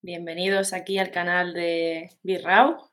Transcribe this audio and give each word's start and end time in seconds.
Bienvenidos 0.00 0.72
aquí 0.74 0.96
al 0.98 1.10
canal 1.10 1.52
de 1.54 2.10
Birrao. 2.22 2.88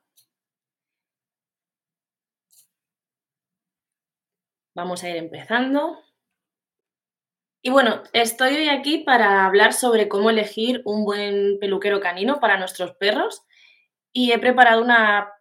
Vamos 4.75 5.03
a 5.03 5.09
ir 5.11 5.17
empezando. 5.17 5.99
Y 7.61 7.69
bueno, 7.69 8.01
estoy 8.11 8.55
hoy 8.55 8.69
aquí 8.69 9.03
para 9.03 9.45
hablar 9.45 9.73
sobre 9.73 10.07
cómo 10.09 10.31
elegir 10.31 10.81
un 10.83 11.05
buen 11.05 11.59
peluquero 11.59 11.99
canino 11.99 12.39
para 12.39 12.57
nuestros 12.57 12.95
perros 12.95 13.43
y 14.11 14.31
he 14.31 14.39
preparado 14.39 14.81
una 14.81 15.31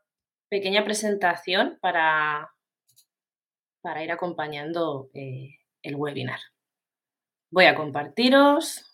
pequeña 0.51 0.85
presentación 0.85 1.79
para, 1.81 2.53
para 3.81 4.05
ir 4.05 4.13
acompañando 4.13 5.09
eh, 5.15 5.57
el 5.83 5.97
webinar. 5.97 6.41
Voy 7.51 7.65
a 7.65 7.75
compartiros. 7.75 8.85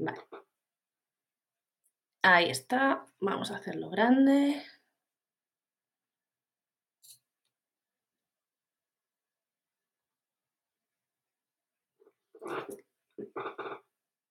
Vale. 0.00 0.40
Ahí 2.22 2.50
está. 2.50 3.06
Vamos 3.20 3.50
a 3.50 3.56
hacerlo 3.56 3.90
grande. 3.90 4.62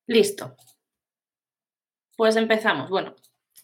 Listo. 0.08 0.56
Pues 2.18 2.36
empezamos. 2.36 2.90
Bueno, 2.90 3.16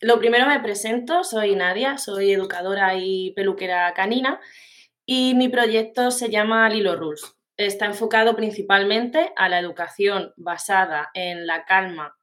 lo 0.02 0.20
primero 0.20 0.48
me 0.48 0.60
presento, 0.60 1.24
soy 1.24 1.55
Nadia, 1.55 1.98
soy 1.98 2.32
educadora 2.32 2.96
y 2.96 3.32
peluquera 3.34 3.94
canina 3.94 4.40
y 5.05 5.34
mi 5.36 5.50
proyecto 5.50 6.12
se 6.12 6.30
llama 6.30 6.70
Lilo 6.70 6.96
Rules. 6.96 7.36
Está 7.58 7.86
enfocado 7.86 8.36
principalmente 8.36 9.34
a 9.36 9.50
la 9.50 9.60
educación 9.60 10.34
basada 10.38 11.10
en 11.14 11.48
la 11.48 11.66
calma 11.66 12.16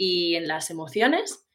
y 0.00 0.34
en 0.36 0.48
las 0.48 0.70
emociones. 0.70 1.46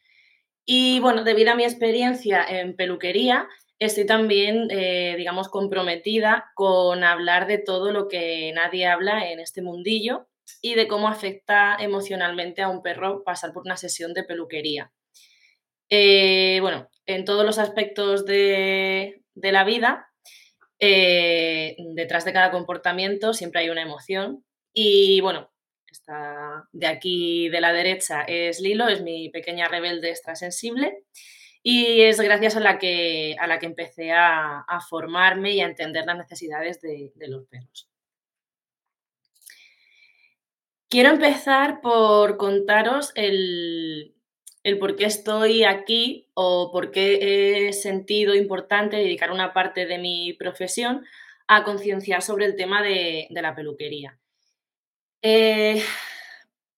Y 0.65 0.99
bueno, 0.99 1.23
debido 1.23 1.51
a 1.51 1.55
mi 1.55 1.63
experiencia 1.63 2.45
en 2.47 2.75
peluquería, 2.75 3.47
estoy 3.79 4.05
también, 4.05 4.67
eh, 4.69 5.15
digamos, 5.17 5.49
comprometida 5.49 6.52
con 6.53 7.03
hablar 7.03 7.47
de 7.47 7.57
todo 7.57 7.91
lo 7.91 8.07
que 8.07 8.52
nadie 8.53 8.85
habla 8.85 9.31
en 9.31 9.39
este 9.39 9.63
mundillo 9.63 10.27
y 10.61 10.75
de 10.75 10.87
cómo 10.87 11.07
afecta 11.07 11.75
emocionalmente 11.79 12.61
a 12.61 12.69
un 12.69 12.83
perro 12.83 13.23
pasar 13.23 13.52
por 13.52 13.63
una 13.65 13.77
sesión 13.77 14.13
de 14.13 14.23
peluquería. 14.23 14.91
Eh, 15.89 16.59
bueno, 16.61 16.87
en 17.07 17.25
todos 17.25 17.45
los 17.45 17.57
aspectos 17.57 18.25
de, 18.25 19.23
de 19.33 19.52
la 19.52 19.63
vida, 19.63 20.07
eh, 20.80 21.75
detrás 21.95 22.25
de 22.25 22.33
cada 22.33 22.52
comportamiento 22.52 23.33
siempre 23.33 23.61
hay 23.61 23.69
una 23.71 23.81
emoción. 23.81 24.45
Y 24.71 25.19
bueno, 25.21 25.49
de 26.72 26.88
aquí 26.88 27.50
de 27.50 27.61
la 27.61 27.73
derecha 27.73 28.23
es 28.23 28.59
Lilo, 28.59 28.88
es 28.88 29.02
mi 29.02 29.30
pequeña 29.30 29.67
rebelde 29.67 30.09
extrasensible. 30.09 31.03
Y 31.64 32.02
es 32.02 32.22
gracias 32.22 32.56
a 32.56 32.59
la 32.59 32.78
que, 32.78 33.36
a 33.39 33.48
la 33.48 33.58
que 33.58 33.66
empecé 33.66 34.11
a, 34.11 34.66
formarme 34.89 35.52
y 35.53 35.61
a 35.61 35.66
entender 35.66 36.06
las 36.06 36.17
necesidades 36.17 36.80
de, 36.81 37.11
de 37.16 37.28
los 37.28 37.48
perros. 37.48 37.89
Quiero 40.89 41.09
empezar 41.09 41.81
por 41.81 42.38
contaros 42.38 43.11
el, 43.16 44.16
el 44.66 44.80
por 44.80 44.95
qué 44.95 45.06
estoy 45.06 45.64
aquí 45.64 46.28
o 46.33 46.72
por 46.72 46.89
qué 46.89 47.67
he 47.67 47.73
sentido 47.73 48.33
importante 48.33 48.98
dedicar 48.98 49.31
una 49.31 49.53
parte 49.53 49.86
de 49.86 50.00
mi 50.00 50.33
profesión 50.33 51.06
a 51.48 51.64
concienciar 51.64 52.23
sobre 52.23 52.45
el 52.45 52.56
tema 52.56 52.81
de, 52.81 53.28
la 53.30 53.53
peluquería. 53.53 54.17
Eh, 55.27 55.81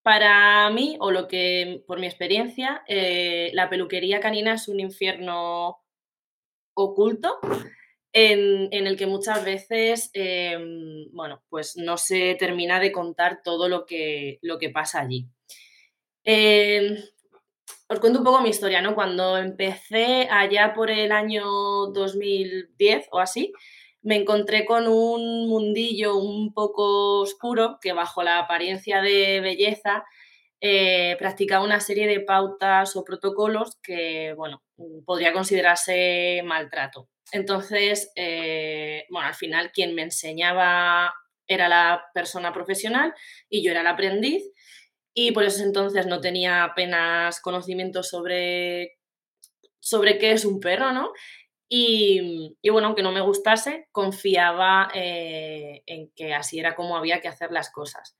para 0.03 0.69
mí, 0.69 0.95
o 1.01 1.11
lo 1.11 1.27
que 1.27 1.83
por 1.85 1.99
mi 1.99 2.07
experiencia, 2.07 2.81
eh, 2.87 3.51
la 3.53 3.69
peluquería 3.69 4.21
canina 4.21 4.53
es 4.53 4.69
un 4.69 4.79
infierno 4.79 5.83
oculto 6.73 7.39
en, 8.13 8.69
el 8.71 8.95
que 8.95 9.05
muchas 9.05 9.43
veces, 9.43 10.11
em, 10.13 11.11
bueno, 11.11 11.43
pues 11.49 11.75
no 11.75 11.97
se 11.97 12.35
termina 12.35 12.79
de 12.79 12.93
contar 12.93 13.41
todo 13.43 13.67
lo 13.67 13.85
que, 13.85 14.39
lo 14.41 14.57
que 14.57 14.69
pasa 14.69 15.01
allí. 15.01 15.27
Em, 16.23 16.95
os 17.89 17.99
cuento 17.99 18.19
un 18.19 18.25
poco 18.25 18.39
mi 18.39 18.49
historia, 18.49 18.81
¿no? 18.81 18.95
Cuando 18.95 19.37
empecé 19.37 20.29
allá 20.31 20.73
por 20.73 20.89
el 20.89 21.11
año 21.11 21.43
2010 21.87 23.09
o 23.11 23.19
así, 23.19 23.51
me 24.07 24.15
encontré 24.15 24.63
con 24.63 24.87
un 24.87 25.49
mundillo 25.49 26.15
un 26.15 26.53
poco 26.53 27.19
oscuro 27.19 27.77
que 27.81 27.91
bajo 27.91 28.23
la 28.23 28.39
apariencia 28.39 29.01
de 29.01 29.41
belleza 29.41 30.05
eh, 30.61 31.17
practicaba 31.19 31.65
una 31.65 31.81
serie 31.81 32.07
de 32.07 32.21
pautas 32.21 32.95
o 32.95 33.03
protocolos 33.03 33.77
que, 33.83 34.33
bueno, 34.37 34.63
podría 35.05 35.33
considerarse 35.33 36.41
maltrato. 36.45 37.09
Entonces, 37.33 38.13
eh, 38.15 39.03
bueno, 39.09 39.27
al 39.27 39.35
final 39.35 39.73
quien 39.73 39.93
me 39.93 40.03
enseñaba 40.03 41.13
era 41.45 41.67
la 41.67 42.05
persona 42.13 42.53
profesional 42.53 43.13
y 43.49 43.61
yo 43.61 43.71
era 43.71 43.81
el 43.81 43.87
aprendiz 43.87 44.41
y 45.13 45.33
por 45.33 45.43
eso 45.43 45.63
entonces 45.63 46.05
no 46.05 46.21
tenía 46.21 46.63
apenas 46.63 47.41
conocimiento 47.41 48.03
sobre, 48.03 48.99
sobre 49.81 50.17
qué 50.17 50.31
es 50.31 50.45
un 50.45 50.61
perro, 50.61 50.93
¿no? 50.93 51.11
Y, 51.69 52.55
bueno, 52.71 52.87
aunque 52.87 53.03
no 53.03 53.11
me 53.11 53.21
gustase, 53.21 53.87
confiaba 53.91 54.89
eh, 54.93 55.83
en 55.85 56.09
que 56.15 56.33
así 56.33 56.59
era 56.59 56.75
como 56.75 56.95
había 56.95 57.19
que 57.19 57.27
hacer 57.27 57.51
las 57.51 57.69
cosas. 57.71 58.17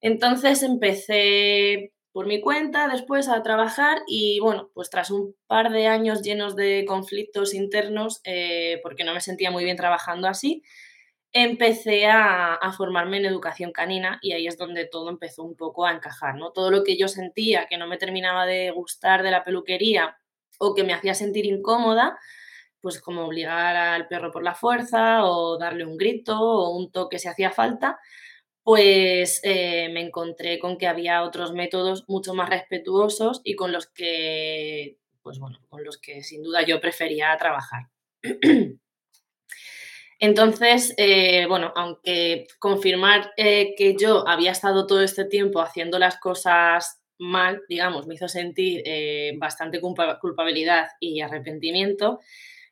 Entonces 0.00 0.62
empecé 0.62 1.92
por 2.12 2.26
mi 2.26 2.40
cuenta 2.40 2.88
después 2.88 3.28
a 3.28 3.42
trabajar 3.42 4.02
y 4.06 4.40
bueno, 4.40 4.70
pues 4.74 4.90
tras 4.90 5.10
un 5.10 5.36
par 5.46 5.70
de 5.70 5.86
años 5.86 6.22
llenos 6.22 6.56
de 6.56 6.84
conflictos 6.86 7.54
internos, 7.54 8.20
eh, 8.24 8.80
porque 8.82 9.04
no 9.04 9.14
me 9.14 9.20
sentía 9.20 9.50
muy 9.50 9.64
bien 9.64 9.76
trabajando 9.76 10.26
así, 10.26 10.62
empecé 11.32 12.06
a, 12.06 12.58
formarme 12.76 13.18
en 13.18 13.26
educación 13.26 13.72
canina 13.72 14.18
y 14.22 14.32
ahí 14.32 14.46
es 14.46 14.56
donde 14.56 14.86
todo 14.86 15.10
empezó 15.10 15.42
un 15.42 15.56
poco 15.56 15.86
a 15.86 15.92
encajar, 15.92 16.36
¿no? 16.36 16.52
Todo 16.52 16.70
lo 16.70 16.84
que 16.84 16.96
yo 16.96 17.08
sentía 17.08 17.66
que 17.66 17.76
no 17.76 17.86
me 17.86 17.98
terminaba 17.98 18.46
de 18.46 18.70
gustar 18.70 19.22
de 19.22 19.30
la 19.30 19.44
peluquería 19.44 20.16
o 20.58 20.74
que 20.74 20.84
me 20.84 20.94
hacía 20.94 21.14
sentir 21.14 21.46
incómoda, 21.46 22.18
pues 22.80 23.00
como 23.00 23.24
obligar 23.24 23.76
al 23.76 24.08
perro 24.08 24.30
por 24.30 24.42
la 24.42 24.54
fuerza 24.54 25.24
o 25.24 25.58
darle 25.58 25.84
un 25.84 25.96
grito 25.96 26.38
o 26.40 26.76
un 26.76 26.90
toque 26.90 27.18
si 27.18 27.28
hacía 27.28 27.50
falta, 27.50 27.98
pues 28.68 29.40
eh, 29.44 29.88
me 29.94 30.02
encontré 30.02 30.58
con 30.58 30.76
que 30.76 30.86
había 30.86 31.22
otros 31.22 31.54
métodos 31.54 32.06
mucho 32.06 32.34
más 32.34 32.50
respetuosos 32.50 33.40
y 33.42 33.56
con 33.56 33.72
los 33.72 33.86
que, 33.86 34.98
pues 35.22 35.38
bueno, 35.38 35.58
con 35.70 35.82
los 35.84 35.96
que 35.96 36.22
sin 36.22 36.42
duda 36.42 36.66
yo 36.66 36.78
prefería 36.78 37.34
trabajar. 37.38 37.84
Entonces, 40.20 40.92
eh, 40.98 41.46
bueno, 41.48 41.72
aunque 41.74 42.46
confirmar 42.58 43.32
eh, 43.38 43.74
que 43.74 43.96
yo 43.98 44.28
había 44.28 44.50
estado 44.50 44.86
todo 44.86 45.00
este 45.00 45.24
tiempo 45.24 45.62
haciendo 45.62 45.98
las 45.98 46.18
cosas 46.18 47.00
mal, 47.16 47.62
digamos, 47.70 48.06
me 48.06 48.16
hizo 48.16 48.28
sentir 48.28 48.84
bastante 49.38 49.80
culpabilidad 49.80 50.88
y 51.00 51.22
arrepentimiento, 51.22 52.20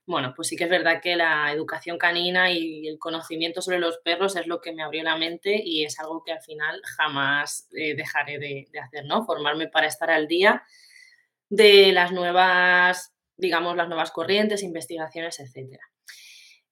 bueno, 0.06 0.32
pues 0.34 0.48
sí 0.48 0.56
que 0.56 0.64
es 0.64 0.70
verdad 0.70 1.00
que 1.02 1.16
la 1.16 1.52
educación 1.52 1.98
canina 1.98 2.50
y 2.50 2.86
el 2.86 2.98
conocimiento 2.98 3.60
sobre 3.60 3.80
los 3.80 3.98
perros 3.98 4.36
es 4.36 4.46
lo 4.46 4.60
que 4.60 4.72
me 4.72 4.82
abrió 4.82 5.02
la 5.02 5.16
mente 5.16 5.60
y 5.62 5.84
es 5.84 5.98
algo 5.98 6.22
que 6.24 6.32
al 6.32 6.40
final 6.40 6.80
jamás 6.96 7.68
dejaré 7.70 8.38
de, 8.38 8.68
de 8.72 8.78
hacer, 8.78 9.04
¿no? 9.04 9.24
Formarme 9.24 9.68
para 9.68 9.88
estar 9.88 10.10
al 10.10 10.28
día 10.28 10.62
de 11.48 11.92
las 11.92 12.12
nuevas, 12.12 13.14
digamos, 13.36 13.76
las 13.76 13.88
nuevas 13.88 14.10
corrientes, 14.10 14.62
investigaciones, 14.62 15.40
etcétera. 15.40 15.82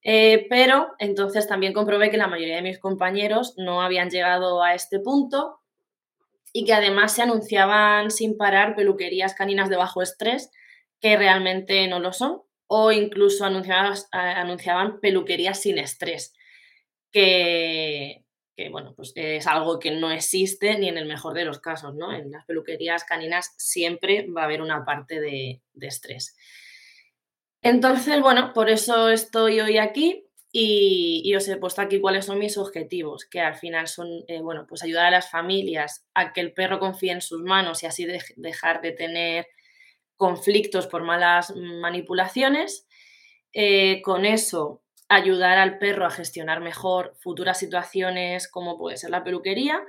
Eh, 0.07 0.45
pero 0.49 0.93
entonces 0.99 1.47
también 1.47 1.73
comprobé 1.73 2.11
que 2.11 2.17
la 2.17 2.27
mayoría 2.27 2.57
de 2.57 2.61
mis 2.61 2.79
compañeros 2.79 3.55
no 3.57 3.81
habían 3.81 4.11
llegado 4.11 4.61
a 4.61 4.75
este 4.75 4.99
punto 4.99 5.61
y 6.53 6.63
que 6.63 6.73
además 6.73 7.13
se 7.13 7.23
anunciaban 7.23 8.11
sin 8.11 8.37
parar 8.37 8.75
peluquerías 8.75 9.33
caninas 9.33 9.67
de 9.67 9.77
bajo 9.77 10.03
estrés 10.03 10.51
que 11.01 11.17
realmente 11.17 11.87
no 11.87 11.99
lo 11.99 12.13
son 12.13 12.43
o 12.67 12.91
incluso 12.91 13.45
anunciaban, 13.45 14.99
peluquerías 14.99 15.61
sin 15.61 15.77
estrés, 15.77 16.33
que, 17.11 18.23
bueno, 18.71 18.93
pues 18.95 19.13
es 19.15 19.47
algo 19.47 19.79
que 19.79 19.91
no 19.91 20.11
existe 20.11 20.77
ni 20.77 20.89
en 20.89 20.97
el 20.97 21.05
mejor 21.05 21.33
de 21.33 21.45
los 21.45 21.59
casos, 21.59 21.95
¿no? 21.95 22.13
En 22.13 22.31
las 22.31 22.45
peluquerías 22.45 23.03
caninas 23.03 23.53
siempre 23.57 24.27
va 24.27 24.41
a 24.41 24.45
haber 24.45 24.61
una 24.61 24.83
parte 24.85 25.19
de 25.19 25.61
estrés. 25.79 26.35
Entonces, 27.61 28.21
bueno, 28.21 28.53
por 28.53 28.69
eso 28.69 29.09
estoy 29.09 29.59
hoy 29.59 29.79
aquí 29.79 30.25
y, 30.57 31.35
os 31.35 31.47
he 31.49 31.57
puesto 31.57 31.81
aquí 31.81 31.99
cuáles 31.99 32.25
son 32.25 32.39
mis 32.39 32.57
objetivos, 32.57 33.25
que 33.25 33.41
al 33.41 33.55
final 33.55 33.87
son, 33.87 34.23
eh, 34.27 34.39
bueno, 34.39 34.65
pues 34.69 34.83
ayudar 34.83 35.07
a 35.07 35.11
las 35.11 35.29
familias 35.29 36.05
a 36.13 36.31
que 36.31 36.39
el 36.41 36.53
perro 36.53 36.79
confíe 36.79 37.11
en 37.11 37.21
sus 37.21 37.41
manos 37.41 37.83
y 37.83 37.87
así 37.87 38.07
dejar 38.37 38.81
de 38.81 38.93
tener 38.93 39.47
conflictos 40.17 40.87
por 40.87 41.03
malas 41.03 41.53
manipulaciones. 41.55 42.87
Eh, 43.53 44.01
con 44.01 44.25
eso, 44.25 44.81
ayudar 45.07 45.57
al 45.57 45.77
perro 45.77 46.05
a 46.05 46.11
gestionar 46.11 46.61
mejor 46.61 47.15
futuras 47.19 47.59
situaciones 47.59 48.49
como 48.49 48.77
puede 48.77 48.97
ser 48.97 49.11
la 49.11 49.23
peluquería, 49.23 49.81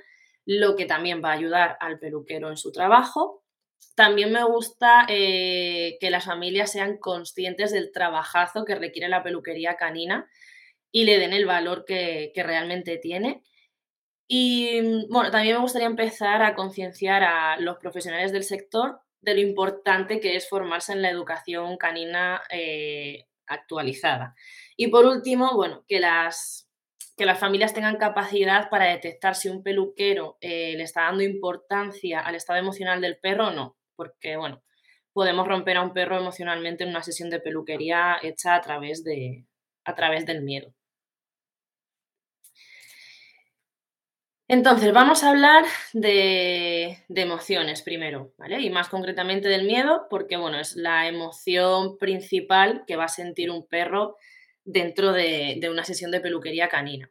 lo 0.44 0.76
que 0.76 0.86
también 0.86 1.22
va 1.24 1.30
a 1.30 1.34
ayudar 1.34 1.76
al 1.80 1.98
peluquero 1.98 2.50
en 2.50 2.56
su 2.56 2.70
trabajo. 2.70 3.42
También 3.94 4.30
me 4.30 4.44
gusta 4.44 5.06
eh, 5.08 5.96
que 6.00 6.10
las 6.10 6.26
familias 6.26 6.70
sean 6.70 6.98
conscientes 6.98 7.72
del 7.72 7.92
trabajazo 7.92 8.64
que 8.64 8.74
requiere 8.74 9.08
la 9.08 9.22
peluquería 9.22 9.76
canina 9.76 10.28
y 10.92 11.04
le 11.04 11.18
den 11.18 11.32
el 11.32 11.46
valor 11.46 11.84
que, 11.84 12.30
que 12.34 12.42
realmente 12.42 12.98
tiene. 12.98 13.42
Y 14.28 15.06
bueno, 15.08 15.30
también 15.30 15.56
me 15.56 15.62
gustaría 15.62 15.86
empezar 15.86 16.42
a 16.42 16.54
concienciar 16.54 17.22
a 17.22 17.58
los 17.58 17.78
profesionales 17.78 18.32
del 18.32 18.44
sector 18.44 19.00
de 19.20 19.34
lo 19.34 19.40
importante 19.40 20.20
que 20.20 20.36
es 20.36 20.48
formarse 20.48 20.92
en 20.92 21.02
la 21.02 21.10
educación 21.10 21.76
canina 21.76 22.42
eh, 22.50 23.26
actualizada. 23.46 24.34
Y 24.76 24.88
por 24.88 25.06
último, 25.06 25.54
bueno, 25.54 25.84
que 25.88 26.00
las, 26.00 26.68
que 27.16 27.26
las 27.26 27.38
familias 27.38 27.74
tengan 27.74 27.96
capacidad 27.96 28.68
para 28.70 28.86
detectar 28.86 29.34
si 29.34 29.48
un 29.48 29.62
peluquero 29.62 30.36
eh, 30.40 30.74
le 30.76 30.82
está 30.82 31.02
dando 31.02 31.22
importancia 31.22 32.20
al 32.20 32.34
estado 32.34 32.58
emocional 32.58 33.00
del 33.00 33.18
perro 33.18 33.48
o 33.48 33.52
no, 33.52 33.76
porque 33.96 34.36
bueno, 34.36 34.62
podemos 35.12 35.48
romper 35.48 35.78
a 35.78 35.82
un 35.82 35.94
perro 35.94 36.18
emocionalmente 36.18 36.84
en 36.84 36.90
una 36.90 37.02
sesión 37.02 37.30
de 37.30 37.40
peluquería 37.40 38.18
hecha 38.22 38.54
a 38.54 38.60
través, 38.60 39.02
de, 39.02 39.46
a 39.84 39.94
través 39.94 40.26
del 40.26 40.42
miedo. 40.42 40.75
Entonces, 44.48 44.92
vamos 44.92 45.24
a 45.24 45.30
hablar 45.30 45.64
de, 45.92 46.98
emociones 47.08 47.82
primero, 47.82 48.32
¿vale? 48.38 48.60
Y 48.60 48.70
más 48.70 48.88
concretamente 48.88 49.48
del 49.48 49.66
miedo, 49.66 50.06
porque, 50.08 50.36
bueno, 50.36 50.60
es 50.60 50.76
la 50.76 51.08
emoción 51.08 51.98
principal 51.98 52.84
que 52.86 52.94
va 52.94 53.04
a 53.04 53.08
sentir 53.08 53.50
un 53.50 53.66
perro 53.66 54.16
dentro 54.64 55.12
de, 55.12 55.60
una 55.68 55.82
sesión 55.82 56.12
de 56.12 56.20
peluquería 56.20 56.68
canina. 56.68 57.10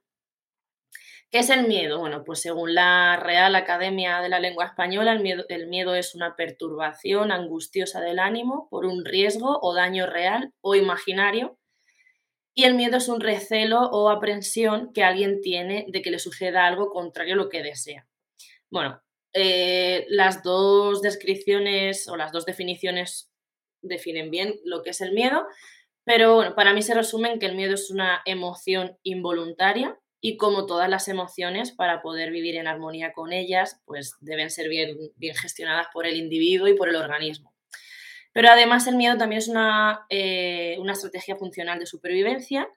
¿Qué 1.29 1.39
es 1.39 1.49
el 1.49 1.67
miedo? 1.67 1.99
Bueno, 1.99 2.23
pues 2.23 2.39
según 2.39 2.73
la 2.73 3.17
Real 3.17 3.55
Academia 3.55 4.21
de 4.21 4.29
la 4.29 4.39
Lengua 4.39 4.65
Española, 4.65 5.11
el 5.11 5.19
miedo, 5.19 5.43
el 5.49 5.67
miedo 5.67 5.93
es 5.93 6.15
una 6.15 6.37
perturbación 6.37 7.33
angustiosa 7.33 7.99
del 7.99 8.19
ánimo 8.19 8.69
por 8.69 8.85
un 8.85 9.03
riesgo 9.03 9.59
o 9.61 9.73
daño 9.73 10.05
real 10.05 10.53
o 10.61 10.75
imaginario 10.75 11.57
y 12.55 12.63
el 12.63 12.73
miedo 12.73 12.97
es 12.97 13.09
un 13.09 13.19
recelo 13.19 13.81
o 13.81 14.09
aprensión 14.09 14.93
que 14.93 15.03
alguien 15.03 15.41
tiene 15.41 15.85
de 15.89 16.01
que 16.01 16.09
le 16.09 16.19
suceda 16.19 16.65
algo 16.65 16.89
contrario 16.89 17.33
a 17.33 17.37
lo 17.37 17.49
que 17.49 17.61
desea. 17.61 18.07
Bueno, 18.71 19.01
eh, 19.33 20.05
las 20.07 20.41
dos 20.41 21.01
descripciones 21.01 22.07
o 22.07 22.15
las 22.15 22.31
dos 22.31 22.45
definiciones 22.45 23.29
definen 23.81 24.31
bien 24.31 24.55
lo 24.63 24.81
que 24.81 24.91
es 24.91 25.01
el 25.01 25.11
miedo, 25.11 25.45
pero 26.05 26.35
bueno, 26.35 26.55
para 26.55 26.73
mí 26.73 26.81
se 26.81 26.93
resumen 26.93 27.39
que 27.39 27.45
el 27.45 27.55
miedo 27.55 27.73
es 27.73 27.91
una 27.91 28.21
emoción 28.25 28.97
involuntaria 29.03 29.99
y 30.21 30.37
como 30.37 30.65
todas 30.65 30.89
las 30.89 31.07
emociones, 31.07 31.71
para 31.71 32.01
poder 32.01 32.31
vivir 32.31 32.55
en 32.55 32.67
armonía 32.67 33.11
con 33.11 33.33
ellas, 33.33 33.81
pues 33.85 34.15
deben 34.21 34.49
ser 34.49 34.69
bien, 34.69 34.97
bien 35.17 35.35
gestionadas 35.35 35.87
por 35.93 36.07
el 36.07 36.15
individuo 36.15 36.67
y 36.67 36.73
por 36.73 36.89
el 36.89 36.95
organismo. 36.95 37.54
Pero 38.35 38.49
además 38.49 38.85
el 38.87 38.97
miedo 38.97 39.17
también 39.17 39.37
es 39.37 39.47
una, 39.47 40.05
eh, 40.09 40.77
estrategia 40.91 41.37
funcional 41.37 41.79
de 41.79 41.85
supervivencia. 41.85 42.67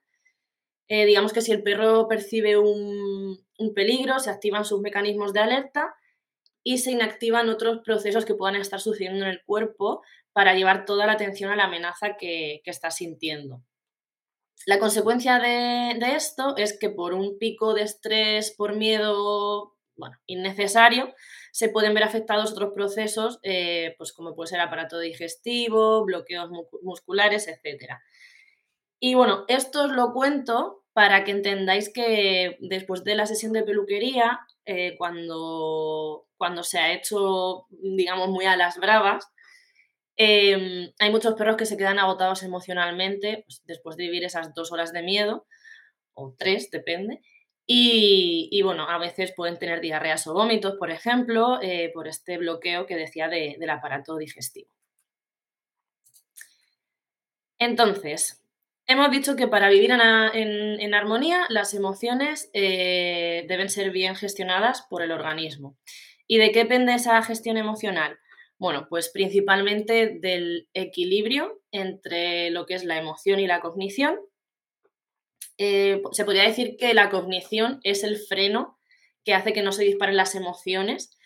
Eh, 0.87 1.05
digamos 1.05 1.33
que 1.33 1.41
si 1.41 1.51
el 1.51 1.65
perro 1.65 2.07
percibe 2.07 2.57
un, 2.57 3.45
peligro, 3.75 4.21
se 4.21 4.31
activan 4.31 4.65
sus 4.65 4.81
mecanismos 4.81 5.33
de 5.33 5.41
alerta 5.41 5.97
y 6.63 6.79
se 6.79 6.93
inactivan 6.93 7.49
otros 7.49 7.81
procesos 7.85 8.25
que 8.25 8.37
puedan 8.37 8.55
estar 8.55 8.81
sucediendo 8.81 9.25
en 9.25 9.33
el 9.33 9.43
cuerpo 9.43 10.03
para 10.33 10.55
llevar 10.55 10.85
toda 10.85 11.07
la 11.07 11.15
atención 11.15 11.51
a 11.51 11.57
la 11.57 11.65
amenaza 11.65 12.17
que, 12.17 12.63
está 12.65 12.93
sintiendo. 12.93 13.61
La 14.65 14.79
consecuencia 14.79 15.41
de, 15.41 15.99
de, 15.99 16.15
esto 16.15 16.57
es 16.57 16.79
que 16.79 16.89
por 16.89 17.15
un 17.15 17.37
pico 17.37 17.75
de 17.75 17.83
estrés, 17.83 18.55
por 18.57 18.77
miedo 18.77 19.75
bueno, 19.97 20.17
innecesario, 20.27 21.13
se 21.59 21.69
pueden 21.69 21.93
ver 21.93 22.05
afectados 22.05 22.53
otros 22.53 22.73
procesos, 22.73 23.41
eh, 23.43 23.97
pues 23.99 24.13
como 24.13 24.37
puede 24.37 24.47
ser 24.47 24.61
aparato 24.61 25.01
digestivo, 25.01 26.05
bloqueos 26.05 26.49
musculares, 26.83 27.49
etc. 27.49 27.95
Y 29.01 29.15
bueno, 29.15 29.45
esto 29.49 29.87
os 29.87 29.91
lo 29.91 30.13
cuento 30.13 30.85
para 30.93 31.25
que 31.25 31.33
entendáis 31.33 31.93
que 31.93 32.59
después 32.61 33.03
de 33.03 33.17
la 33.17 33.27
sesión 33.27 33.53
de 33.53 33.65
peluquería, 33.65 34.39
eh, 34.67 34.95
cuando, 34.99 36.29
cuando 36.37 36.63
se 36.63 36.79
ha 36.79 36.93
hecho, 36.93 37.67
digamos, 37.71 38.29
muy 38.29 38.45
a 38.45 38.57
las 38.57 38.79
bravas, 38.79 39.27
em, 40.15 40.93
hay 41.01 41.11
muchos 41.11 41.35
perros 41.35 41.57
que 41.57 41.67
se 41.67 41.77
quedan 41.77 41.99
agotados 41.99 42.45
emocionalmente 42.45 43.43
pues, 43.49 43.63
después 43.65 43.97
de 43.97 44.05
vivir 44.05 44.25
esas 44.25 44.55
dos 44.55 44.71
horas 44.71 44.93
de 44.93 45.03
miedo, 45.03 45.45
o 46.15 46.37
tres, 46.39 46.71
depende, 46.71 47.21
y, 47.71 48.63
bueno, 48.63 48.89
a 48.89 48.97
veces 48.97 49.35
pueden 49.37 49.59
tener 49.59 49.83
diarreas 49.83 50.27
o 50.27 50.33
vómitos, 50.33 50.77
por 50.79 50.91
ejemplo, 50.91 51.61
eh, 51.61 51.91
por 51.93 52.09
este 52.09 52.39
bloqueo 52.39 52.87
que 52.87 52.97
decía 52.97 53.29
del 53.29 53.69
aparato 53.69 54.17
digestivo. 54.17 54.71
Entonces, 57.59 58.43
hemos 58.87 59.11
dicho 59.11 59.37
que 59.37 59.49
para 59.49 59.69
vivir 59.69 59.91
en, 59.91 60.95
armonía 60.95 61.45
las 61.51 61.75
emociones 61.75 62.49
eh, 62.55 63.45
deben 63.49 63.69
ser 63.69 63.91
bien 63.91 64.17
gestionadas 64.17 64.87
por 64.89 65.03
el 65.03 65.13
organismo. 65.13 65.77
¿Y 66.27 66.39
de 66.39 66.53
qué 66.53 66.61
depende 66.61 66.95
esa 66.95 67.23
gestión 67.23 67.59
emocional? 67.59 68.19
Bueno, 68.57 68.87
pues 68.89 69.11
principalmente 69.11 70.19
del 70.21 70.69
equilibrio 70.73 71.61
entre 71.71 72.49
lo 72.49 72.65
que 72.65 72.75
es 72.75 72.85
la 72.85 72.99
emoción 72.99 73.41
y 73.41 73.47
la 73.47 73.61
cognición 73.61 74.19
eh, 75.59 76.03
se 76.13 76.25
podría 76.25 76.45
decir 76.45 76.77
que 76.79 76.95
la 76.95 77.11
cognición 77.11 77.81
es 77.83 78.05
el 78.05 78.17
freno 78.17 78.79
que 79.25 79.35
hace 79.35 79.53
que 79.53 79.63
no 79.63 79.73
se 79.73 79.83
disparen 79.83 80.17
las 80.17 80.37
emociones 80.37 81.19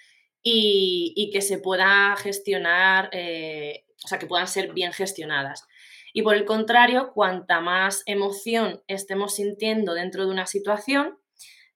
y, 0.43 1.31
que 1.33 1.41
se 1.41 1.59
pueda 1.59 2.17
gestionar, 2.17 3.11
eh, 3.13 3.85
o 4.05 4.09
sea, 4.09 4.19
que 4.19 4.27
puedan 4.27 4.49
ser 4.49 4.73
bien 4.73 4.93
gestionadas. 4.93 5.67
Y 6.13 6.23
por 6.23 6.35
el 6.35 6.45
contrario, 6.45 7.13
cuanta 7.15 7.61
más 7.61 8.03
emoción 8.07 8.83
estemos 8.89 9.37
sintiendo 9.37 9.95
dentro 9.95 10.25
de 10.25 10.33
una 10.33 10.47
situación, 10.47 11.19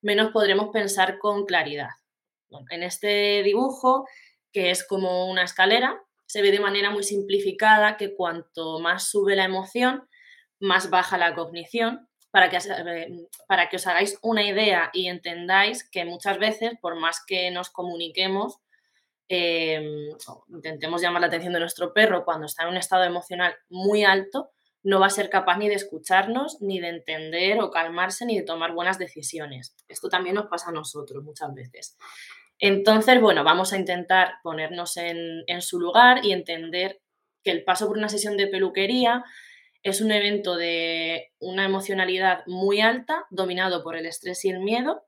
menos 0.03 0.33
podremos 0.33 0.71
pensar 0.73 1.19
con 1.19 1.47
claridad. 1.47 1.91
en 2.71 2.83
este 2.83 3.43
dibujo, 3.43 4.07
que 4.53 4.71
es 4.71 4.85
como 4.87 5.31
una 5.31 5.43
escalera, 5.43 6.01
se 6.27 6.43
ve 6.43 6.51
de 6.51 6.61
manera 6.61 6.91
muy 6.91 7.03
simplificada 7.03 7.97
que 7.97 8.15
cuanto 8.15 8.79
más 8.81 9.09
sube 9.09 9.37
la 9.37 9.45
emoción, 9.45 10.09
más 10.59 10.91
baja 10.91 11.19
la 11.19 11.35
cognición 11.35 12.09
para 12.37 12.51
que, 12.51 12.59
eh, 12.59 13.29
para 13.49 13.71
que 13.71 13.77
os 13.77 13.87
hagáis 13.87 14.19
una 14.21 14.43
idea 14.43 14.91
y 14.93 15.09
entendáis 15.09 15.89
que 15.89 16.05
muchas 16.05 16.39
veces, 16.39 16.73
por 16.83 16.95
más 16.95 17.25
que 17.27 17.51
nos 17.51 17.71
comuniquemos, 17.71 18.59
em, 19.27 20.11
intentemos 20.49 21.01
llamar 21.01 21.23
la 21.23 21.29
atención 21.29 21.55
de 21.55 21.61
nuestro 21.61 21.95
perro 21.95 22.27
cuando 22.27 22.45
está 22.45 22.65
en 22.65 22.69
un 22.69 22.77
estado 22.77 23.05
emocional 23.05 23.57
muy 23.71 24.05
alto, 24.05 24.51
no 24.83 25.01
va 25.01 25.07
a 25.07 25.17
ser 25.19 25.31
capaz 25.31 25.57
ni 25.57 25.71
de 25.71 25.77
escucharnos, 25.77 26.61
ni 26.61 26.79
de 26.79 26.89
entender 26.89 27.59
o 27.59 27.71
calmarse, 27.71 28.27
ni 28.27 28.37
de 28.37 28.45
tomar 28.45 28.75
buenas 28.75 28.99
decisiones. 28.99 29.75
Esto 29.89 30.11
también 30.11 30.35
nos 30.35 30.49
pasa 30.49 30.69
a 30.69 30.75
nosotros 30.75 31.25
muchas 31.25 31.55
veces. 31.55 31.97
Entonces, 32.59 33.19
bueno, 33.19 33.45
vamos 33.45 33.73
a 33.73 33.79
intentar 33.79 34.35
ponernos 34.43 34.99
en, 34.99 35.43
en 35.47 35.63
su 35.63 35.81
lugar 35.81 36.23
y 36.23 36.33
entender 36.33 37.01
que 37.43 37.51
el 37.51 37.65
paso 37.65 37.87
por 37.87 37.97
una 37.97 38.11
sesión 38.11 38.37
de 38.37 38.47
peluquería 38.47 39.25
es 39.91 40.01
un 40.01 40.11
evento 40.11 40.57
de 40.57 41.33
una 41.39 41.65
emocionalidad 41.65 42.43
muy 42.47 42.81
alta, 42.81 43.25
dominado 43.31 43.85
por 43.85 43.97
el 43.97 44.07
estrés 44.07 44.45
y 44.45 44.49
el 44.49 44.59
miedo, 44.59 45.05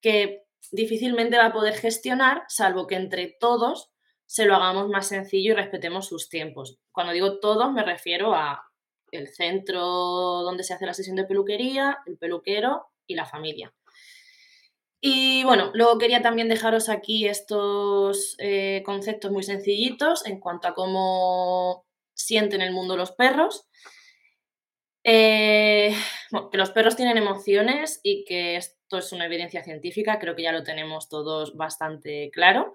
que 0.00 0.44
difícilmente 0.70 1.36
va 1.36 1.46
a 1.46 1.52
poder 1.52 1.74
gestionar, 1.74 2.44
salvo 2.46 2.86
que 2.86 2.94
entre 2.94 3.36
todos 3.40 3.90
se 4.24 4.44
lo 4.44 4.54
hagamos 4.54 4.88
más 4.88 5.08
sencillo 5.08 5.52
y 5.52 5.56
respetemos 5.56 6.06
sus 6.06 6.28
tiempos. 6.28 6.78
Cuando 6.92 7.12
digo 7.12 7.40
todos, 7.40 7.72
me 7.72 7.82
refiero 7.82 8.34
a 8.34 8.62
el 9.10 9.26
centro 9.28 9.80
donde 9.80 10.62
se 10.62 10.74
hace 10.74 10.86
la 10.86 10.94
sesión 10.94 11.16
de 11.16 11.24
peluquería, 11.24 11.98
el 12.06 12.18
peluquero 12.18 12.92
y 13.04 13.16
la 13.16 13.26
familia. 13.26 13.74
Y 15.00 15.42
bueno, 15.42 15.72
luego 15.74 15.98
quería 15.98 16.22
también 16.22 16.48
dejaros 16.48 16.88
aquí 16.88 17.26
estos 17.26 18.36
eh, 18.38 18.84
conceptos 18.86 19.32
muy 19.32 19.42
sencillitos 19.42 20.24
en 20.24 20.38
cuanto 20.38 20.68
a 20.68 20.74
cómo 20.74 21.87
sienten 22.28 22.60
el 22.60 22.72
mundo 22.72 22.96
los 22.96 23.12
perros. 23.12 23.66
Eh, 25.02 25.94
que 26.52 26.58
los 26.58 26.70
perros 26.70 26.94
tienen 26.94 27.16
emociones 27.16 28.00
y 28.02 28.24
que 28.26 28.56
esto 28.56 28.98
es 28.98 29.12
una 29.12 29.24
evidencia 29.24 29.64
científica, 29.64 30.18
creo 30.18 30.36
que 30.36 30.42
ya 30.42 30.52
lo 30.52 30.62
tenemos 30.62 31.08
todos 31.08 31.56
bastante 31.56 32.30
claro. 32.30 32.74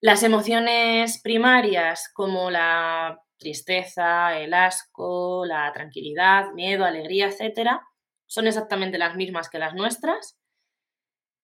Las 0.00 0.24
emociones 0.24 1.20
primarias 1.22 2.10
como 2.12 2.50
la 2.50 3.20
tristeza, 3.38 4.36
el 4.38 4.52
asco, 4.52 5.44
la 5.46 5.70
tranquilidad, 5.72 6.50
miedo, 6.52 6.84
alegría, 6.84 7.26
etcétera, 7.28 7.82
son 8.26 8.48
exactamente 8.48 8.98
las 8.98 9.14
mismas 9.14 9.48
que 9.48 9.60
las 9.60 9.74
nuestras. 9.74 10.36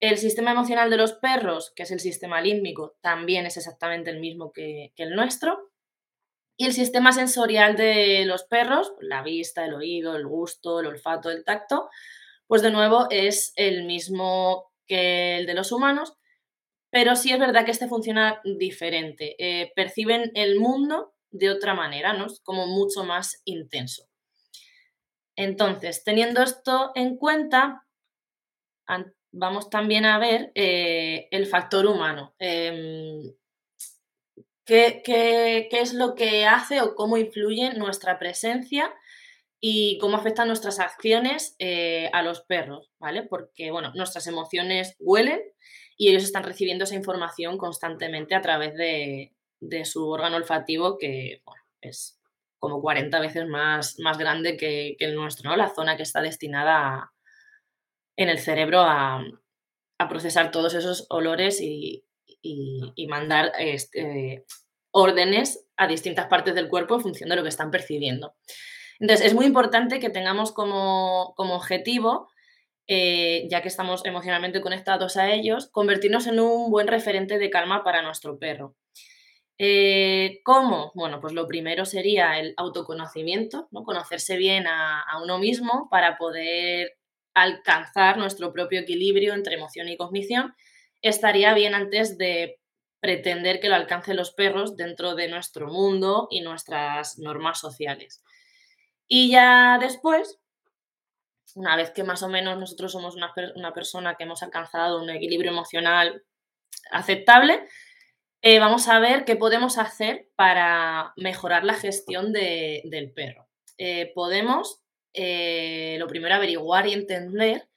El 0.01 0.19
sistema 0.19 0.51
emocional 0.51 0.91
de 0.91 0.97
los 0.97 1.13
perros, 1.13 1.73
que 1.77 1.85
es 1.85 1.91
el 1.93 2.01
sistema 2.01 2.41
límbico, 2.41 2.97
también 3.01 3.47
es 3.47 3.57
exactamente 3.57 4.11
el 4.11 4.19
mismo 4.19 4.53
que 4.53 4.93
el 4.97 5.15
nuestro. 5.15 5.71
Y 6.57 6.67
el 6.67 6.73
sistema 6.73 7.13
sensorial 7.13 7.77
de 7.77 8.25
los 8.25 8.45
perros, 8.45 8.93
la 9.01 9.23
vista, 9.23 9.65
el 9.65 9.75
oído, 9.75 10.17
el 10.17 10.27
gusto, 10.27 10.81
el 10.81 10.87
olfato, 10.87 11.31
el 11.31 11.45
tacto, 11.45 11.91
pues 12.47 12.63
de 12.63 12.71
nuevo 12.71 13.09
es 13.11 13.53
el 13.57 13.85
mismo 13.85 14.73
que 14.87 15.39
el 15.39 15.47
de 15.47 15.55
los 15.55 15.73
humanos, 15.73 16.15
pero 16.91 17.17
sí 17.17 17.33
es 17.33 17.39
verdad 17.39 17.65
que 17.65 17.73
este 17.73 17.89
funciona 17.89 18.41
diferente. 18.45 19.37
Eh, 19.39 19.73
perciben 19.75 20.31
el 20.35 20.59
mundo 20.59 21.15
de 21.31 21.51
otra 21.51 21.75
manera, 21.75 22.15
¿no? 22.15 22.27
Como 22.43 22.67
mucho 22.67 23.05
más 23.05 23.43
intenso. 23.45 24.09
Entonces, 25.37 26.03
teniendo 26.05 26.43
esto 26.43 26.93
en 26.95 27.17
cuenta, 27.19 27.87
vamos 29.33 29.69
también 29.69 30.07
a 30.07 30.19
ver 30.19 30.53
eh, 30.55 31.29
el 31.31 31.47
factor 31.47 31.87
humano. 31.87 32.35
Em, 32.39 33.35
¿qué, 34.67 35.69
es 35.71 35.95
lo 35.95 36.15
que 36.15 36.45
hace 36.45 36.81
o 36.83 36.95
cómo 36.95 37.17
influye 37.17 37.73
nuestra 37.75 38.19
presencia 38.19 38.93
y 39.61 39.99
cómo 39.99 40.17
afectan 40.17 40.49
nuestras 40.49 40.81
acciones 40.81 41.57
eh, 41.59 42.11
a 42.13 42.23
los 42.23 42.43
perros, 42.43 42.91
¿vale? 42.99 43.23
Porque, 43.23 43.71
bueno, 43.71 43.93
nuestras 43.95 44.27
emociones 44.27 44.97
huelen 44.99 45.41
y 45.97 46.11
ellos 46.11 46.25
están 46.25 46.45
recibiendo 46.45 46.85
esa 46.85 46.95
información 46.95 47.57
constantemente 47.57 48.35
a 48.35 48.43
través 48.43 48.75
de, 48.75 49.33
su 49.85 50.09
órgano 50.09 50.37
olfativo 50.37 50.99
que 50.99 51.43
es 51.81 52.21
como 52.59 52.81
40 52.81 53.19
veces 53.21 53.47
más, 53.47 53.99
más 53.99 54.19
grande 54.19 54.57
que, 54.57 54.97
el 54.99 55.15
nuestro, 55.15 55.51
¿no? 55.51 55.57
la 55.57 55.75
zona 55.75 55.97
que 55.97 56.03
está 56.03 56.21
destinada 56.21 57.13
en 58.17 58.29
el 58.29 58.39
cerebro 58.39 58.81
a, 58.81 59.25
procesar 60.09 60.51
todos 60.51 60.75
esos 60.75 61.07
olores 61.09 61.61
y, 61.61 62.05
mandar 63.09 63.53
este, 63.59 64.45
órdenes 64.91 65.67
a 65.77 65.87
distintas 65.87 66.27
partes 66.27 66.55
del 66.55 66.69
cuerpo 66.69 66.95
en 66.95 67.03
función 67.03 67.29
de 67.29 67.37
lo 67.37 67.43
que 67.43 67.49
están 67.49 67.71
percibiendo. 67.71 68.35
Entonces, 68.99 69.27
es 69.27 69.35
muy 69.35 69.47
importante 69.47 70.01
que 70.01 70.11
tengamos 70.11 70.53
como, 70.53 71.35
como 71.37 71.55
objetivo 71.55 72.29
eh, 72.89 73.49
ya 73.51 73.63
que 73.63 73.69
estamos 73.69 74.05
emocionalmente 74.05 74.61
conectados 74.61 75.17
a 75.17 75.33
ellos, 75.33 75.69
convertirnos 75.73 76.29
en 76.29 76.39
un 76.39 76.71
buen 76.71 76.87
referente 76.87 77.37
de 77.39 77.51
calma 77.51 77.83
para 77.83 78.01
nuestro 78.03 78.39
perro. 78.39 78.77
Eh, 79.59 80.41
¿Cómo? 80.45 80.93
Bueno, 80.95 81.21
pues 81.21 81.33
lo 81.33 81.49
primero 81.49 81.85
sería 81.85 82.39
el 82.39 82.55
autoconocimiento, 82.57 83.67
¿no? 83.73 83.83
conocerse 83.83 84.37
bien 84.37 84.67
a, 84.69 85.05
uno 85.21 85.39
mismo 85.39 85.89
para 85.91 86.17
poder 86.17 86.93
alcanzar 87.35 88.19
nuestro 88.19 88.53
propio 88.53 88.81
equilibrio 88.81 89.35
entre 89.35 89.57
emoción 89.57 89.89
y 89.89 89.97
cognición. 89.97 90.55
Estaría 91.07 91.55
bien 91.55 91.73
antes 91.77 92.19
de 92.19 92.59
pretender 92.99 93.61
que 93.61 93.69
lo 93.69 93.77
alcancen 93.77 94.17
los 94.17 94.33
perros 94.33 94.77
dentro 94.77 95.15
de 95.15 95.29
nuestro 95.29 95.69
mundo 95.69 96.27
y 96.33 96.41
nuestras 96.41 97.21
normas 97.21 97.61
sociales. 97.61 98.25
Y 99.07 99.31
ya 99.31 99.79
después, 99.81 100.41
una 101.55 101.77
vez 101.77 101.93
que 101.93 102.03
más 102.03 102.25
o 102.25 102.29
menos 102.29 102.59
nosotros 102.59 102.91
somos 102.91 103.15
una, 103.15 103.33
persona 103.73 104.17
que 104.17 104.25
hemos 104.25 104.43
alcanzado 104.43 105.01
un 105.01 105.09
equilibrio 105.09 105.53
emocional 105.53 106.25
aceptable, 106.91 107.69
eh, 108.43 108.59
vamos 108.59 108.89
a 108.89 108.99
ver 108.99 109.25
qué 109.25 109.37
podemos 109.37 109.79
hacer 109.79 110.29
para 110.35 111.13
mejorar 111.17 111.63
la 111.63 111.75
gestión 111.75 112.33
del 112.33 113.13
perro. 113.15 113.47
Eh, 113.79 114.11
podemos, 114.13 114.83
eh, 115.13 115.99
lo 116.01 116.09
primero, 116.09 116.35
averiguar 116.35 116.89
y 116.89 116.95
entender 116.95 117.69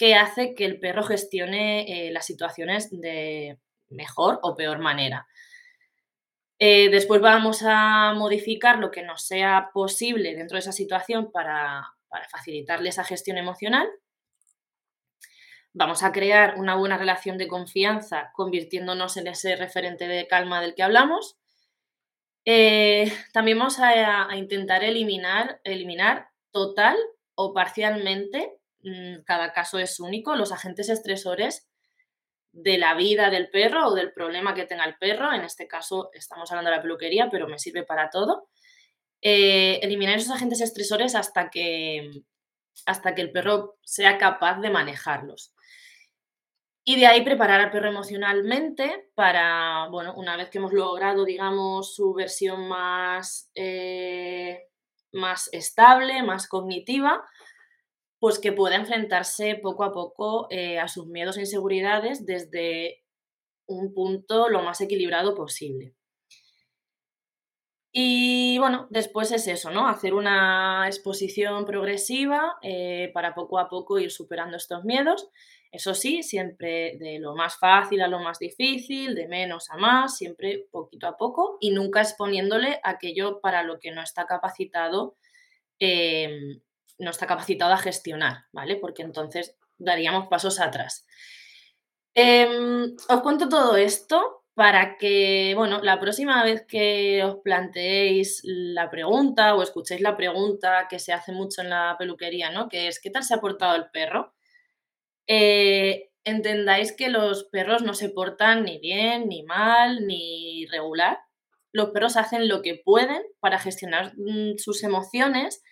qué 0.00 0.14
hace 0.14 0.54
que 0.54 0.64
el 0.64 0.80
perro 0.80 1.02
gestione 1.02 2.10
las 2.10 2.24
situaciones 2.24 2.90
de 2.90 3.58
mejor 3.90 4.40
o 4.42 4.56
peor 4.56 4.78
manera. 4.78 5.28
después 6.58 7.20
vamos 7.20 7.62
a 7.66 8.14
modificar 8.14 8.78
lo 8.78 8.90
que 8.90 9.02
nos 9.02 9.26
sea 9.26 9.68
posible 9.74 10.34
dentro 10.34 10.56
de 10.56 10.60
esa 10.60 10.72
situación 10.72 11.30
para 11.30 11.86
facilitarle 12.30 12.88
esa 12.88 13.04
gestión 13.04 13.36
emocional. 13.36 13.88
Vamos 15.72 16.02
a 16.02 16.10
crear 16.10 16.58
una 16.58 16.74
buena 16.74 16.98
relación 16.98 17.38
de 17.38 17.46
confianza 17.46 18.32
convirtiéndonos 18.34 19.16
en 19.16 19.28
ese 19.28 19.54
referente 19.54 20.08
de 20.08 20.26
calma 20.26 20.60
del 20.60 20.74
que 20.74 20.82
hablamos. 20.82 21.36
Eh, 22.44 23.12
también 23.32 23.58
vamos 23.58 23.78
a, 23.78 24.34
intentar 24.34 24.82
eliminar, 24.82 25.60
eliminar 25.62 26.30
total 26.50 26.96
o 27.36 27.54
parcialmente, 27.54 28.58
cada 29.24 29.52
caso 29.52 29.78
es 29.78 30.00
único, 30.00 30.36
los 30.36 30.52
agentes 30.52 30.88
estresores 30.88 31.68
de 32.52 32.78
la 32.78 32.94
vida 32.94 33.30
del 33.30 33.48
perro 33.50 33.88
o 33.88 33.94
del 33.94 34.12
problema 34.12 34.54
que 34.54 34.66
tenga 34.66 34.84
el 34.84 34.96
perro. 34.96 35.32
En 35.32 35.42
este 35.42 35.68
caso 35.68 36.10
estamos 36.12 36.50
hablando 36.50 36.70
de 36.70 36.76
la 36.76 36.82
peluquería, 36.82 37.28
pero 37.30 37.48
me 37.48 37.58
sirve 37.58 37.84
para 37.84 38.10
todo. 38.10 38.48
Eh, 39.22 39.78
eliminar 39.82 40.16
esos 40.16 40.34
agentes 40.34 40.60
estresores 40.60 41.14
hasta 41.14 41.50
que, 41.50 42.10
hasta 42.86 43.14
que 43.14 43.22
el 43.22 43.32
perro 43.32 43.76
sea 43.82 44.18
capaz 44.18 44.60
de 44.60 44.70
manejarlos. 44.70 45.54
Y 46.82 46.98
de 46.98 47.06
ahí 47.06 47.22
preparar 47.22 47.60
al 47.60 47.70
perro 47.70 47.88
emocionalmente 47.88 49.10
para, 49.14 49.88
bueno, 49.90 50.14
una 50.16 50.36
vez 50.36 50.48
que 50.48 50.58
hemos 50.58 50.72
logrado, 50.72 51.24
digamos, 51.24 51.94
su 51.94 52.14
versión 52.14 52.66
más, 52.68 53.50
eh, 53.54 54.66
más 55.12 55.50
estable, 55.52 56.22
más 56.22 56.48
cognitiva, 56.48 57.22
pues 58.20 58.38
que 58.38 58.52
pueda 58.52 58.76
enfrentarse 58.76 59.56
poco 59.56 59.82
a 59.82 59.92
poco 59.92 60.46
eh, 60.50 60.78
a 60.78 60.86
sus 60.88 61.06
miedos 61.06 61.36
e 61.36 61.40
inseguridades 61.40 62.26
desde 62.26 63.02
un 63.66 63.94
punto 63.94 64.48
lo 64.48 64.62
más 64.62 64.80
equilibrado 64.80 65.34
posible. 65.34 65.94
Y 67.92 68.58
bueno, 68.58 68.86
después 68.90 69.32
es 69.32 69.48
eso, 69.48 69.70
¿no? 69.70 69.88
Hacer 69.88 70.14
una 70.14 70.86
exposición 70.86 71.64
progresiva 71.64 72.56
eh, 72.62 73.10
para 73.12 73.34
poco 73.34 73.58
a 73.58 73.68
poco 73.68 73.98
ir 73.98 74.12
superando 74.12 74.56
estos 74.56 74.84
miedos. 74.84 75.28
Eso 75.72 75.94
sí, 75.94 76.22
siempre 76.22 76.96
de 76.98 77.18
lo 77.18 77.34
más 77.34 77.58
fácil 77.58 78.02
a 78.02 78.08
lo 78.08 78.20
más 78.20 78.38
difícil, 78.38 79.14
de 79.14 79.26
menos 79.28 79.70
a 79.70 79.76
más, 79.76 80.16
siempre 80.16 80.66
poquito 80.70 81.08
a 81.08 81.16
poco 81.16 81.58
y 81.60 81.70
nunca 81.70 82.00
exponiéndole 82.00 82.80
aquello 82.84 83.40
para 83.40 83.62
lo 83.64 83.80
que 83.80 83.90
no 83.92 84.02
está 84.02 84.26
capacitado, 84.26 85.16
em, 85.78 86.60
no 87.00 87.10
está 87.10 87.26
capacitado 87.26 87.72
a 87.72 87.78
gestionar, 87.78 88.44
¿vale? 88.52 88.76
Porque 88.76 89.02
entonces 89.02 89.56
daríamos 89.78 90.28
pasos 90.28 90.60
atrás. 90.60 91.06
Em, 92.14 92.96
os 93.08 93.20
cuento 93.22 93.48
todo 93.48 93.76
esto 93.76 94.44
para 94.54 94.98
que, 94.98 95.54
bueno, 95.56 95.80
la 95.80 95.98
próxima 96.00 96.44
vez 96.44 96.66
que 96.66 97.22
os 97.24 97.36
planteéis 97.42 98.42
la 98.44 98.90
pregunta 98.90 99.54
o 99.54 99.62
escuchéis 99.62 100.00
la 100.00 100.16
pregunta 100.16 100.86
que 100.88 100.98
se 100.98 101.12
hace 101.12 101.32
mucho 101.32 101.62
en 101.62 101.70
la 101.70 101.96
peluquería, 101.98 102.50
¿no? 102.50 102.68
Que 102.68 102.88
es, 102.88 103.00
¿qué 103.00 103.10
tal 103.10 103.22
se 103.22 103.34
ha 103.34 103.40
portado 103.40 103.76
el 103.76 103.90
perro? 103.90 104.34
Eh, 105.26 106.10
entendáis 106.24 106.92
que 106.92 107.08
los 107.08 107.44
perros 107.44 107.82
no 107.82 107.94
se 107.94 108.10
portan 108.10 108.64
ni 108.64 108.78
bien, 108.78 109.28
ni 109.28 109.42
mal, 109.44 110.06
ni 110.06 110.66
regular. 110.66 111.20
Los 111.72 111.90
perros 111.90 112.16
hacen 112.16 112.48
lo 112.48 112.62
que 112.62 112.82
pueden 112.84 113.22
para 113.38 113.58
gestionar 113.58 114.12
mm, 114.16 114.58
sus 114.58 114.82
emociones 114.82 115.62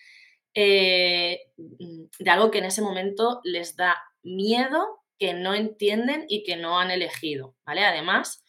eh, 0.55 1.41
de 1.57 2.31
algo 2.31 2.51
que 2.51 2.59
en 2.59 2.65
ese 2.65 2.83
momento 2.83 3.41
les 3.45 3.77
da 3.77 3.97
miedo, 4.23 4.99
que 5.19 5.35
no 5.35 5.55
entienden 5.55 6.25
y 6.29 6.45
que 6.45 6.57
no 6.57 6.79
han 6.79 6.91
elegido, 6.91 7.57
¿vale? 7.67 7.85
Además, 7.85 8.45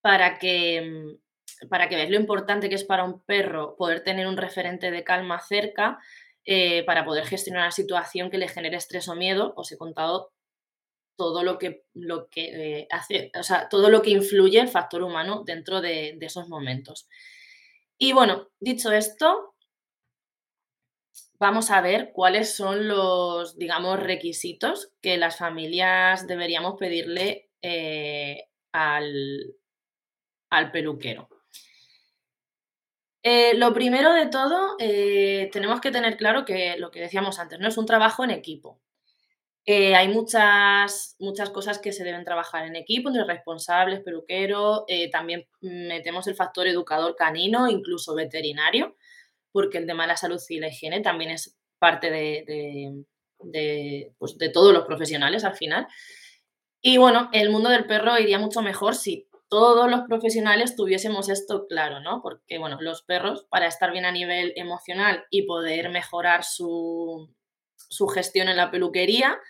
para 0.00 0.38
que, 0.38 0.80
mm, 0.82 1.68
para 1.68 1.88
que 1.88 1.96
veáis 1.96 2.10
lo 2.10 2.16
importante 2.16 2.68
que 2.68 2.76
es 2.76 2.84
para 2.84 3.04
un 3.04 3.22
perro 3.24 3.76
poder 3.76 4.04
tener 4.04 4.26
un 4.26 4.36
referente 4.36 4.90
de 4.90 5.04
calma 5.04 5.40
cerca 5.40 5.98
eh, 6.44 6.84
para 6.84 7.04
poder 7.04 7.26
gestionar 7.26 7.62
una 7.62 7.72
situación 7.72 8.30
que 8.30 8.38
le 8.38 8.48
genere 8.48 8.76
estrés 8.76 9.08
o 9.08 9.14
miedo. 9.14 9.52
Os 9.56 9.72
he 9.72 9.76
contado 9.76 10.32
todo 11.16 11.42
lo 11.42 11.58
que, 11.58 11.84
lo 11.94 12.28
que 12.30 12.78
eh, 12.80 12.88
hace, 12.90 13.32
o 13.38 13.42
sea, 13.42 13.68
todo 13.68 13.90
lo 13.90 14.02
que 14.02 14.10
influye 14.10 14.60
el 14.60 14.68
factor 14.68 15.02
humano 15.02 15.42
dentro 15.44 15.80
de, 15.80 16.14
de 16.16 16.26
esos 16.26 16.48
momentos. 16.48 17.08
Y 17.98 18.12
bueno, 18.12 18.48
dicho 18.60 18.92
esto, 18.92 19.56
vamos 21.38 21.70
a 21.70 21.80
ver 21.80 22.10
cuáles 22.12 22.54
son 22.54 22.88
los, 22.88 23.56
digamos, 23.56 24.00
requisitos 24.00 24.92
que 25.00 25.16
las 25.16 25.38
familias 25.38 26.26
deberíamos 26.26 26.74
pedirle 26.78 27.50
eh, 27.62 28.48
al, 28.72 29.54
al 30.50 30.70
peluquero. 30.72 31.28
Eh, 33.22 33.54
lo 33.56 33.72
primero 33.72 34.12
de 34.12 34.26
todo, 34.26 34.76
eh, 34.78 35.50
tenemos 35.52 35.80
que 35.80 35.90
tener 35.90 36.16
claro 36.16 36.44
que 36.44 36.76
lo 36.78 36.90
que 36.90 37.00
decíamos 37.00 37.38
antes, 37.38 37.58
¿no? 37.58 37.68
Es 37.68 37.76
un 37.76 37.86
trabajo 37.86 38.24
en 38.24 38.30
equipo. 38.30 38.80
Hay 39.66 40.08
muchas, 40.08 41.14
muchas 41.18 41.50
cosas 41.50 41.78
que 41.78 41.92
se 41.92 42.02
deben 42.02 42.24
trabajar 42.24 42.64
en 42.64 42.74
equipo, 42.74 43.10
entre 43.10 43.24
responsables, 43.24 44.00
peluquero, 44.00 44.86
también 45.12 45.46
metemos 45.60 46.26
el 46.26 46.34
factor 46.34 46.66
educador 46.66 47.14
canino, 47.16 47.68
incluso 47.68 48.14
veterinario, 48.14 48.96
porque 49.58 49.78
el 49.78 49.86
tema 49.86 50.04
de 50.04 50.10
la 50.10 50.16
salud 50.16 50.40
y 50.50 50.60
la 50.60 50.68
higiene 50.68 51.00
también 51.00 51.32
es 51.32 51.58
parte 51.80 52.12
de, 52.12 53.04
pues, 54.16 54.38
de 54.38 54.48
todos 54.50 54.72
los 54.72 54.86
profesionales 54.86 55.42
al 55.42 55.56
final. 55.56 55.88
Y 56.80 56.98
bueno, 56.98 57.28
el 57.32 57.50
mundo 57.50 57.68
del 57.68 57.84
perro 57.86 58.16
iría 58.20 58.38
mucho 58.38 58.62
mejor 58.62 58.94
si 58.94 59.28
todos 59.48 59.90
los 59.90 60.02
profesionales 60.02 60.76
tuviésemos 60.76 61.28
esto 61.28 61.66
claro, 61.66 61.98
¿no? 61.98 62.22
Porque, 62.22 62.58
bueno, 62.58 62.78
los 62.80 63.02
perros, 63.02 63.48
para 63.50 63.66
estar 63.66 63.90
bien 63.90 64.04
a 64.04 64.12
nivel 64.12 64.52
emocional 64.54 65.24
y 65.28 65.42
poder 65.42 65.90
mejorar 65.90 66.44
su, 66.44 67.28
gestión 68.14 68.48
en 68.48 68.58
la 68.58 68.70
peluquería, 68.70 69.40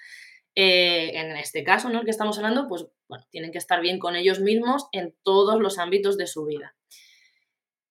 eh, 0.55 1.11
en 1.21 1.37
este 1.37 1.65
caso, 1.65 1.91
¿no? 1.91 1.99
El 1.99 2.07
que 2.07 2.13
estamos 2.13 2.39
hablando, 2.39 2.67
pues, 2.67 2.87
bueno, 3.09 3.27
tienen 3.29 3.53
que 3.53 3.59
estar 3.59 3.83
bien 3.83 3.99
con 3.99 4.17
ellos 4.17 4.41
mismos 4.41 4.89
en 4.93 5.15
todos 5.23 5.61
los 5.61 5.79
ámbitos 5.79 6.17
de 6.17 6.27
su 6.27 6.47
vida. 6.47 6.75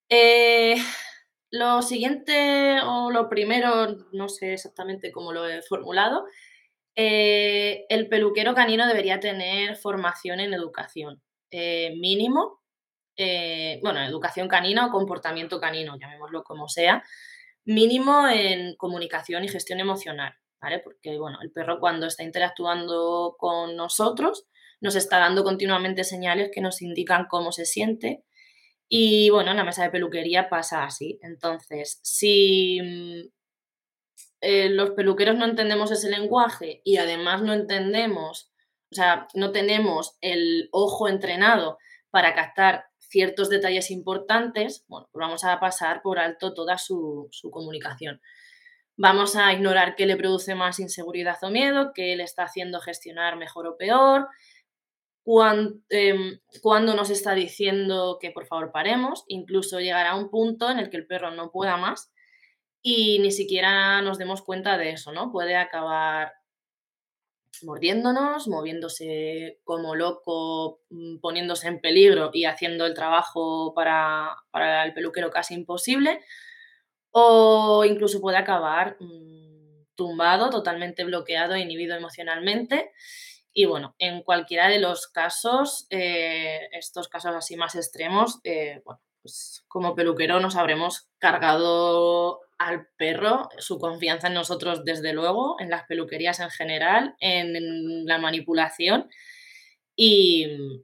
Eh, 0.10 0.78
lo 1.50 1.82
siguiente 1.82 2.80
o 2.84 3.10
lo 3.12 3.30
primero, 3.30 3.96
no 4.12 4.30
sé 4.30 4.54
exactamente 4.54 5.12
cómo 5.12 5.32
lo 5.32 5.48
he 5.48 5.62
formulado, 5.62 6.26
eh, 6.96 7.86
el 7.90 8.10
peluquero 8.10 8.56
canino 8.56 8.88
debería 8.88 9.20
tener 9.20 9.76
formación 9.78 10.40
en 10.40 10.54
educación 10.54 11.22
eh, 11.52 11.96
mínimo, 11.98 12.62
eh, 13.16 13.80
bueno, 13.82 14.02
educación 14.04 14.48
canina 14.48 14.88
o 14.88 14.92
comportamiento 14.92 15.60
canino, 15.60 15.98
llamémoslo 16.00 16.44
como 16.44 16.68
sea, 16.68 17.04
mínimo 17.66 18.28
en 18.28 18.76
comunicación 18.76 19.44
y 19.44 19.50
gestión 19.50 19.80
emocional, 19.80 20.34
¿vale? 20.62 20.80
Porque, 20.80 21.18
bueno, 21.18 21.40
el 21.42 21.52
perro 21.52 21.80
cuando 21.80 22.08
está 22.08 22.24
interactuando 22.24 23.36
con 23.38 23.76
nosotros 23.76 24.46
nos 24.80 24.96
está 24.96 25.20
dando 25.20 25.44
continuamente 25.44 26.04
señales 26.04 26.50
que 26.54 26.62
nos 26.62 26.82
indican 26.82 27.26
cómo 27.30 27.52
se 27.52 27.66
siente 27.66 28.24
y, 28.90 29.30
bueno, 29.30 29.52
en 29.52 29.58
la 29.58 29.64
mesa 29.64 29.84
de 29.84 29.90
peluquería 29.90 30.50
pasa 30.50 30.84
así. 30.84 31.20
Entonces, 31.22 32.00
si 32.04 32.80
mm, 32.82 33.30
eh, 34.42 34.70
los 34.70 34.92
peluqueros 34.92 35.36
no 35.36 35.46
entendemos 35.46 35.92
ese 35.92 36.10
lenguaje 36.10 36.82
y 36.86 36.98
además 36.98 37.42
no 37.42 37.54
entendemos, 37.54 38.52
o 38.92 38.96
sea, 38.96 39.28
no 39.34 39.52
tenemos 39.52 40.18
el 40.22 40.70
ojo 40.72 41.08
entrenado 41.10 41.78
para 42.12 42.34
captar 42.34 42.86
ciertos 43.00 43.50
detalles 43.50 43.92
importantes, 43.92 44.86
bueno, 44.88 45.10
pues 45.12 45.22
vamos 45.22 45.44
a 45.44 45.60
pasar 45.60 46.02
por 46.02 46.20
alto 46.20 46.54
toda 46.54 46.78
su, 46.78 47.28
su 47.32 47.52
Vamos 49.00 49.36
a 49.36 49.54
ignorar 49.54 49.96
qué 49.96 50.06
le 50.06 50.18
produce 50.18 50.56
más 50.56 50.80
inseguridad 50.80 51.38
o 51.44 51.50
miedo, 51.50 51.92
qué 51.94 52.16
le 52.16 52.24
está 52.24 52.44
haciendo 52.44 52.80
gestionar 52.80 53.38
mejor 53.38 53.68
o 53.68 53.78
peor, 53.78 54.28
em, 55.90 56.40
cuándo 56.62 56.96
nos 56.96 57.10
está 57.10 57.34
diciendo 57.34 58.18
que 58.22 58.32
por 58.32 58.46
favor 58.46 58.72
paremos, 58.72 59.26
incluso 59.28 59.80
llegará 59.80 60.16
un 60.16 60.30
punto 60.30 60.70
en 60.70 60.80
el 60.80 60.90
que 60.90 60.98
el 60.98 61.08
perro 61.08 61.32
no 61.32 61.52
pueda 61.52 61.78
más 61.78 62.12
y 62.82 63.20
ni 63.20 63.32
siquiera 63.32 64.02
nos 64.02 64.18
demos 64.18 64.42
cuenta 64.42 64.78
de 64.78 64.92
eso, 64.92 65.12
¿no? 65.12 65.32
Puede 65.32 65.58
acabar 65.58 66.32
mordiéndonos, 67.64 68.48
moviéndose 68.48 69.60
como 69.64 69.96
loco, 69.96 70.82
mm, 70.90 71.18
poniéndose 71.18 71.68
en 71.68 71.82
peligro 71.82 72.30
y 72.34 72.46
haciendo 72.46 72.86
el 72.86 72.94
trabajo 72.94 73.74
para, 73.74 74.36
el 74.86 74.94
peluquero 74.94 75.30
casi 75.30 75.56
imposible, 75.56 76.22
o 77.12 77.84
incluso 77.86 78.22
puede 78.22 78.38
acabar 78.38 78.98
mm, 79.00 79.86
tumbado, 79.96 80.50
totalmente 80.50 81.04
bloqueado 81.04 81.58
inhibido 81.58 81.96
emocionalmente. 81.96 82.92
Y 83.60 83.66
bueno, 83.66 83.96
en 83.98 84.22
cualquiera 84.22 84.70
de 84.70 84.78
los 84.78 85.08
casos, 85.08 85.88
eh, 85.90 86.70
estos 86.74 87.08
casos 87.08 87.34
así 87.36 87.56
más 87.56 87.74
extremos, 87.74 88.40
eh, 88.44 88.84
bueno, 88.86 89.02
pues 89.24 89.66
como 89.68 89.96
peluquero 89.96 90.40
nos 90.40 90.56
habremos 90.56 91.10
cargado 91.18 92.42
al 92.60 92.88
perro, 92.98 93.50
su 93.58 93.80
confianza 93.80 94.28
en 94.28 94.36
nosotros 94.36 94.86
desde 94.86 95.12
luego, 95.12 95.56
en 95.60 95.72
las 95.72 95.88
peluquerías 95.88 96.40
en 96.40 96.52
general, 96.52 97.16
en 97.20 98.06
la 98.06 98.20
manipulación 98.20 99.10
y, 99.96 100.84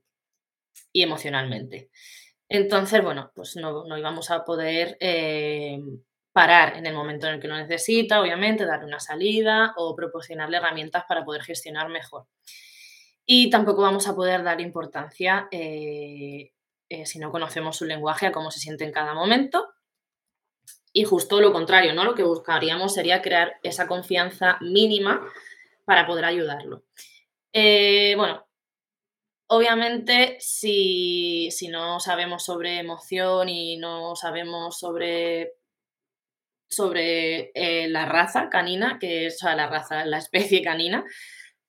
emocionalmente. 0.95 1.91
Entonces, 2.49 3.03
bueno, 3.03 3.31
pues 3.35 3.55
no, 3.55 3.85
íbamos 3.95 4.31
a 4.31 4.43
poder 4.43 4.97
eh, 4.99 5.79
parar 6.33 6.75
en 6.75 6.85
el 6.85 6.93
momento 6.93 7.27
en 7.27 7.35
el 7.35 7.39
que 7.39 7.47
lo 7.47 7.55
necesita, 7.55 8.19
obviamente, 8.19 8.65
darle 8.65 8.87
una 8.87 8.99
salida 8.99 9.73
o 9.77 9.95
proporcionarle 9.95 10.57
herramientas 10.57 11.05
para 11.07 11.23
poder 11.23 11.43
gestionar 11.43 11.87
mejor. 11.89 12.25
Y 13.25 13.49
tampoco 13.49 13.83
vamos 13.83 14.07
a 14.07 14.15
poder 14.15 14.43
dar 14.43 14.59
importancia, 14.59 15.47
eh, 15.51 16.51
eh, 16.89 17.05
si 17.05 17.19
no 17.19 17.31
conocemos 17.31 17.77
su 17.77 17.85
lenguaje, 17.85 18.25
a 18.25 18.31
cómo 18.31 18.51
se 18.51 18.59
siente 18.59 18.83
en 18.83 18.91
cada 18.91 19.13
momento 19.13 19.73
y 20.93 21.03
justo 21.05 21.41
lo 21.41 21.51
contrario, 21.51 21.93
¿no? 21.93 22.05
Lo 22.05 22.13
que 22.13 22.23
buscaríamos 22.23 22.93
sería 22.93 23.21
crear 23.21 23.55
esa 23.63 23.87
confianza 23.87 24.57
mínima 24.61 25.27
para 25.85 26.05
poder 26.05 26.23
ayudarlo. 26.23 26.83
Eh, 27.51 28.13
bueno, 28.15 28.45
obviamente 29.47 30.37
si, 30.39 31.49
no 31.71 31.99
sabemos 31.99 32.45
sobre 32.45 32.77
emoción 32.77 33.49
y 33.49 33.77
no 33.77 34.15
sabemos 34.15 34.77
sobre, 34.77 35.55
sobre 36.75 37.51
eh, 37.53 37.87
la 37.89 38.05
raza 38.05 38.49
canina, 38.49 38.97
que 38.99 39.27
es 39.27 39.41
la 39.43 39.67
raza, 39.67 40.05
la 40.05 40.17
especie 40.17 40.61
canina, 40.61 41.05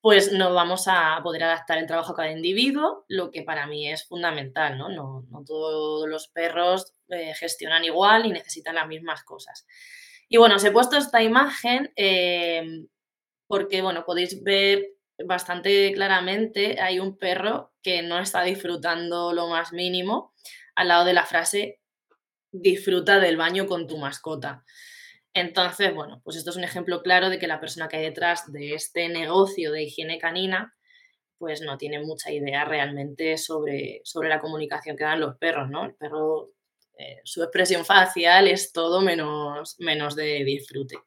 pues 0.01 0.33
no 0.33 0.53
vamos 0.53 0.85
a 0.87 1.19
poder 1.23 1.45
adaptar 1.45 1.79
el 1.79 1.87
trabajo 1.87 2.13
a 2.13 2.17
cada 2.17 2.31
individuo, 2.31 3.07
lo 3.09 3.31
que 3.31 3.43
para 3.43 3.67
mí 3.67 3.91
es 3.91 4.07
fundamental, 4.07 4.77
¿no? 4.77 4.91
No, 4.91 5.25
todos 5.47 6.07
los 6.07 6.29
perros 6.29 6.93
eh, 7.09 7.33
gestionan 7.35 7.85
igual 7.85 8.27
y 8.27 8.31
necesitan 8.31 8.75
las 8.75 8.87
mismas 8.87 9.25
cosas. 9.25 9.67
Y 10.29 10.37
bueno, 10.37 10.57
os 10.57 10.65
he 10.65 10.71
puesto 10.73 10.99
esta 10.99 11.23
imagen 11.23 11.91
em, 11.97 12.87
porque, 13.47 13.81
bueno, 13.81 14.05
podéis 14.05 14.43
ver 14.43 14.91
bastante 15.25 15.93
claramente, 15.95 16.81
hay 16.81 17.01
un 17.01 17.17
perro 17.17 17.73
que 17.83 18.03
no 18.03 18.19
está 18.19 18.43
disfrutando 18.43 19.33
lo 19.33 19.49
más 19.49 19.73
mínimo 19.73 20.35
al 20.75 20.89
lado 20.89 21.07
de 21.07 21.15
la 21.15 21.25
frase 21.25 21.81
disfruta 22.55 23.19
del 23.19 23.37
baño 23.37 23.67
con 23.67 23.87
tu 23.87 23.99
mascota. 23.99 24.65
Entonces, 25.35 25.93
bueno, 25.93 26.21
pues 26.23 26.37
esto 26.37 26.51
es 26.51 26.57
un 26.57 26.63
ejemplo 26.63 27.03
claro 27.03 27.29
de 27.29 27.41
que 27.41 27.49
la 27.49 27.59
persona 27.59 27.89
que 27.89 27.97
hay 27.97 28.05
detrás 28.05 28.51
de 28.53 28.75
este 28.75 29.09
negocio 29.09 29.73
de 29.73 29.83
higiene 29.83 30.19
canina, 30.19 30.75
pues 31.39 31.61
no 31.61 31.77
tiene 31.77 31.99
mucha 31.99 32.31
idea 32.31 32.65
realmente 32.65 33.37
sobre, 33.37 34.01
sobre 34.05 34.29
la 34.29 34.41
comunicación 34.41 34.97
que 34.97 35.03
dan 35.03 35.21
los 35.21 35.37
perros, 35.37 35.69
¿no? 35.69 35.87
El 35.87 35.95
perro, 35.97 36.53
eh, 36.97 37.21
su 37.25 37.43
expresión 37.43 37.85
facial 37.85 38.47
es 38.47 38.73
todo 38.73 39.01
menos, 39.01 39.75
menos 39.81 40.15
de 40.15 40.45
disfrute. 40.45 40.99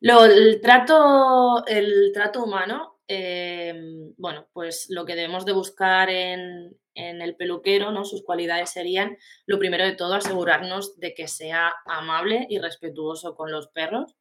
Lo, 0.00 0.26
el, 0.26 0.60
trato, 0.60 1.64
el 1.66 2.10
trato 2.12 2.44
humano, 2.44 3.00
eh, 3.08 3.72
bueno, 4.18 4.48
pues 4.52 4.88
lo 4.90 5.06
que 5.06 5.14
debemos 5.14 5.46
de 5.46 5.52
buscar 5.52 6.10
en, 6.10 6.76
en 6.94 7.22
el 7.22 7.36
peluquero, 7.36 7.90
¿no? 7.90 8.04
Sus 8.04 8.22
cualidades 8.22 8.70
serían, 8.70 9.18
lo 9.46 9.58
primero 9.58 9.84
de 9.84 9.94
todo, 9.94 10.14
asegurarnos 10.14 10.98
de 10.98 11.14
que 11.14 11.28
sea 11.28 11.72
amable 11.86 12.46
y 12.48 12.58
respetuoso 12.58 13.34
con 13.34 13.50
los 13.50 13.68
perros, 13.68 14.16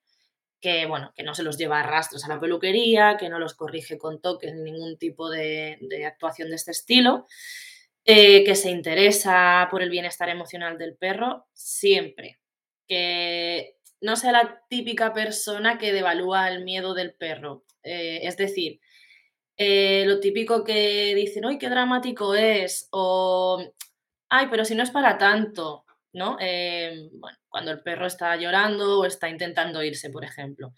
que, 0.61 0.85
bueno, 0.85 1.11
que 1.15 1.23
no 1.23 1.33
se 1.33 1.43
los 1.43 1.57
lleva 1.57 1.79
a 1.79 1.83
rastros 1.83 2.23
a 2.23 2.29
la 2.29 2.39
peluquería, 2.39 3.17
que 3.19 3.29
no 3.29 3.39
los 3.39 3.55
corrige 3.55 3.97
con 3.97 4.21
toques 4.21 4.53
ni 4.53 4.71
ningún 4.71 4.97
tipo 4.97 5.29
de, 5.29 5.79
actuación 6.05 6.49
de 6.49 6.55
este 6.55 6.71
estilo, 6.71 7.25
eh, 8.05 8.43
que 8.43 8.55
se 8.55 8.69
interesa 8.69 9.67
por 9.71 9.81
el 9.81 9.89
bienestar 9.89 10.29
emocional 10.29 10.77
del 10.77 10.95
perro 10.95 11.47
siempre, 11.53 12.39
que 12.87 13.75
no 14.01 14.15
sea 14.15 14.31
la 14.31 14.63
típica 14.69 15.13
persona 15.13 15.77
que 15.77 15.93
devalúa 15.93 16.49
el 16.49 16.63
miedo 16.63 16.93
del 16.93 17.13
perro. 17.13 17.63
Eh, 17.83 18.21
es 18.23 18.37
decir, 18.37 18.79
eh, 19.63 20.05
lo 20.05 20.19
típico 20.19 20.63
que 20.63 21.13
dicen, 21.15 21.45
¡ay, 21.45 21.57
qué 21.57 21.69
dramático 21.69 22.35
es! 22.35 22.87
O, 22.91 23.63
¡ay, 24.29 24.47
pero 24.49 24.65
si 24.65 24.75
no 24.75 24.83
es 24.83 24.91
para 24.91 25.17
tanto! 25.17 25.85
¿No? 26.13 26.37
Eh, 26.41 27.09
bueno, 27.13 27.37
cuando 27.47 27.71
el 27.71 27.81
perro 27.81 28.05
está 28.05 28.35
llorando 28.35 28.99
o 28.99 29.05
está 29.05 29.29
intentando 29.29 29.83
irse, 29.83 30.09
por 30.09 30.25
ejemplo. 30.25 30.73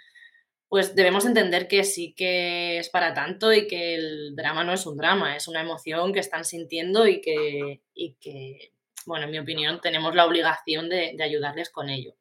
Pues 0.67 0.95
debemos 0.95 1.25
entender 1.25 1.67
que 1.67 1.83
sí 1.83 2.13
que 2.15 2.79
es 2.79 2.89
para 2.89 3.13
tanto 3.13 3.53
y 3.53 3.67
que 3.67 3.95
el 3.95 4.35
drama 4.35 4.63
no 4.63 4.73
es 4.73 4.85
un 4.85 4.97
drama, 4.97 5.35
es 5.35 5.47
una 5.47 5.61
emoción 5.61 6.13
que 6.13 6.19
están 6.19 6.45
sintiendo 6.45 7.07
y 7.07 7.21
que, 7.21 7.81
que 8.19 8.73
bueno, 9.05 9.25
en 9.25 9.31
mi 9.31 9.39
opinión, 9.39 9.79
tenemos 9.81 10.15
la 10.15 10.25
obligación 10.25 10.89
de, 10.89 11.15
ayudarles 11.21 11.69
con 11.69 11.89
ello. 11.89 12.15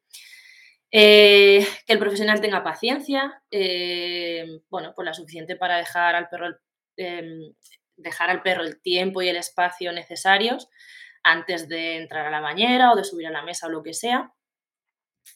Eh, 0.95 1.65
que 1.87 1.93
el 1.93 1.97
profesional 1.97 2.39
tenga 2.39 2.63
paciencia, 2.63 3.41
eh, 3.49 4.45
bueno, 4.69 4.93
pues 4.95 5.07
la 5.07 5.15
suficiente 5.15 5.55
para 5.55 5.77
dejar 5.77 6.13
al 6.13 6.29
perro 6.29 6.55
em, 6.97 7.51
dejar 7.97 8.29
al 8.29 8.43
perro 8.43 8.61
el 8.61 8.79
tiempo 8.79 9.23
y 9.23 9.27
el 9.27 9.37
espacio 9.37 9.91
necesarios 9.91 10.69
antes 11.23 11.67
de 11.67 11.97
entrar 11.97 12.27
a 12.27 12.29
la 12.29 12.41
bañera 12.41 12.91
o 12.91 12.95
de 12.95 13.03
subir 13.03 13.25
a 13.25 13.31
la 13.31 13.41
mesa 13.41 13.65
o 13.65 13.69
lo 13.71 13.81
que 13.81 13.95
sea 13.95 14.33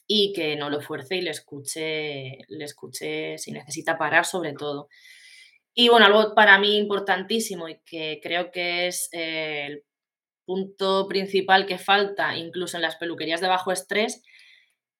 y 0.06 0.32
que 0.32 0.54
no 0.54 0.70
lo 0.70 0.80
fuerce 0.80 1.16
y 1.16 1.22
le 1.22 1.30
escuche, 1.30 2.38
le 2.46 2.64
escuche 2.64 3.36
si 3.38 3.50
necesita 3.50 3.98
parar 3.98 4.26
sobre 4.26 4.52
todo. 4.52 4.88
Y 5.74 5.88
bueno, 5.88 6.06
algo 6.06 6.36
para 6.36 6.58
mí 6.60 6.76
importantísimo 6.78 7.68
y 7.68 7.80
que 7.84 8.20
creo 8.22 8.52
que 8.52 8.86
es 8.86 9.08
eh, 9.12 9.66
el 9.66 9.84
punto 10.44 11.08
principal 11.08 11.66
que 11.66 11.78
falta 11.78 12.36
incluso 12.36 12.76
en 12.76 12.82
las 12.82 12.96
peluquerías 12.96 13.40
de 13.40 13.48
bajo 13.48 13.72
estrés 13.72 14.22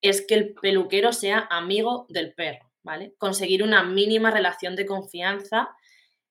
es 0.03 0.25
que 0.27 0.35
el 0.35 0.55
peluquero 0.55 1.13
sea 1.13 1.47
amigo 1.51 2.07
del 2.09 2.35
perro, 2.35 2.71
¿vale? 2.83 3.15
Conseguir 3.19 3.63
una 3.63 3.83
mínima 3.83 4.31
relación 4.31 4.77
de 4.77 4.87
confianza, 4.87 5.71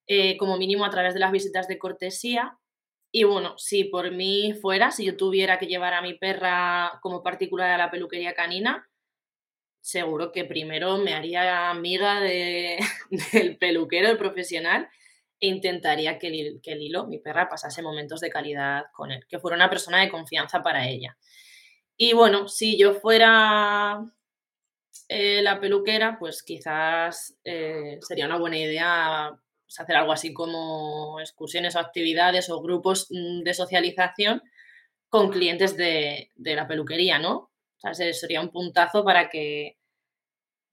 eh, 0.08 0.38
como 0.38 0.58
mínimo 0.58 0.86
a 0.86 0.90
través 0.90 1.14
de 1.14 1.20
las 1.20 1.32
visitas 1.32 1.68
de 1.68 1.78
cortesía, 1.78 2.58
Y 3.12 3.24
bueno, 3.24 3.58
si 3.58 3.86
por 3.86 4.12
mí 4.12 4.54
fuera, 4.62 4.92
si 4.92 5.06
yo 5.06 5.16
tuviera 5.18 5.60
que 5.60 5.68
llevar 5.68 5.94
a 5.94 6.02
mi 6.02 6.16
perra 6.16 7.00
como 7.02 7.24
particular 7.24 7.72
a 7.72 7.78
la 7.78 7.90
peluquería 7.92 8.34
canina, 8.34 8.90
seguro 9.82 10.32
que 10.34 10.44
primero 10.46 10.98
me 10.98 11.14
haría 11.14 11.70
amiga 11.70 12.20
de, 12.20 12.78
del 13.34 13.58
peluquero, 13.58 14.10
el 14.10 14.18
profesional, 14.18 14.90
e 15.40 15.48
intentaría 15.48 16.18
que, 16.18 16.30
Lilo, 16.76 17.08
mi 17.08 17.20
perra, 17.20 17.48
pasase 17.48 17.82
momentos 17.82 18.20
de 18.20 18.30
calidad 18.30 18.86
con 18.94 19.12
él, 19.12 19.26
que 19.30 19.40
fuera 19.40 19.56
una 19.56 19.70
persona 19.70 20.02
de 20.02 20.10
confianza 20.10 20.64
para 20.64 20.88
ella. 20.88 21.18
Y 21.98 22.14
bueno, 22.14 22.48
si 22.48 22.78
yo 22.78 22.94
fuera 22.94 24.06
eh, 25.10 25.42
la 25.42 25.60
peluquera, 25.60 26.18
pues 26.20 26.44
quizás 26.44 27.38
eh, 27.44 28.00
sería 28.02 28.26
una 28.26 28.38
buena 28.38 28.58
idea 28.58 29.32
pues, 29.66 29.80
hacer 29.80 29.96
algo 29.96 30.12
así 30.12 30.34
como 30.34 31.20
excursiones 31.20 31.76
o 31.76 31.80
actividades 31.80 32.50
o 32.50 32.62
grupos 32.62 33.08
mm, 33.10 33.44
de 33.44 33.54
socialización 33.54 34.44
con 35.10 35.30
clientes 35.32 35.78
de, 35.78 36.32
de 36.36 36.56
la 36.56 36.68
peluquería, 36.68 37.20
¿no? 37.20 37.36
O 37.78 37.80
sea, 37.80 37.94
sería 38.14 38.42
un 38.42 38.52
puntazo 38.52 39.04
para 39.04 39.30
que 39.30 39.78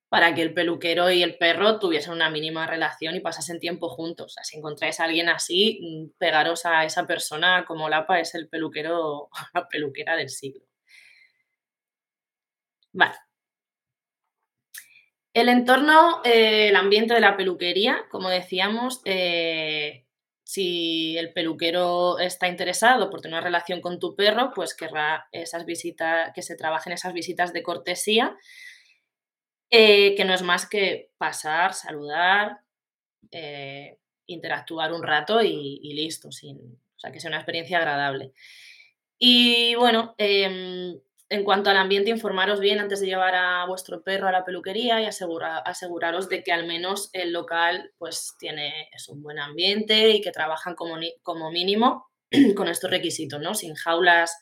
para 0.08 0.32
que 0.34 0.42
el 0.42 0.54
peluquero 0.54 1.10
y 1.10 1.24
el 1.24 1.37
perro 1.38 1.80
tuviesen 1.80 2.12
una 2.12 2.30
mínima 2.30 2.68
relación 2.68 3.16
y 3.16 3.20
pasasen 3.20 3.58
tiempo 3.58 3.88
juntos. 3.88 4.26
O 4.26 4.34
sea, 4.34 4.44
si 4.44 4.56
encontráis 4.58 5.00
a 5.00 5.04
alguien 5.04 5.28
así, 5.28 5.80
mm, 5.82 6.18
pegaros 6.18 6.66
a 6.66 6.84
esa 6.84 7.06
persona 7.06 7.64
como 7.66 7.88
Lapa 7.88 8.20
es 8.20 8.34
el 8.37 8.48
peluquero, 8.48 9.28
la 9.54 9.68
peluquera 9.68 10.16
del 10.16 10.30
siglo. 10.30 10.63
Vale. 12.94 13.16
El 15.35 15.48
entorno, 15.48 16.22
eh, 16.24 16.68
el 16.68 16.76
ambiente 16.76 17.12
de 17.12 17.20
la 17.20 17.37
peluquería, 17.37 18.04
como 18.09 18.28
decíamos, 18.28 19.02
eh, 19.04 20.07
si 20.44 21.18
el 21.18 21.33
peluquero 21.33 22.20
está 22.20 22.46
interesado 22.46 23.11
por 23.11 23.20
tener 23.20 23.35
una 23.38 23.44
relación 23.44 23.80
con 23.80 23.98
tu 23.98 24.14
perro, 24.14 24.52
pues 24.54 24.74
querrá 24.76 25.26
esas 25.33 25.66
visitas, 25.66 26.30
que 26.35 26.42
se 26.42 26.57
trabajen 26.57 26.92
esas 26.92 27.12
visitas 27.12 27.52
de 27.52 27.64
cortesía 27.64 28.37
eh, 29.70 30.14
que 30.14 30.24
no 30.24 30.35
es 30.35 30.42
más 30.42 30.68
que 30.68 31.11
pasar, 31.18 31.74
saludar, 31.74 32.61
interactuar 34.26 34.92
un 34.92 35.02
rato 35.02 35.42
y, 35.42 35.92
listo, 35.94 36.30
sin, 36.30 36.59
o 36.59 36.98
sea, 36.98 37.11
que 37.11 37.18
sea 37.18 37.30
una 37.30 37.38
experiencia 37.38 37.78
agradable. 37.78 38.33
Y 39.18 39.74
bueno, 39.74 40.14
em, 40.18 41.00
en 41.28 41.44
cuanto 41.44 41.70
al 41.70 41.76
ambiente, 41.76 42.10
informaros 42.10 42.60
bien 42.60 42.78
antes 42.78 43.00
de 43.00 43.06
llevar 43.06 43.34
a 43.34 43.66
vuestro 43.66 44.02
perro 44.02 44.28
a 44.28 44.32
la 44.32 44.44
peluquería 44.44 45.00
y 45.00 45.06
aseguraros 45.06 46.28
de 46.28 46.42
que 46.42 46.52
al 46.52 46.66
menos 46.66 47.10
el 47.12 47.32
local 47.32 47.92
pues 47.98 48.34
tiene 48.38 48.88
es 48.92 49.08
un 49.08 49.22
buen 49.22 49.38
ambiente 49.38 50.10
y 50.10 50.20
que 50.20 50.30
trabajan 50.30 50.74
como, 50.74 50.96
como 51.22 51.50
mínimo 51.50 52.06
con 52.56 52.68
estos 52.68 52.90
requisitos, 52.90 53.40
¿no? 53.40 53.54
Sin 53.54 53.74
jaulas 53.74 54.37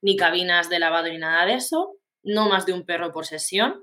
ni 0.00 0.16
cabinas 0.16 0.68
de 0.68 0.78
lavado 0.78 1.08
ni 1.08 1.18
nada 1.18 1.46
de 1.46 1.54
eso, 1.54 1.96
no 2.22 2.48
más 2.48 2.66
de 2.66 2.72
un 2.72 2.84
perro 2.84 3.12
por 3.12 3.26
sesión 3.26 3.82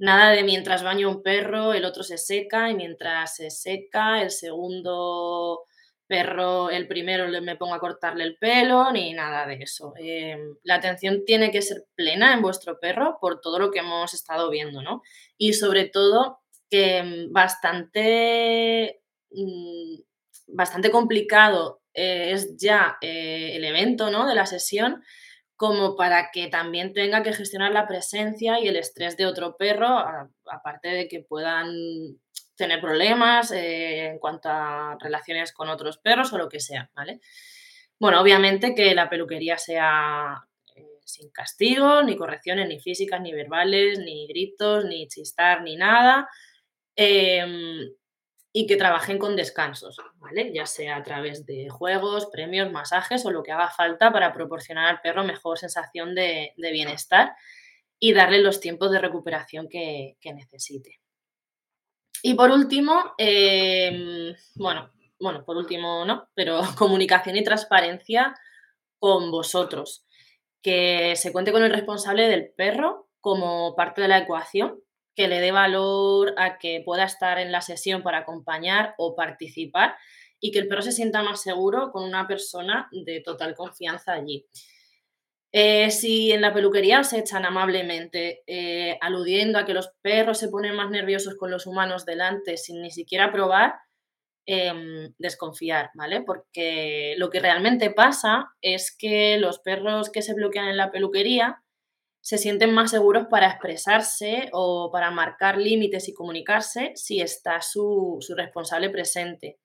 Nada 0.00 0.30
de 0.30 0.44
mientras 0.44 0.84
baño 0.84 1.10
un 1.10 1.22
perro, 1.24 1.74
el 1.74 1.84
otro 1.84 2.04
se 2.04 2.18
seca 2.18 2.70
y 2.70 2.74
mientras 2.74 3.34
se 3.34 3.50
seca, 3.50 4.22
el 4.22 4.30
segundo 4.30 5.64
perro, 6.08 6.70
el 6.70 6.88
primero 6.88 7.28
me 7.42 7.56
pongo 7.56 7.74
a 7.74 7.80
cortarle 7.80 8.24
el 8.24 8.36
pelo, 8.36 8.90
ni 8.92 9.12
nada 9.12 9.46
de 9.46 9.56
eso. 9.62 9.92
Em, 9.96 10.56
la 10.64 10.76
atención 10.76 11.24
tiene 11.24 11.50
que 11.52 11.62
ser 11.62 11.84
plena 11.94 12.34
en 12.34 12.42
vuestro 12.42 12.80
perro 12.80 13.18
por 13.20 13.40
todo 13.40 13.58
lo 13.58 13.70
que 13.70 13.80
hemos 13.80 14.14
estado 14.14 14.50
viendo, 14.50 14.82
¿no? 14.82 15.02
Y 15.36 15.52
sobre 15.52 15.84
todo 15.86 16.40
que 16.70 16.98
em, 16.98 17.32
bastante, 17.32 19.00
mm, 19.30 20.00
bastante 20.48 20.90
complicado 20.90 21.82
eh, 21.94 22.32
es 22.32 22.56
ya 22.56 22.96
eh, 23.02 23.52
el 23.54 23.64
evento, 23.64 24.10
¿no? 24.10 24.26
De 24.26 24.34
la 24.34 24.46
sesión 24.46 25.02
como 25.58 25.96
para 25.96 26.30
que 26.32 26.46
también 26.46 26.92
tenga 26.92 27.24
que 27.24 27.32
gestionar 27.32 27.72
la 27.72 27.88
presencia 27.88 28.60
y 28.60 28.68
el 28.68 28.76
estrés 28.76 29.16
de 29.16 29.26
otro 29.26 29.56
perro, 29.56 29.88
aparte 30.46 30.88
de 30.88 31.08
que 31.08 31.20
puedan 31.28 31.68
tener 32.58 32.80
problemas 32.80 33.50
eh, 33.52 34.08
en 34.08 34.18
cuanto 34.18 34.50
a 34.50 34.98
relaciones 35.00 35.52
con 35.52 35.70
otros 35.70 35.96
perros 35.98 36.32
o 36.32 36.38
lo 36.38 36.48
que 36.48 36.60
sea, 36.60 36.90
¿vale? 36.94 37.20
Bueno, 37.98 38.20
obviamente 38.20 38.74
que 38.74 38.94
la 38.94 39.08
peluquería 39.08 39.56
sea 39.56 40.44
eh, 40.74 40.98
sin 41.04 41.30
castigo, 41.30 42.02
ni 42.02 42.16
correcciones, 42.16 42.68
ni 42.68 42.80
físicas, 42.80 43.20
ni 43.20 43.32
verbales, 43.32 43.98
ni 44.00 44.26
gritos, 44.26 44.84
ni 44.84 45.08
chistar, 45.08 45.62
ni 45.62 45.76
nada. 45.76 46.28
Em, 46.94 47.88
y 48.52 48.66
que 48.66 48.76
trabajen 48.76 49.18
con 49.18 49.36
descansos, 49.36 49.98
¿vale? 50.16 50.52
Ya 50.52 50.66
sea 50.66 50.96
a 50.96 51.02
través 51.04 51.46
de 51.46 51.68
juegos, 51.68 52.26
premios, 52.26 52.72
masajes 52.72 53.24
o 53.24 53.30
lo 53.30 53.42
que 53.42 53.52
haga 53.52 53.68
falta 53.68 54.10
para 54.12 54.32
proporcionar 54.32 54.86
al 54.86 55.00
perro 55.00 55.22
mejor 55.22 55.58
sensación 55.58 56.14
de, 56.16 56.54
bienestar 56.56 57.36
y 58.00 58.14
darle 58.14 58.40
los 58.40 58.58
tiempos 58.60 58.90
de 58.90 58.98
recuperación 58.98 59.68
que, 59.68 60.16
necesite. 60.24 60.98
Y 62.22 62.34
por 62.34 62.50
último, 62.50 63.14
em, 63.18 64.34
bueno, 64.56 64.90
bueno, 65.20 65.44
por 65.44 65.56
último 65.56 66.04
no, 66.04 66.28
pero 66.34 66.60
comunicación 66.78 67.36
y 67.36 67.44
transparencia 67.44 68.34
con 68.98 69.30
vosotros. 69.30 70.04
Que 70.62 71.14
se 71.16 71.32
cuente 71.32 71.52
con 71.52 71.62
el 71.62 71.72
responsable 71.72 72.28
del 72.28 72.50
perro 72.56 73.08
como 73.20 73.74
parte 73.76 74.02
de 74.02 74.08
la 74.08 74.18
ecuación 74.18 74.80
que 75.14 75.26
le 75.26 75.40
dé 75.40 75.50
valor 75.50 76.32
a 76.36 76.58
que 76.58 76.80
pueda 76.84 77.02
estar 77.02 77.40
en 77.40 77.50
la 77.50 77.60
sesión 77.60 78.04
para 78.04 78.18
acompañar 78.18 78.94
o 78.98 79.16
participar 79.16 79.96
y 80.38 80.52
que 80.52 80.60
el 80.60 80.68
perro 80.68 80.82
se 80.82 80.92
sienta 80.92 81.24
más 81.24 81.42
seguro 81.42 81.90
con 81.90 82.04
una 82.04 82.28
persona 82.28 82.88
de 82.92 83.20
total 83.20 83.56
confianza 83.56 84.12
allí. 84.12 84.46
Eh, 85.52 85.90
si 85.90 86.30
en 86.32 86.42
la 86.42 86.52
peluquería 86.52 87.02
se 87.04 87.18
echan 87.20 87.46
amablemente 87.46 88.42
eh, 88.46 88.98
aludiendo 89.00 89.58
a 89.58 89.64
que 89.64 89.72
los 89.72 89.90
perros 90.02 90.38
se 90.38 90.48
ponen 90.48 90.74
más 90.74 90.90
nerviosos 90.90 91.36
con 91.36 91.50
los 91.50 91.66
humanos 91.66 92.04
delante 92.04 92.58
sin 92.58 92.82
ni 92.82 92.90
siquiera 92.90 93.32
probar, 93.32 93.76
em, 94.46 95.14
desconfiar, 95.18 95.90
¿vale? 95.94 96.22
Porque 96.22 97.14
lo 97.18 97.30
que 97.30 97.40
realmente 97.40 97.90
pasa 97.90 98.50
es 98.60 98.94
que 98.96 99.38
los 99.38 99.58
perros 99.60 100.10
que 100.10 100.22
se 100.22 100.34
bloquean 100.34 100.68
en 100.68 100.76
la 100.76 100.90
peluquería 100.90 101.62
se 102.20 102.38
sienten 102.38 102.74
más 102.74 102.90
seguros 102.90 103.26
para 103.30 103.48
expresarse 103.48 104.50
o 104.52 104.90
para 104.92 105.10
marcar 105.10 105.56
límites 105.56 106.08
y 106.08 106.14
comunicarse 106.14 106.92
si 106.94 107.20
está 107.22 107.62
su, 107.62 108.18
responsable 108.36 108.90
presente. 108.90 109.58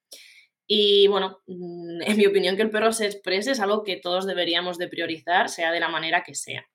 Y 0.75 1.05
bueno, 1.07 1.39
mm, 1.45 2.01
en 2.01 2.17
mi 2.17 2.25
opinión 2.25 2.55
que 2.55 2.63
el 2.63 2.71
perro 2.71 2.91
se 2.93 3.05
exprese 3.05 3.51
es 3.51 3.59
algo 3.59 3.83
que 3.83 3.97
todos 3.97 4.25
deberíamos 4.25 4.79
de 4.79 4.87
priorizar, 4.87 5.47
sea 5.49 5.71
de 5.71 5.79
la 5.79 5.87
manera 5.87 6.23
que 6.23 6.33
sea. 6.33 6.65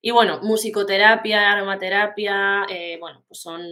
Y 0.00 0.10
bueno, 0.10 0.40
musicoterapia, 0.42 1.52
aromaterapia, 1.52 2.66
eh, 2.68 2.96
bueno, 2.98 3.24
pues 3.28 3.40
son 3.40 3.62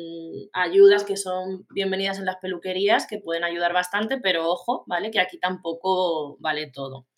ayudas 0.53 1.03
que 1.03 1.17
son 1.17 1.67
bienvenidas 1.71 2.21
en 2.21 2.27
las 2.27 2.37
peluquerías, 2.37 3.09
que 3.09 3.19
pueden 3.19 3.43
ayudar 3.43 3.73
bastante, 3.73 4.19
pero 4.19 4.49
ojo, 4.49 4.85
¿vale? 4.87 5.11
Que 5.11 5.19
aquí 5.19 5.41
tampoco 5.41 6.37
vale 6.39 6.71
todo. 6.71 7.09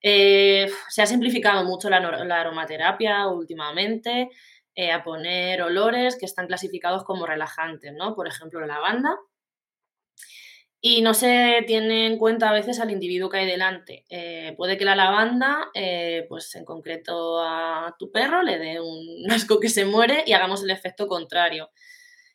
Eh, 0.00 0.70
se 0.88 1.02
ha 1.02 1.06
simplificado 1.06 1.64
mucho 1.66 1.90
la, 1.90 1.98
aromaterapia 1.98 3.26
últimamente 3.28 4.30
eh, 4.74 4.90
a 4.90 5.04
poner 5.04 5.60
olores 5.60 6.16
que 6.16 6.24
están 6.24 6.46
clasificados 6.46 7.04
como 7.04 7.26
relajantes, 7.26 7.92
¿no? 7.92 8.14
Por 8.14 8.26
ejemplo, 8.26 8.60
la 8.60 8.68
lavanda. 8.68 9.18
Y 10.84 11.00
no 11.00 11.14
se 11.14 11.62
tiene 11.66 12.06
en 12.06 12.18
cuenta 12.18 12.50
a 12.50 12.52
veces 12.52 12.80
al 12.80 12.90
individuo 12.90 13.30
que 13.30 13.38
hay 13.38 13.46
delante. 13.46 14.04
Eh, 14.10 14.52
puede 14.56 14.76
que 14.76 14.84
la 14.84 14.96
lavanda, 14.96 15.70
pues 16.28 16.54
en 16.56 16.64
concreto 16.64 17.40
a 17.40 17.94
tu 17.98 18.10
perro, 18.10 18.42
le 18.42 18.58
dé 18.58 18.80
un 18.80 19.24
asco 19.30 19.60
que 19.60 19.68
se 19.68 19.84
muere 19.84 20.24
y 20.26 20.32
hagamos 20.32 20.64
el 20.64 20.70
efecto 20.70 21.06
contrario. 21.06 21.70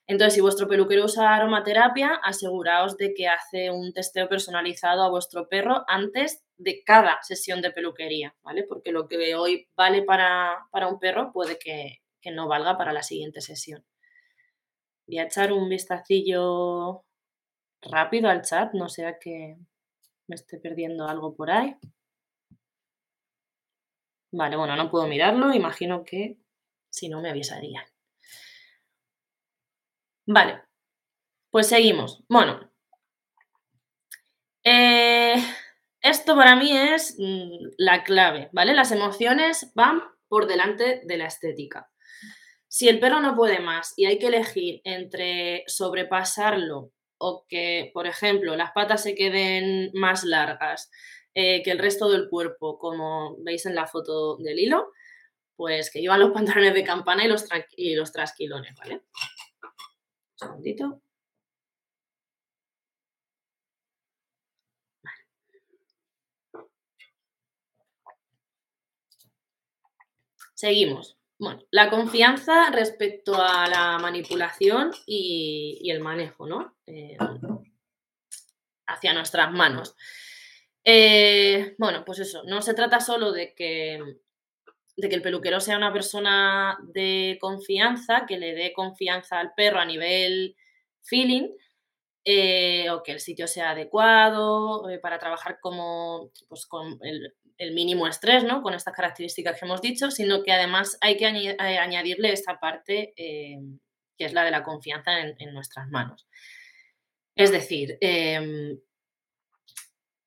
Entonces, 0.07 0.35
si 0.35 0.41
vuestro 0.41 0.69
peluquero 0.69 1.03
usa 1.03 1.35
aromaterapia, 1.35 2.17
aseguraos 2.23 2.95
de 2.95 3.13
que 3.13 3.27
hace 3.27 3.71
un 3.71 3.91
testeo 3.91 4.29
personalizado 4.29 5.03
a 5.03 5.09
vuestro 5.09 5.49
perro 5.49 5.83
antes 5.87 6.45
de 6.55 6.81
cada 6.85 7.19
sesión 7.23 7.61
de 7.61 7.71
peluquería, 7.71 8.33
¿vale? 8.41 8.63
Porque 8.63 8.93
lo 8.93 9.09
que 9.09 9.35
hoy 9.35 9.67
vale 9.75 10.03
para, 10.03 10.69
un 10.89 10.99
perro 10.99 11.33
puede 11.33 11.59
que, 11.59 11.99
no 12.31 12.49
valga 12.49 12.77
para 12.77 12.91
la 12.91 13.03
siguiente 13.03 13.39
sesión. 13.39 13.85
Voy 15.05 15.19
a 15.19 15.23
echar 15.23 15.53
un 15.53 15.69
vistacillo 15.69 17.05
rápido 17.81 18.29
al 18.29 18.41
chat, 18.41 18.73
no 18.73 18.89
sea 18.89 19.19
que 19.19 19.57
me 20.27 20.35
esté 20.35 20.57
perdiendo 20.59 21.07
algo 21.07 21.35
por 21.35 21.51
ahí. 21.51 21.75
Vale, 24.31 24.57
bueno, 24.57 24.75
no 24.75 24.89
puedo 24.89 25.07
mirarlo, 25.07 25.53
imagino 25.53 26.03
que 26.03 26.37
si 26.89 27.09
no 27.09 27.21
me 27.21 27.29
avisarían. 27.29 27.85
Vale, 30.25 30.61
pues 31.49 31.67
seguimos. 31.67 32.23
Bueno, 32.27 32.69
eh, 34.63 35.35
esto 36.01 36.35
para 36.35 36.55
mí 36.57 36.75
es 36.75 37.15
mm, 37.17 37.75
la 37.77 38.03
clave, 38.03 38.49
¿vale? 38.51 38.73
Las 38.73 38.91
emociones 38.91 39.71
van 39.75 40.01
por 40.27 40.47
delante 40.47 41.01
de 41.05 41.17
la 41.17 41.27
estética. 41.27 41.89
Si 42.67 42.89
el 42.89 42.99
perro 42.99 43.21
no 43.21 43.35
puede 43.35 43.59
más 43.59 43.93
y 43.95 44.05
hay 44.05 44.19
que 44.19 44.27
elegir 44.27 44.81
entre 44.83 45.63
sobrepasarlo 45.67 46.91
o 47.17 47.45
que, 47.47 47.91
por 47.93 48.07
ejemplo, 48.07 48.55
las 48.55 48.71
patas 48.71 49.03
se 49.03 49.15
queden 49.15 49.91
más 49.93 50.23
largas, 50.23 50.89
eh, 51.33 51.61
que 51.63 51.71
el 51.71 51.79
resto 51.79 52.09
del 52.09 52.29
cuerpo, 52.29 52.77
como 52.79 53.37
veis 53.39 53.65
en 53.65 53.75
la 53.75 53.87
foto 53.87 54.37
del 54.37 54.59
hilo, 54.59 54.91
pues 55.55 55.91
que 55.91 56.01
llevan 56.01 56.19
los 56.21 56.31
pantalones 56.33 56.73
de 56.73 56.83
campana 56.83 57.25
y 57.25 57.27
los, 57.27 57.45
y 57.75 57.95
los 57.95 58.11
trasquilones, 58.11 58.75
¿vale? 58.75 58.95
Un 58.95 60.37
segundito. 60.37 61.01
Seguimos. 70.55 71.16
Bueno, 71.39 71.61
la 71.69 71.89
confianza 71.91 72.71
respecto 72.71 73.35
a 73.35 73.67
la 73.67 73.99
manipulación 73.99 74.91
y, 75.05 75.87
el 75.91 75.99
manejo, 75.99 76.47
¿no? 76.47 76.75
Eh, 76.87 77.15
hacia 78.87 79.13
nuestras 79.13 79.51
manos. 79.51 79.95
Eh, 80.83 81.75
bueno, 81.77 82.03
pues 82.05 82.19
eso, 82.19 82.43
no 82.45 82.61
se 82.61 82.73
trata 82.73 82.99
solo 82.99 83.31
de 83.31 83.53
que, 83.53 83.99
de 84.95 85.09
que 85.09 85.15
el 85.15 85.21
peluquero 85.21 85.59
sea 85.59 85.77
una 85.77 85.93
persona 85.93 86.77
de 86.81 87.37
confianza, 87.39 88.25
que 88.25 88.39
le 88.39 88.55
dé 88.55 88.73
confianza 88.73 89.39
al 89.39 89.53
perro 89.53 89.79
a 89.79 89.85
nivel 89.85 90.55
feeling, 91.03 91.49
eh, 92.25 92.89
o 92.89 93.03
que 93.03 93.11
el 93.11 93.19
sitio 93.19 93.47
sea 93.47 93.71
adecuado 93.71 94.87
para 95.01 95.19
trabajar 95.19 95.59
como 95.61 96.31
pues, 96.49 96.65
con 96.65 96.97
el, 97.01 97.35
el 97.57 97.73
mínimo 97.73 98.07
estrés, 98.07 98.43
¿no? 98.43 98.61
Con 98.61 98.73
estas 98.73 98.93
características 98.93 99.59
que 99.59 99.65
hemos 99.65 99.81
dicho, 99.81 100.11
sino 100.11 100.43
que 100.43 100.51
además 100.51 100.97
hay 101.01 101.17
que 101.17 101.25
eh, 101.25 101.77
añadirle 101.77 102.31
esta 102.31 102.59
parte 102.59 103.13
eh, 103.17 103.57
que 104.17 104.25
es 104.25 104.33
la 104.33 104.43
de 104.43 104.51
la 104.51 104.63
confianza 104.63 105.19
en, 105.19 105.53
nuestras 105.53 105.89
manos. 105.89 106.27
Es 107.35 107.51
decir, 107.51 107.97
em, 108.01 108.79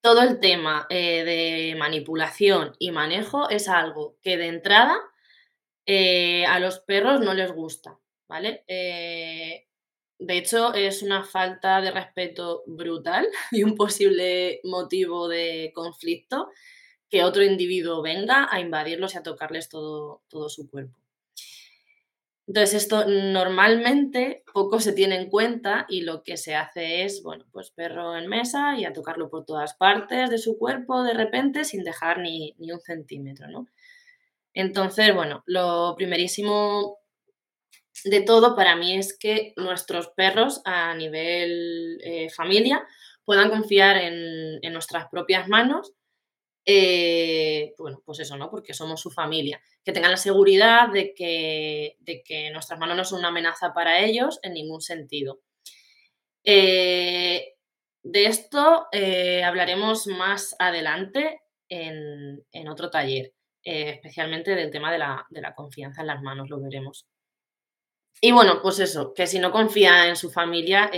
todo 0.01 0.23
el 0.23 0.39
tema 0.39 0.87
eh, 0.89 1.25
de 1.25 1.75
manipulación 1.77 2.75
y 2.79 2.93
manejo 2.93 3.49
es 3.51 3.69
algo 3.69 4.17
que 4.23 4.37
de 4.37 4.47
entrada 4.47 4.97
a 6.49 6.61
los 6.61 6.79
perros 6.79 7.21
no 7.21 7.35
les 7.35 7.51
gusta, 7.51 7.99
¿vale? 8.29 8.63
de 10.21 10.37
hecho, 10.37 10.73
es 10.75 11.03
una 11.03 11.25
falta 11.25 11.81
de 11.81 11.91
respeto 11.91 12.63
brutal 12.67 13.27
y 13.51 13.65
un 13.65 13.75
posible 13.75 14.61
motivo 14.63 15.27
de 15.27 15.73
conflicto 15.75 16.51
que 17.11 17.25
otro 17.25 17.43
individuo 17.43 18.03
venga 18.03 18.49
a 18.51 18.61
invadirlos 18.61 19.15
y 19.15 19.19
a 19.19 19.23
tocarles 19.23 19.69
todo, 19.69 20.23
todo 20.29 20.49
su 20.49 20.71
cuerpo. 20.71 21.01
Entonces, 22.51 22.83
esto 22.83 23.05
normalmente 23.07 24.43
poco 24.53 24.81
se 24.81 24.93
tiene 24.93 25.15
en 25.15 25.31
cuenta 25.31 25.87
y 25.89 26.01
lo 26.01 26.25
que 26.25 26.37
se 26.37 26.57
hace 26.57 27.05
es, 27.05 27.23
bueno, 27.23 27.45
pues 27.53 27.71
perro 27.71 28.17
en 28.17 28.27
mesa 28.27 28.77
y 28.77 28.85
a 28.85 28.93
tocarlo 28.93 29.31
por 29.31 29.45
todas 29.45 29.75
partes 29.75 30.31
de 30.31 30.39
su 30.39 30.59
cuerpo 30.59 31.05
de 31.05 31.15
repente 31.15 31.65
sin 31.65 31.85
dejar 31.85 32.19
ni, 32.19 32.57
un 32.59 32.81
centímetro, 32.81 33.47
¿no? 33.47 33.69
Entonces, 34.53 35.15
bueno, 35.15 35.45
lo 35.47 35.95
primerísimo 35.97 36.99
de 38.05 38.21
todo 38.23 38.57
para 38.57 38.75
mí 38.75 38.97
es 38.97 39.17
que 39.17 39.53
nuestros 39.57 40.09
perros 40.09 40.61
a 40.65 40.93
nivel 40.97 42.01
eh, 42.03 42.31
familia 42.31 42.85
puedan 43.25 43.51
confiar 43.51 43.97
en, 43.97 44.59
en 44.63 44.73
nuestras 44.73 45.09
propias 45.09 45.47
manos 45.47 45.93
eh, 46.65 47.75
bueno, 47.79 48.03
pues 48.05 48.21
eso, 48.21 48.37
¿no? 48.37 48.51
Porque 48.51 48.75
somos 48.75 49.01
su 49.01 49.11
familia. 49.11 49.61
Que 49.85 49.93
tengan 49.93 50.11
la 50.11 50.17
seguridad 50.17 50.89
de 50.91 51.15
que, 51.15 51.97
de 52.01 52.23
que 52.23 52.51
nuestras 52.51 52.79
manos 52.79 52.97
no 52.97 53.05
son 53.05 53.21
una 53.21 53.29
amenaza 53.29 53.73
para 53.73 54.01
ellos 54.01 54.39
en 54.43 54.55
ningún 54.55 54.81
sentido. 54.81 55.41
Eh, 56.45 57.55
de 58.03 58.27
esto 58.27 58.87
eh, 58.93 59.43
hablaremos 59.45 60.07
más 60.07 60.57
adelante 60.59 61.41
en, 61.69 62.43
otro 62.69 62.91
taller, 62.91 63.33
especialmente 63.63 64.55
del 64.55 64.71
tema 64.71 64.91
de 64.91 64.99
la, 64.99 65.27
de 65.31 65.41
la, 65.41 65.55
confianza 65.55 66.01
en 66.01 66.09
las 66.09 66.23
manos, 66.23 66.49
lo 66.51 66.61
veremos. 66.61 67.07
Y 68.21 68.33
bueno, 68.33 68.61
pues 68.61 68.81
eso, 68.81 69.15
que 69.15 69.27
si 69.27 69.39
no 69.39 69.53
confía 69.53 70.09
en 70.09 70.17
su 70.17 70.31
familia, 70.31 70.91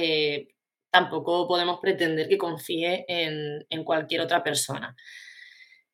tampoco 0.91 1.47
podemos 1.47 1.79
pretender 1.81 2.29
que 2.29 2.39
confíe 2.39 3.05
en, 3.07 3.67
en 3.69 3.85
cualquier 3.85 4.23
otra 4.23 4.43
persona. 4.43 4.97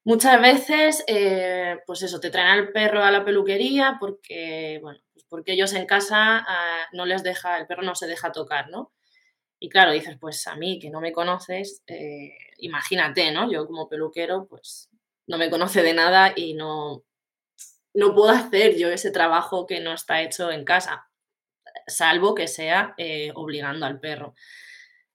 Muchas 0.05 0.41
veces, 0.41 1.05
eh, 1.07 1.79
pues 1.87 2.03
eso, 2.03 2.19
te 2.21 2.31
traen 2.31 2.49
al 2.49 2.73
perro 2.73 3.03
a 3.03 3.11
la 3.11 3.25
peluquería 3.25 3.97
porque, 4.01 4.79
bueno, 4.83 5.01
pues 5.13 5.27
porque 5.29 5.53
ellos 5.53 5.75
en 5.75 5.87
casa 5.87 6.45
ah, 6.49 6.87
no 6.93 7.05
les 7.05 7.23
deja, 7.23 7.59
el 7.59 7.67
perro 7.67 7.83
no 7.83 7.95
se 7.95 8.07
deja 8.07 8.33
tocar, 8.33 8.71
¿no? 8.71 8.93
Y 9.61 9.69
claro, 9.71 9.93
dices, 9.93 10.17
pues 10.21 10.47
a 10.49 10.57
mí 10.57 10.79
que 10.81 10.91
no 10.91 11.01
me 11.01 11.13
conoces, 11.13 11.83
eh, 11.89 12.33
imagínate, 12.59 13.33
¿no? 13.33 13.51
Yo 13.51 13.67
como 13.67 13.89
peluquero, 13.89 14.47
pues 14.49 14.91
no 15.27 15.39
me 15.39 15.51
conoce 15.51 15.83
de 15.83 15.95
nada 15.95 16.33
y 16.37 16.55
no, 16.55 17.05
no 17.95 18.15
puedo 18.15 18.31
hacer 18.31 18.77
yo 18.79 18.89
ese 18.91 19.11
trabajo 19.13 19.67
que 19.67 19.81
no 19.81 19.93
está 19.95 20.23
hecho 20.23 20.51
en 20.53 20.65
casa, 20.65 21.09
salvo 21.87 22.35
que 22.35 22.49
sea 22.49 22.95
eh, 22.99 23.33
obligando 23.35 23.87
al 23.87 24.01
perro. 24.01 24.35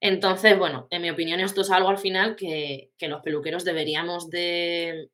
Entonces, 0.04 0.60
bueno, 0.60 0.86
en 0.90 1.02
mi 1.02 1.10
opinión 1.10 1.40
esto 1.40 1.62
es 1.62 1.72
algo 1.72 1.88
al 1.88 1.98
final 1.98 2.36
que, 2.36 2.92
los 3.00 3.22
peluqueros 3.22 3.64
deberíamos 3.64 4.30
de, 4.30 5.10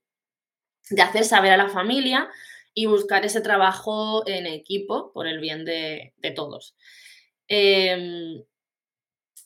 hacer 0.99 1.25
saber 1.25 1.52
a 1.52 1.58
la 1.58 1.69
familia 1.69 2.28
y 2.73 2.88
buscar 2.88 3.23
ese 3.23 3.41
trabajo 3.41 4.28
en 4.28 4.47
equipo 4.47 5.13
por 5.13 5.28
el 5.28 5.39
bien 5.39 5.63
de, 5.63 6.12
todos. 6.36 6.75
Em, 7.47 8.43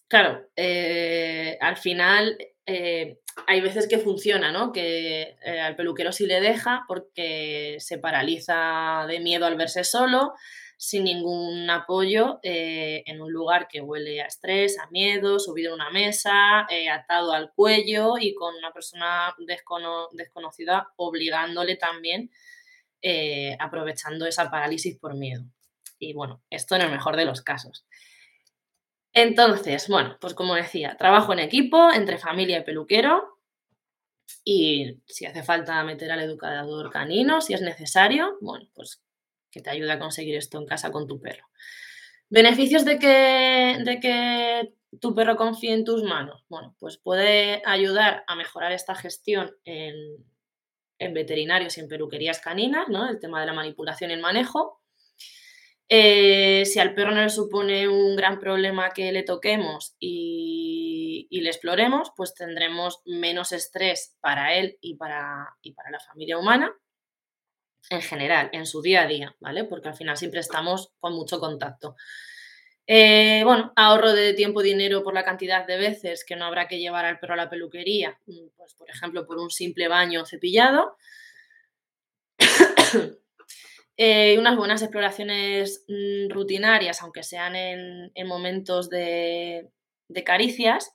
claro, 0.07 0.47
eh, 0.55 1.57
al 1.59 1.75
final 1.75 2.37
eh, 2.65 3.19
hay 3.45 3.59
veces 3.59 3.89
que 3.89 3.97
funciona, 3.97 4.53
¿no? 4.53 4.71
Que 4.71 5.35
eh, 5.43 5.59
al 5.59 5.75
peluquero 5.75 6.13
sí 6.13 6.25
le 6.25 6.39
deja 6.39 6.85
porque 6.87 7.75
se 7.79 7.97
paraliza 7.97 9.05
de 9.09 9.19
miedo 9.19 9.45
al 9.45 9.57
verse 9.57 9.83
solo, 9.83 10.35
sin 10.77 11.05
ningún 11.05 11.69
apoyo 11.69 12.39
eh, 12.43 13.03
en 13.05 13.21
un 13.21 13.31
lugar 13.31 13.67
que 13.67 13.81
huele 13.81 14.21
a 14.21 14.25
estrés, 14.25 14.77
a 14.79 14.87
miedo, 14.89 15.39
subido 15.39 15.69
en 15.69 15.81
una 15.81 15.89
mesa, 15.89 16.65
eh, 16.69 16.89
atado 16.89 17.33
al 17.33 17.51
cuello 17.53 18.15
y 18.19 18.33
con 18.35 18.55
una 18.55 18.71
persona 18.71 19.33
desconocida 20.11 20.89
obligándole 20.97 21.75
también, 21.75 22.31
eh, 23.01 23.55
aprovechando 23.59 24.25
esa 24.25 24.49
parálisis 24.51 24.97
por 24.97 25.15
miedo. 25.15 25.45
Y 25.99 26.13
bueno, 26.13 26.41
esto 26.49 26.75
en 26.75 26.81
el 26.81 26.91
mejor 26.91 27.15
de 27.15 27.25
los 27.25 27.41
casos. 27.41 27.85
Entonces, 29.13 29.87
bueno, 29.87 30.17
pues 30.19 30.33
como 30.33 30.55
decía, 30.55 30.97
trabajo 30.97 31.33
en 31.33 31.39
equipo 31.39 31.91
entre 31.91 32.17
familia 32.17 32.59
y 32.59 32.63
peluquero 32.63 33.39
y 34.43 35.01
si 35.07 35.25
hace 35.25 35.43
falta 35.43 35.83
meter 35.83 36.11
al 36.11 36.21
educador 36.21 36.89
canino, 36.89 37.39
si 37.39 37.53
es 37.53 37.61
necesario, 37.61 38.37
bueno, 38.41 38.67
pues 38.73 39.01
que 39.53 39.61
te 39.61 39.69
ayuda 39.69 39.93
a 39.93 39.99
conseguir 39.99 40.35
esto 40.35 40.57
en 40.57 40.65
casa 40.65 40.91
con 40.91 41.07
tu 41.07 41.21
perro. 41.21 41.45
Beneficios 42.29 42.83
de 42.83 42.97
que, 42.97 43.77
de 43.85 43.99
que 43.99 44.73
tu 44.99 45.13
perro 45.13 45.35
confíe 45.35 45.73
en 45.73 45.85
tus 45.85 46.03
manos. 46.03 46.43
Bueno, 46.49 46.75
pues 46.79 46.97
puede 46.97 47.61
ayudar 47.65 48.23
a 48.25 48.35
mejorar 48.35 48.71
esta 48.71 48.95
gestión 48.95 49.55
en, 49.63 50.25
veterinarios 51.13 51.77
y 51.77 51.81
en 51.81 51.89
peluquerías 51.89 52.39
caninas, 52.39 52.87
¿no? 52.87 53.09
El 53.09 53.19
tema 53.19 53.41
de 53.41 53.45
la 53.45 53.53
manipulación 53.53 54.09
y 54.09 54.13
el 54.13 54.21
manejo. 54.21 54.81
Eh, 55.89 56.63
si 56.65 56.79
al 56.79 56.95
perro 56.95 57.11
no 57.11 57.21
le 57.21 57.29
supone 57.29 57.89
un 57.89 58.15
gran 58.15 58.39
problema 58.39 58.91
que 58.91 59.11
le 59.11 59.23
toquemos 59.23 59.95
y, 59.99 61.27
y, 61.29 61.41
le 61.41 61.49
exploremos, 61.49 62.13
pues 62.15 62.33
tendremos 62.33 63.01
menos 63.05 63.51
estrés 63.51 64.15
para 64.21 64.55
él 64.55 64.77
y 64.79 64.95
para, 64.95 65.57
y 65.61 65.73
para 65.73 65.91
la 65.91 65.99
familia 65.99 66.37
humana 66.37 66.73
en 67.89 68.01
general, 68.01 68.49
en 68.53 68.65
su 68.65 68.81
día 68.81 69.03
a 69.03 69.07
día, 69.07 69.35
¿vale? 69.39 69.63
Porque 69.63 69.89
al 69.89 69.95
final 69.95 70.17
siempre 70.17 70.39
estamos 70.39 70.91
con 70.99 71.13
mucho 71.13 71.39
contacto. 71.39 71.95
Eh, 72.85 73.43
bueno, 73.45 73.71
ahorro 73.77 74.11
de 74.11 74.33
tiempo 74.33 74.61
y 74.61 74.65
dinero 74.65 75.03
por 75.03 75.13
la 75.13 75.23
cantidad 75.23 75.65
de 75.65 75.77
veces 75.77 76.25
que 76.25 76.35
no 76.35 76.45
habrá 76.45 76.67
que 76.67 76.79
llevar 76.79 77.05
al 77.05 77.17
perro 77.19 77.33
a 77.33 77.37
la 77.37 77.49
peluquería, 77.49 78.19
mm, 78.25 78.47
pues 78.57 78.73
por 78.73 78.89
ejemplo 78.89 79.25
por 79.25 79.37
un 79.37 79.49
simple 79.49 79.87
baño 79.87 80.25
cepillado. 80.25 80.97
eh, 83.97 84.37
unas 84.37 84.57
buenas 84.57 84.81
exploraciones 84.81 85.85
mm, 85.87 86.29
rutinarias, 86.29 87.01
aunque 87.01 87.23
sean 87.23 87.55
en, 87.55 88.27
momentos 88.27 88.89
de, 88.89 89.69
de 90.09 90.23
caricias, 90.25 90.93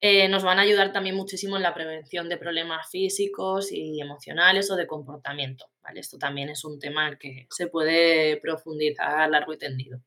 eh, 0.00 0.28
nos 0.28 0.42
van 0.42 0.58
a 0.58 0.62
ayudar 0.62 0.92
también 0.92 1.16
muchísimo 1.16 1.56
en 1.56 1.62
la 1.62 1.74
prevención 1.74 2.28
de 2.28 2.36
problemas 2.36 2.90
físicos 2.90 3.72
y 3.72 4.00
emocionales 4.00 4.70
o 4.70 4.76
de 4.76 4.86
comportamiento. 4.86 5.66
¿vale? 5.82 6.00
Esto 6.00 6.18
también 6.18 6.50
es 6.50 6.64
un 6.64 6.78
tema 6.78 7.16
que 7.18 7.46
se 7.50 7.68
puede 7.68 8.36
profundizar 8.38 9.30
largo 9.30 9.54
y 9.54 9.58
tendido. 9.58 10.00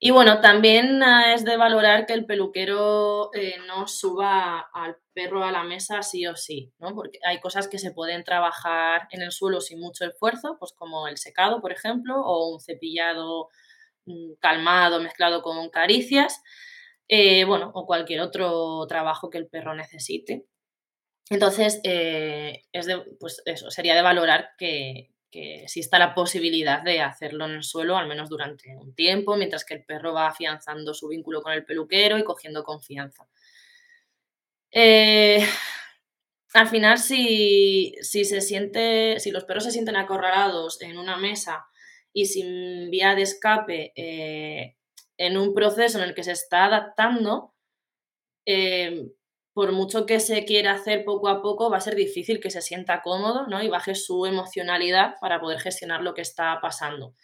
Y 0.00 0.12
bueno, 0.12 0.40
también 0.40 1.02
ah, 1.02 1.34
es 1.34 1.44
de 1.44 1.56
valorar 1.56 2.06
que 2.06 2.12
el 2.12 2.24
peluquero 2.24 3.30
eh, 3.34 3.56
no 3.66 3.88
suba 3.88 4.60
al 4.72 4.96
perro 5.12 5.42
a 5.42 5.50
la 5.50 5.64
mesa 5.64 6.02
sí 6.02 6.24
o 6.28 6.36
sí, 6.36 6.72
¿no? 6.78 6.94
Porque 6.94 7.18
hay 7.26 7.40
cosas 7.40 7.66
que 7.66 7.78
se 7.78 7.90
pueden 7.90 8.22
trabajar 8.22 9.08
en 9.10 9.22
el 9.22 9.32
suelo 9.32 9.60
sin 9.60 9.80
mucho 9.80 10.04
esfuerzo, 10.04 10.56
pues 10.60 10.72
como 10.72 11.08
el 11.08 11.18
secado, 11.18 11.60
por 11.60 11.72
ejemplo, 11.72 12.20
o 12.20 12.54
un 12.54 12.60
cepillado 12.60 13.48
mm, 14.06 14.34
calmado 14.38 15.00
mezclado 15.00 15.42
con 15.42 15.68
caricias. 15.68 16.42
Eh, 17.08 17.44
bueno, 17.44 17.70
o 17.74 17.86
cualquier 17.86 18.20
otro 18.20 18.86
trabajo 18.86 19.30
que 19.30 19.38
el 19.38 19.48
perro 19.48 19.74
necesite. 19.74 20.46
Entonces, 21.30 21.80
eh, 21.84 22.64
es 22.72 22.86
pues 23.20 23.42
eso, 23.46 23.70
sería 23.70 23.94
de 23.94 24.02
valorar 24.02 24.50
que, 24.58 25.10
que 25.30 25.62
exista 25.64 25.98
la 25.98 26.14
posibilidad 26.14 26.82
de 26.82 27.00
hacerlo 27.00 27.46
en 27.46 27.52
el 27.52 27.64
suelo, 27.64 27.96
al 27.96 28.08
menos 28.08 28.28
durante 28.28 28.76
un 28.76 28.94
tiempo, 28.94 29.36
mientras 29.36 29.64
que 29.64 29.74
el 29.74 29.84
perro 29.84 30.12
va 30.14 30.28
afianzando 30.28 30.94
su 30.94 31.08
vínculo 31.08 31.42
con 31.42 31.52
el 31.52 31.64
peluquero 31.64 32.18
y 32.18 32.24
cogiendo 32.24 32.64
confianza. 32.64 33.28
Eh, 34.70 35.46
al 36.54 36.68
final, 36.68 36.98
si, 36.98 37.94
se 38.02 38.40
siente, 38.40 39.20
si 39.20 39.30
los 39.30 39.44
perros 39.44 39.64
se 39.64 39.70
sienten 39.70 39.96
acorralados 39.96 40.80
en 40.82 40.98
una 40.98 41.16
mesa 41.18 41.66
y 42.12 42.26
sin 42.26 42.90
vía 42.90 43.14
de 43.14 43.22
escape 43.22 43.92
en 45.18 45.36
un 45.36 45.52
proceso 45.52 45.98
en 45.98 46.04
el 46.04 46.14
que 46.14 46.24
se 46.24 46.32
está 46.32 46.64
adaptando, 46.64 47.52
eh, 48.46 49.10
por 49.52 49.72
mucho 49.72 50.06
que 50.06 50.20
se 50.20 50.44
quiera 50.44 50.72
hacer 50.72 51.04
poco 51.04 51.28
a 51.28 51.42
poco, 51.42 51.68
va 51.68 51.78
a 51.78 51.80
ser 51.80 51.96
difícil 51.96 52.40
que 52.40 52.50
se 52.50 52.62
sienta 52.62 53.02
cómodo 53.02 53.46
¿no? 53.48 53.62
y 53.62 53.68
baje 53.68 53.96
su 53.96 54.24
emocionalidad 54.24 55.16
para 55.20 55.40
poder 55.40 55.58
gestionar 55.58 56.02
lo 56.02 56.14
que 56.14 56.22
está 56.22 56.60
pasando. 56.62 57.14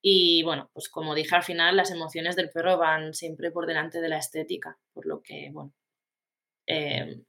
Y 0.00 0.42
bueno, 0.42 0.70
pues 0.72 0.88
como 0.88 1.14
dije 1.14 1.34
al 1.34 1.42
final, 1.42 1.76
las 1.76 1.90
emociones 1.90 2.36
del 2.36 2.50
perro 2.50 2.78
van 2.78 3.14
siempre 3.14 3.50
por 3.50 3.66
delante 3.66 4.00
de 4.00 4.08
la 4.08 4.18
estética, 4.18 4.78
por 4.92 5.06
lo 5.06 5.22
que, 5.22 5.50
bueno, 5.52 5.72
eh, 6.66 7.20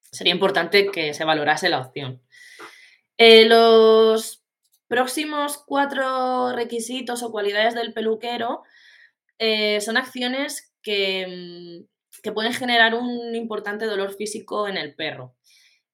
sería 0.00 0.32
importante 0.32 0.90
que 0.90 1.14
se 1.14 1.24
valorase 1.24 1.68
la 1.68 1.80
opción. 1.80 2.20
Eh, 3.16 3.46
los 3.46 4.44
próximos 4.88 5.58
cuatro 5.58 6.52
requisitos 6.52 7.22
o 7.22 7.30
cualidades 7.30 7.76
del 7.76 7.92
peluquero 7.92 8.64
eh, 9.40 9.80
son 9.80 9.96
acciones 9.96 10.74
que, 10.82 11.26
mm, 11.26 12.20
que 12.22 12.32
pueden 12.32 12.52
generar 12.52 12.94
un 12.94 13.34
importante 13.34 13.86
dolor 13.86 14.14
físico 14.14 14.68
en 14.68 14.76
el 14.76 14.94
perro, 14.94 15.34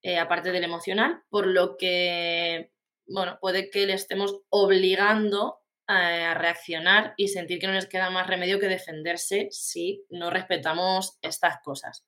eh, 0.03 0.19
aparte 0.19 0.51
del 0.51 0.65
emocional, 0.65 1.23
por 1.31 1.47
lo 1.47 1.77
que, 1.77 2.73
bueno, 3.07 3.39
puede 3.41 3.71
que 3.71 3.87
le 3.87 3.95
estemos 3.95 4.41
obligando 4.49 5.61
a, 5.87 6.35
reaccionar 6.35 7.15
y 7.17 7.29
sentir 7.29 7.61
que 7.61 7.69
no 7.69 7.73
les 7.75 7.87
queda 7.87 8.11
más 8.11 8.27
remedio 8.27 8.59
que 8.59 8.67
defenderse 8.67 9.47
si 9.53 10.05
no 10.11 10.31
respetamos 10.31 11.17
estas 11.23 11.59
cosas. 11.63 12.05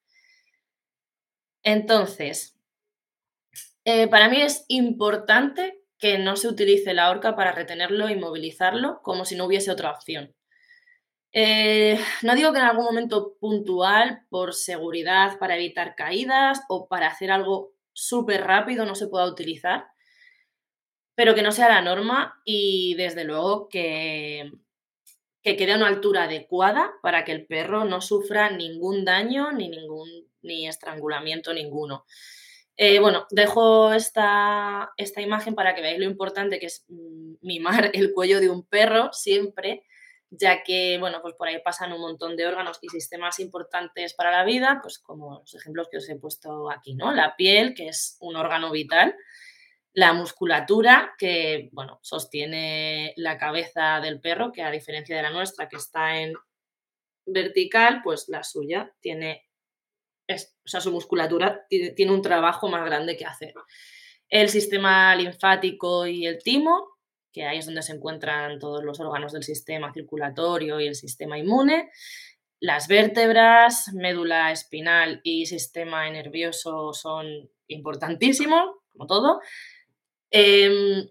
Entonces, 1.62 2.56
eh, 3.84 4.08
para 4.08 4.28
mí 4.28 4.42
es 4.42 4.64
importante 4.66 5.80
que 5.98 6.18
no 6.18 6.36
se 6.36 6.48
utilice 6.48 6.94
la 6.94 7.10
horca 7.10 7.36
para 7.36 7.52
retenerlo 7.52 8.08
y 8.08 8.16
movilizarlo 8.16 9.00
como 9.02 9.24
si 9.24 9.36
no 9.36 9.46
hubiese 9.46 9.70
otra 9.70 9.92
opción. 9.92 10.34
Eh, 11.32 11.98
no 12.22 12.34
digo 12.34 12.52
que 12.52 12.58
en 12.58 12.64
algún 12.64 12.84
momento 12.84 13.36
puntual, 13.38 14.22
por 14.30 14.54
seguridad, 14.54 15.38
para 15.38 15.56
evitar 15.56 15.94
caídas 15.94 16.62
o 16.68 16.88
para 16.88 17.08
hacer 17.08 17.30
algo 17.30 17.72
súper 17.92 18.44
rápido 18.44 18.86
no 18.86 18.94
se 18.94 19.08
pueda 19.08 19.26
utilizar, 19.26 19.86
pero 21.14 21.34
que 21.34 21.42
no 21.42 21.52
sea 21.52 21.68
la 21.68 21.82
norma 21.82 22.40
y 22.44 22.94
desde 22.94 23.24
luego 23.24 23.68
que, 23.68 24.52
que 25.42 25.56
quede 25.56 25.72
a 25.72 25.76
una 25.76 25.88
altura 25.88 26.24
adecuada 26.24 26.92
para 27.02 27.24
que 27.24 27.32
el 27.32 27.46
perro 27.46 27.84
no 27.84 28.00
sufra 28.00 28.50
ningún 28.50 29.04
daño 29.04 29.52
ni 29.52 29.68
ningún 29.68 30.08
ni 30.42 30.68
estrangulamiento 30.68 31.52
ninguno. 31.52 32.04
Eh, 32.76 33.00
bueno, 33.00 33.26
dejo 33.30 33.92
esta, 33.92 34.92
esta 34.96 35.20
imagen 35.20 35.56
para 35.56 35.74
que 35.74 35.82
veáis 35.82 35.98
lo 35.98 36.04
importante 36.04 36.60
que 36.60 36.66
es 36.66 36.84
mm, 36.88 37.34
mimar 37.42 37.90
el 37.94 38.12
cuello 38.14 38.40
de 38.40 38.50
un 38.50 38.64
perro 38.64 39.10
siempre 39.12 39.84
ya 40.30 40.62
que, 40.62 40.98
bueno, 40.98 41.20
pues 41.22 41.34
por 41.34 41.48
ahí 41.48 41.60
pasan 41.62 41.92
un 41.92 42.00
montón 42.00 42.36
de 42.36 42.46
órganos 42.46 42.78
y 42.82 42.88
sistemas 42.88 43.38
importantes 43.40 44.14
para 44.14 44.30
la 44.30 44.44
vida, 44.44 44.80
pues 44.82 44.98
como 44.98 45.40
los 45.40 45.54
ejemplos 45.54 45.88
que 45.90 45.98
os 45.98 46.08
he 46.08 46.16
puesto 46.16 46.70
aquí, 46.70 46.94
¿no? 46.94 47.12
La 47.12 47.34
piel, 47.36 47.74
que 47.74 47.88
es 47.88 48.16
un 48.20 48.36
órgano 48.36 48.70
vital, 48.70 49.14
la 49.94 50.12
musculatura, 50.12 51.14
que, 51.18 51.70
bueno, 51.72 51.98
sostiene 52.02 53.14
la 53.16 53.38
cabeza 53.38 54.00
del 54.00 54.20
perro, 54.20 54.52
que 54.52 54.62
a 54.62 54.70
diferencia 54.70 55.16
de 55.16 55.22
la 55.22 55.30
nuestra, 55.30 55.68
que 55.68 55.76
está 55.76 56.20
en 56.20 56.34
vertical, 57.26 58.02
pues 58.04 58.28
la 58.28 58.42
suya 58.42 58.92
tiene, 59.00 59.48
o 60.28 60.36
sea, 60.68 60.80
su 60.80 60.92
musculatura 60.92 61.66
tiene 61.68 62.12
un 62.12 62.22
trabajo 62.22 62.68
más 62.68 62.84
grande 62.84 63.16
que 63.16 63.24
hacer. 63.24 63.54
El 64.28 64.50
sistema 64.50 65.16
linfático 65.16 66.06
y 66.06 66.26
el 66.26 66.42
timo, 66.42 66.97
que 67.32 67.44
ahí 67.44 67.58
es 67.58 67.66
donde 67.66 67.82
se 67.82 67.92
encuentran 67.92 68.58
todos 68.58 68.84
los 68.84 69.00
órganos 69.00 69.32
del 69.32 69.42
sistema 69.42 69.92
circulatorio 69.92 70.80
y 70.80 70.86
el 70.86 70.94
sistema 70.94 71.38
inmune. 71.38 71.90
Las 72.60 72.88
vértebras, 72.88 73.92
médula 73.94 74.50
espinal 74.50 75.20
y 75.22 75.46
sistema 75.46 76.08
nervioso 76.10 76.92
son 76.92 77.50
importantísimos, 77.68 78.70
como 78.92 79.06
todo. 79.06 79.40
Em, 80.30 81.08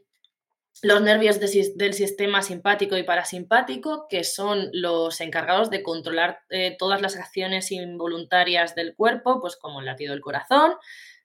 los 0.84 1.01
nervios 1.01 1.39
del 1.39 1.93
sistema 1.93 2.41
simpático 2.41 2.97
y 2.97 3.03
parasimpático, 3.03 4.08
que 4.10 4.23
son 4.23 4.69
los 4.73 5.21
encargados 5.21 5.69
de 5.71 5.82
controlar 5.82 6.41
eh, 6.49 6.75
todas 6.77 7.01
las 7.01 7.15
acciones 7.15 7.71
involuntarias 7.71 8.75
del 8.75 8.95
cuerpo, 8.95 9.39
pues 9.41 9.56
como 9.56 9.80
el 9.80 9.88
latido 9.88 10.13
del 10.13 10.21
corazón, 10.21 10.73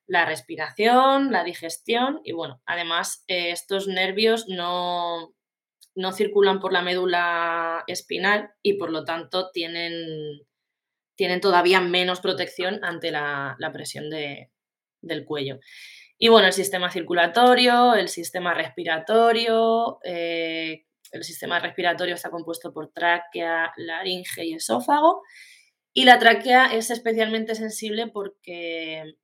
la 0.07 0.25
respiración, 0.25 1.31
la 1.31 1.43
digestión 1.43 2.21
y 2.23 2.33
bueno, 2.33 2.61
además 2.65 3.23
eh, 3.27 3.51
estos 3.51 3.87
nervios 3.87 4.47
no, 4.47 5.33
no, 5.95 6.11
circulan 6.11 6.59
por 6.59 6.73
la 6.73 6.81
médula 6.81 7.83
espinal 7.87 8.51
y 8.61 8.73
por 8.73 8.91
lo 8.91 9.05
tanto 9.05 9.49
tienen, 9.51 10.41
tienen 11.15 11.41
todavía 11.41 11.79
menos 11.81 12.19
protección 12.19 12.83
ante 12.83 13.11
la, 13.11 13.57
presión 13.71 14.09
del 14.09 15.25
cuello. 15.25 15.59
Y 16.17 16.29
bueno, 16.29 16.47
el 16.47 16.53
sistema 16.53 16.91
circulatorio, 16.91 17.95
el 17.95 18.07
sistema 18.07 18.53
respiratorio, 18.53 19.99
eh, 20.03 20.85
el 21.11 21.23
sistema 21.23 21.59
respiratorio 21.59 22.15
está 22.15 22.29
compuesto 22.29 22.73
por 22.73 22.91
tráquea, 22.91 23.71
laringe 23.77 24.45
y 24.45 24.53
esófago. 24.53 25.21
Y 25.93 26.05
la 26.05 26.17
tráquea 26.17 26.73
es 26.73 26.89
especialmente 26.89 27.55
sensible 27.55 28.07
porque 28.07 29.15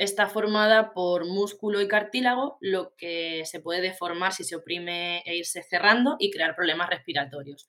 está 0.00 0.28
formada 0.28 0.94
por 0.94 1.26
músculo 1.26 1.82
y 1.82 1.86
cartílago, 1.86 2.56
lo 2.62 2.94
que 2.96 3.42
se 3.44 3.60
puede 3.60 3.82
deformar 3.82 4.32
si 4.32 4.44
se 4.44 4.56
oprime 4.56 5.22
e 5.26 5.36
irse 5.36 5.62
cerrando 5.62 6.16
y 6.18 6.30
crear 6.30 6.56
problemas 6.56 6.88
respiratorios. 6.88 7.68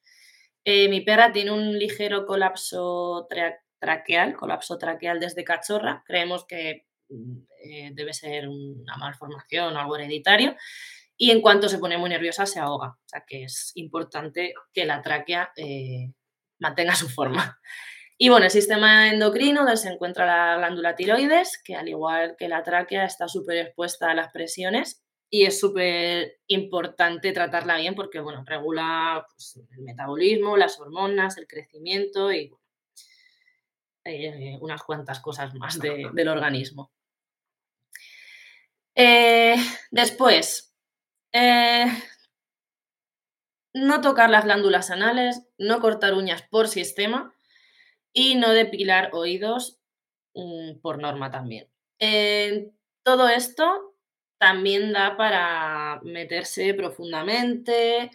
Eh, 0.64 0.88
mi 0.88 1.02
perra 1.02 1.34
tiene 1.34 1.52
un 1.52 1.78
ligero 1.78 2.26
colapso 2.26 3.28
traqueal, 3.80 4.38
colapso 4.38 4.78
traqueal 4.78 5.20
desde 5.20 5.44
cachorra. 5.44 6.06
Creemos 6.08 6.46
que 6.46 6.86
eh, 7.10 7.92
debe 7.92 8.14
ser 8.14 8.48
una 8.48 8.96
malformación 8.96 9.76
o 9.76 9.80
algo 9.80 9.98
hereditario. 9.98 10.56
Y 11.18 11.32
en 11.32 11.42
cuanto 11.42 11.68
se 11.68 11.80
pone 11.80 11.98
muy 11.98 12.10
nerviosa, 12.10 12.46
se 12.46 12.62
ahoga. 12.62 12.92
O 12.92 13.08
sea 13.08 13.26
que 13.28 13.44
es 13.44 13.74
importante 13.76 14.54
que 14.72 14.86
la 14.86 15.02
tráquea 15.02 15.52
eh, 15.58 16.14
mantenga 16.60 16.96
su 16.96 17.10
forma. 17.10 17.60
Y 18.24 18.30
bueno, 18.30 18.46
el 18.46 18.52
sistema 18.52 19.10
endocrino, 19.10 19.62
donde 19.62 19.78
se 19.78 19.90
encuentra 19.90 20.28
la 20.28 20.56
glándula 20.58 20.96
tiroides, 20.96 21.60
que 21.66 21.76
al 21.76 21.90
igual 21.90 22.36
que 22.38 22.48
la 22.48 22.62
tráquea 22.62 23.04
está 23.04 23.28
súper 23.28 23.58
expuesta 23.58 24.12
a 24.12 24.14
las 24.14 24.32
presiones 24.32 25.04
y 25.28 25.46
es 25.46 25.60
súper 25.60 26.40
importante 26.46 27.32
tratarla 27.32 27.78
bien 27.78 27.96
porque, 27.96 28.20
bueno, 28.20 28.44
regula 28.46 29.26
pues, 29.28 29.60
el 29.72 29.82
metabolismo, 29.82 30.56
las 30.56 30.80
hormonas, 30.80 31.36
el 31.40 31.48
crecimiento 31.48 32.32
y 32.32 32.54
eh, 34.04 34.56
unas 34.62 34.84
cuantas 34.84 35.20
cosas 35.20 35.56
más 35.56 35.80
del 35.80 36.28
organismo. 36.28 36.92
Eh, 38.94 39.56
después, 39.90 40.76
eh, 41.34 41.88
no 43.74 44.00
tocar 44.00 44.30
las 44.30 44.44
glándulas 44.44 44.92
anales, 44.92 45.42
no 45.58 45.80
cortar 45.82 46.14
uñas 46.14 46.44
por 46.44 46.68
sistema 46.68 47.34
y 48.14 48.36
no 48.36 48.52
depilar 48.52 49.10
oídos 49.14 49.80
mm, 50.36 50.80
por 50.82 51.00
norma 51.00 51.32
también. 51.32 51.68
todo 53.04 53.28
esto 53.30 53.96
también 54.38 54.92
da 54.92 55.18
para 55.18 56.02
meterse 56.04 56.74
profundamente 56.74 58.10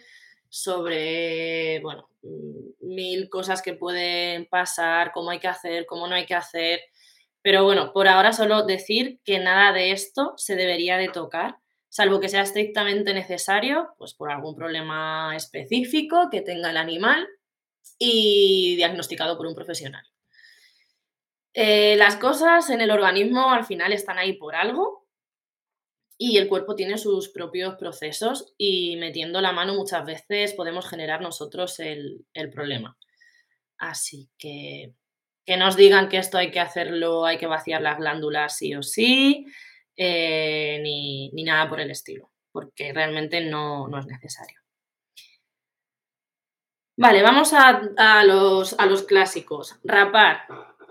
sobre, 0.49 1.79
bueno, 1.81 2.09
mm, 2.21 2.85
mil 2.95 3.29
cosas 3.29 3.61
que 3.61 3.73
pueden 3.73 4.45
pasar, 4.45 5.11
cómo 5.13 5.29
hay 5.29 5.39
que 5.39 5.47
hacer, 5.47 5.85
cómo 5.85 6.07
no 6.07 6.15
hay 6.15 6.25
que 6.25 6.35
hacer. 6.35 6.81
Pero 7.41 7.63
bueno, 7.63 7.93
por 7.93 8.07
ahora 8.07 8.33
solo 8.33 8.65
decir 8.65 9.19
que 9.23 9.39
nada 9.39 9.71
de 9.71 9.91
esto 9.91 10.33
se 10.37 10.55
debería 10.55 10.97
de 10.97 11.09
tocar, 11.09 11.59
salvo 11.87 12.19
que 12.19 12.29
sea 12.29 12.41
estrictamente 12.41 13.13
necesario, 13.13 13.93
pues 13.97 14.13
por 14.13 14.29
algún 14.29 14.55
problema 14.55 15.33
específico 15.35 16.29
que 16.29 16.41
tenga 16.41 16.71
el 16.71 16.77
animal 16.77 17.27
y 17.97 18.75
diagnosticado 18.75 19.37
por 19.37 19.47
un 19.47 19.55
profesional. 19.55 20.05
Eh, 21.53 21.95
las 21.97 22.17
cosas 22.17 22.69
en 22.69 22.81
el 22.81 22.91
organismo 22.91 23.51
al 23.51 23.65
final 23.65 23.93
están 23.93 24.17
ahí 24.17 24.33
por 24.33 24.55
algo 24.55 25.07
y 26.17 26.37
el 26.37 26.47
cuerpo 26.47 26.75
tiene 26.75 26.97
sus 26.97 27.29
propios 27.29 27.75
procesos 27.75 28.53
y 28.57 28.95
metiendo 28.97 29.41
la 29.41 29.51
mano 29.51 29.73
muchas 29.73 30.05
veces 30.05 30.53
podemos 30.53 30.87
generar 30.87 31.21
nosotros 31.21 31.79
el, 31.79 32.25
el 32.33 32.49
problema. 32.49 32.97
Así 33.77 34.29
que 34.37 34.93
que 35.47 35.55
nos 35.55 35.77
digan 35.77 36.09
que 36.09 36.17
esto 36.17 36.37
hay 36.37 36.51
que 36.51 36.59
hacerlo, 36.59 37.25
hay 37.25 37.37
que 37.37 37.47
vaciar 37.47 37.81
las 37.81 37.97
glándulas 37.97 38.57
sí 38.57 38.75
o 38.75 38.83
sí, 38.83 39.45
eh, 39.95 40.77
ni, 40.83 41.31
nada 41.43 41.69
por 41.69 41.79
el 41.79 41.89
estilo, 41.89 42.29
porque 42.51 42.91
realmente 42.91 43.39
no, 43.39 43.87
es 43.97 44.05
necesario. 44.07 44.59
Vale, 46.99 47.21
vamos 47.21 47.53
a, 47.53 48.23
los, 48.23 49.03
clásicos. 49.03 49.75
Rapar, 49.83 50.47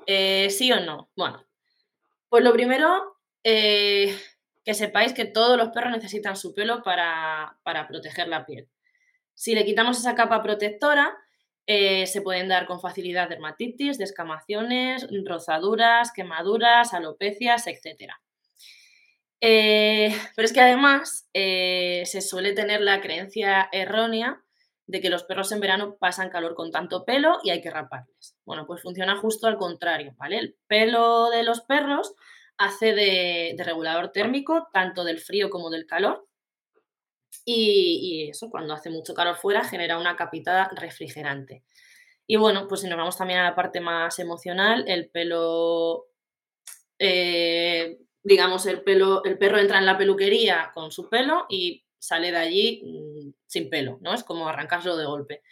eh, 0.07 0.49
¿sí 0.51 0.71
o 0.71 0.79
no? 0.79 1.11
Bueno, 1.17 1.45
pues 2.29 2.45
lo 2.45 2.53
primero, 2.53 3.17
eh, 3.43 4.17
que 4.65 4.75
sepáis 4.75 5.13
que 5.13 5.25
todos 5.25 5.59
los 5.59 5.71
perros 5.71 5.91
necesitan 5.91 6.37
su 6.37 6.55
pelo 6.55 6.85
para, 6.85 7.59
para 7.65 7.89
proteger 7.89 8.29
la 8.29 8.47
piel. 8.47 8.69
Si 9.35 9.57
le 9.57 9.65
quitamos 9.65 9.99
esa 9.99 10.15
capa 10.15 10.45
protectora, 10.45 11.19
eh, 11.67 12.07
se 12.07 12.23
pueden 12.23 12.47
dar 12.47 12.67
con 12.67 12.81
facilidad 12.81 13.29
dermatitis, 13.29 13.99
descamaciones, 13.99 15.09
rozaduras, 15.25 16.13
quemaduras, 16.13 16.95
alopecias, 16.95 17.67
etc. 17.67 18.13
Pero 19.41 20.45
es 20.47 20.53
que 20.53 20.61
además 20.61 21.29
se 21.35 22.21
suele 22.21 22.53
tener 22.53 22.81
la 22.81 23.01
creencia 23.01 23.69
errónea 23.73 24.46
de 24.87 25.01
que 25.01 25.11
los 25.11 25.25
perros 25.25 25.51
en 25.53 25.61
verano 25.61 25.97
pasan 25.99 26.31
calor 26.31 26.55
con 26.55 26.71
tanto 26.71 27.05
pelo 27.05 27.39
y 27.43 27.51
hay 27.51 27.61
que 27.61 27.71
raparles. 27.71 28.37
Bueno, 28.45 28.67
pues 28.67 28.83
funciona 28.83 29.17
justo 29.17 29.47
al 29.47 29.57
contrario, 29.57 30.15
¿vale? 30.17 30.39
El 30.39 30.57
pelo 30.67 31.31
de 31.31 31.43
los 31.43 31.63
perros 31.63 32.15
hace 32.59 32.95
de 32.95 33.57
regulador 33.59 34.13
térmico 34.13 34.69
tanto 34.73 35.05
del 35.05 35.19
frío 35.19 35.51
como 35.51 35.71
del 35.71 35.87
calor 35.87 36.27
y, 37.49 38.29
eso, 38.29 38.51
cuando 38.51 38.75
hace 38.75 38.91
mucho 38.91 39.15
calor 39.15 39.37
fuera, 39.37 39.65
genera 39.65 39.99
una 39.99 40.17
capita 40.17 40.69
refrigerante. 40.75 41.63
Y 42.27 42.37
bueno, 42.37 42.67
pues 42.69 42.81
si 42.81 42.89
nos 42.89 42.99
vamos 42.99 43.17
también 43.17 43.39
a 43.39 43.45
la 43.45 43.55
parte 43.55 43.81
más 43.81 44.19
emocional, 44.19 44.85
el 44.89 45.09
pelo, 45.11 46.07
eh, 46.99 47.99
digamos, 48.23 48.67
el 48.67 48.83
pelo, 48.83 49.23
el 49.25 49.39
perro 49.39 49.59
entra 49.59 49.79
en 49.79 49.87
la 49.87 49.97
peluquería 49.97 50.73
con 50.75 50.91
su 50.91 51.09
pelo 51.09 51.47
y 51.49 51.85
sale 51.99 52.33
de 52.33 52.37
allí 52.37 52.83
sin 53.47 53.71
pelo, 53.71 53.99
¿no? 54.01 54.15
Es 54.15 54.25
como 54.25 54.49
arrancárselo 54.49 54.97
de 54.97 55.07
golpe. 55.07 55.43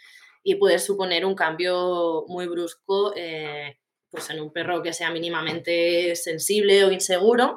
Y 0.42 0.56
puede 0.56 0.78
suponer 0.78 1.24
un 1.24 1.34
cambio 1.34 2.24
muy 2.28 2.46
brusco, 2.46 3.12
eh, 3.16 3.78
pues 4.10 4.28
en 4.30 4.40
un 4.40 4.52
perro 4.52 4.82
que 4.82 4.92
sea 4.92 5.10
mínimamente 5.10 6.14
sensible 6.16 6.84
o 6.84 6.92
inseguro 6.92 7.56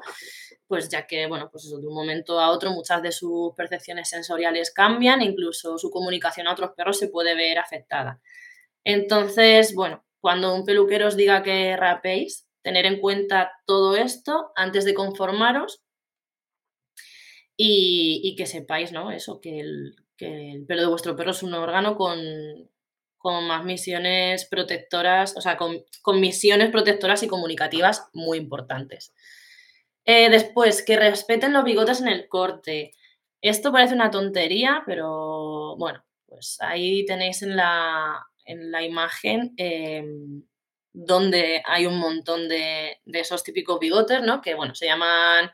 pues 0.68 0.89
ya 0.89 1.07
que, 1.07 1.28
bueno, 1.28 1.49
pues 1.49 1.70
de 1.70 1.88
un 1.88 1.93
momento 1.93 2.39
a 2.39 2.51
otro 2.51 2.72
muchas 2.72 3.01
de 3.01 3.11
sus 3.11 3.53
percepciones 3.55 4.09
sensoriales 4.09 4.72
cambian, 4.72 5.22
incluso 5.22 5.78
su 5.78 5.89
comunicación 5.89 6.47
a 6.47 6.51
otros 6.51 6.72
perros 6.76 6.99
se 6.99 7.07
puede 7.07 7.36
ver 7.36 7.57
afectada. 7.57 8.22
Entonces, 8.84 9.74
bueno, 9.74 10.05
cuando 10.20 10.53
un 10.53 10.65
peluquero 10.65 11.07
os 11.07 11.15
diga 11.15 11.41
que 11.41 11.76
rapéis, 11.78 12.47
tener 12.61 12.86
en 12.86 12.99
cuenta 12.99 13.53
todo 13.65 13.95
esto 13.95 14.51
antes 14.55 14.84
de 14.84 14.93
conformaros 14.93 15.82
y, 17.55 18.36
que 18.38 18.45
sepáis, 18.45 18.91
¿no? 18.91 19.11
Eso, 19.11 19.39
que 19.39 19.61
el, 19.61 19.95
pelo 20.18 20.82
de 20.82 20.88
vuestro 20.88 21.15
perro 21.15 21.32
es 21.32 21.43
un 21.43 21.53
órgano 21.53 21.95
con, 21.95 22.20
más 23.24 23.65
misiones 23.65 24.45
protectoras, 24.45 25.36
o 25.36 25.41
sea, 25.41 25.57
con, 25.57 25.84
con 26.01 26.22
misiones 26.22 26.72
protectoras 26.72 27.24
y 27.24 27.28
comunicativas 27.28 28.07
muy 28.13 28.38
importantes. 28.38 29.13
Eh, 30.05 30.30
después, 30.30 30.84
que 30.84 30.95
respeten 30.95 31.51
los 31.51 31.65
bigotes 31.65 31.99
en 31.99 32.07
el 32.07 32.30
corte. 32.30 32.93
Esto 33.41 33.74
parece 33.74 33.93
una 33.93 34.09
tontería, 34.09 34.84
pero 34.86 35.76
bueno, 35.76 36.01
pues 36.26 36.57
ahí 36.61 37.05
tenéis 37.05 37.41
en 37.41 37.57
la, 37.57 38.26
en 38.45 38.72
la 38.72 38.84
imagen 38.84 39.53
em, 39.57 40.43
donde 40.93 41.61
hay 41.65 41.86
un 41.86 41.99
montón 41.99 42.47
de, 42.47 43.01
esos 43.05 43.43
típicos 43.43 43.80
bigotes, 43.80 44.22
¿no? 44.22 44.41
Que 44.41 44.55
bueno, 44.55 44.74
se 44.74 44.86
llaman 44.86 45.51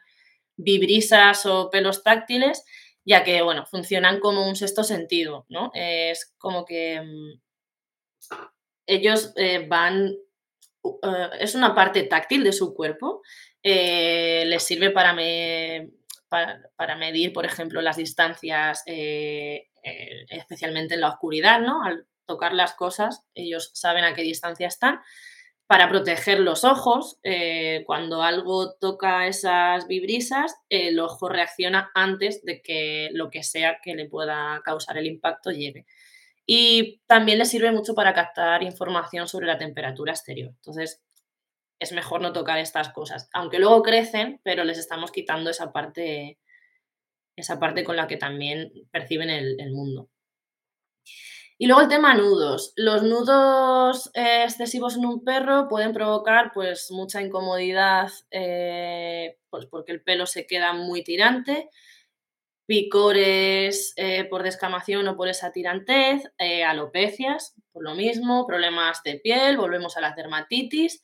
vibrisas 0.55 1.45
o 1.45 1.69
pelos 1.71 2.03
táctiles, 2.03 2.63
ya 3.05 3.23
que 3.23 3.41
bueno, 3.41 3.65
funcionan 3.65 4.19
como 4.19 4.47
un 4.47 4.55
sexto 4.55 4.83
sentido, 4.83 5.45
¿no? 5.49 5.71
es 5.73 6.33
como 6.37 6.65
que 6.65 6.95
em, 6.95 7.41
ellos 8.85 9.33
eh, 9.35 9.65
van, 9.67 10.15
eh, 10.83 11.29
es 11.39 11.55
una 11.55 11.73
parte 11.73 12.03
táctil 12.03 12.43
de 12.43 12.53
su 12.53 12.73
cuerpo 12.73 13.21
eh, 13.61 14.43
les 14.45 14.63
sirve 14.63 14.91
para, 14.91 15.15
para, 16.75 16.95
medir, 16.97 17.31
por 17.31 17.45
ejemplo, 17.45 17.81
las 17.81 17.95
distancias, 17.95 18.83
especialmente 18.85 20.95
en 20.95 21.01
la 21.01 21.07
oscuridad, 21.07 21.61
¿no? 21.61 21.81
Al 21.81 22.05
tocar 22.25 22.53
las 22.53 22.73
cosas, 22.73 23.23
ellos 23.33 23.71
saben 23.73 24.03
a 24.03 24.13
qué 24.13 24.21
distancia 24.21 24.67
están. 24.67 24.99
Para 25.67 25.89
proteger 25.89 26.39
los 26.39 26.63
ojos, 26.63 27.19
cuando 27.85 28.21
algo 28.21 28.73
toca 28.73 29.27
esas 29.27 29.87
vibrisas, 29.87 30.55
el 30.69 30.99
ojo 30.99 31.29
reacciona 31.29 31.89
antes 31.95 32.43
de 32.43 32.61
que 32.61 33.09
lo 33.13 33.29
que 33.29 33.43
sea 33.43 33.79
que 33.81 33.95
le 33.95 34.07
pueda 34.07 34.61
causar 34.63 34.97
el 34.97 35.07
impacto 35.07 35.51
llegue. 35.51 35.85
Y 36.45 37.01
también 37.07 37.39
les 37.39 37.49
sirve 37.49 37.71
mucho 37.71 37.95
para 37.95 38.13
captar 38.13 38.63
información 38.63 39.27
sobre 39.27 39.47
la 39.47 39.57
temperatura 39.57 40.11
exterior. 40.11 40.49
Entonces, 40.49 41.01
es 41.79 41.91
mejor 41.91 42.21
no 42.21 42.33
tocar 42.33 42.59
estas 42.59 42.89
cosas. 42.89 43.29
Aunque 43.33 43.59
luego 43.59 43.83
crecen, 43.83 44.39
pero 44.43 44.63
les 44.63 44.77
estamos 44.77 45.11
quitando 45.11 45.49
esa 45.49 45.71
parte, 45.71 46.39
esa 47.35 47.59
parte 47.59 47.83
con 47.83 47.95
la 47.95 48.07
que 48.07 48.17
también 48.17 48.71
perciben 48.91 49.29
el, 49.29 49.71
mundo. 49.71 50.09
Y 51.63 51.67
luego 51.67 51.81
el 51.81 51.87
tema 51.87 52.13
nudos. 52.13 52.73
Los 52.75 53.03
nudos 53.03 54.11
eh, 54.15 54.43
excesivos 54.43 54.97
en 54.97 55.05
un 55.05 55.23
perro 55.23 55.69
pueden 55.69 55.93
provocar 55.93 56.51
pues 56.53 56.91
mucha 56.91 57.21
incomodidad 57.21 58.11
eh, 58.31 59.37
pues 59.49 59.65
porque 59.67 59.93
el 59.93 60.01
pelo 60.01 60.25
se 60.25 60.45
queda 60.45 60.73
muy 60.73 61.05
tirante, 61.05 61.69
picores 62.65 63.93
eh, 63.95 64.25
por 64.25 64.43
descamación 64.43 65.07
o 65.07 65.15
por 65.15 65.29
esa 65.29 65.53
tirantez, 65.53 66.23
alopecias 66.67 67.55
por 67.71 67.85
lo 67.85 67.95
mismo, 67.95 68.45
problemas 68.45 69.01
de 69.03 69.21
piel, 69.21 69.55
volvemos 69.55 69.95
a 69.95 70.01
las 70.01 70.17
dermatitis 70.17 71.01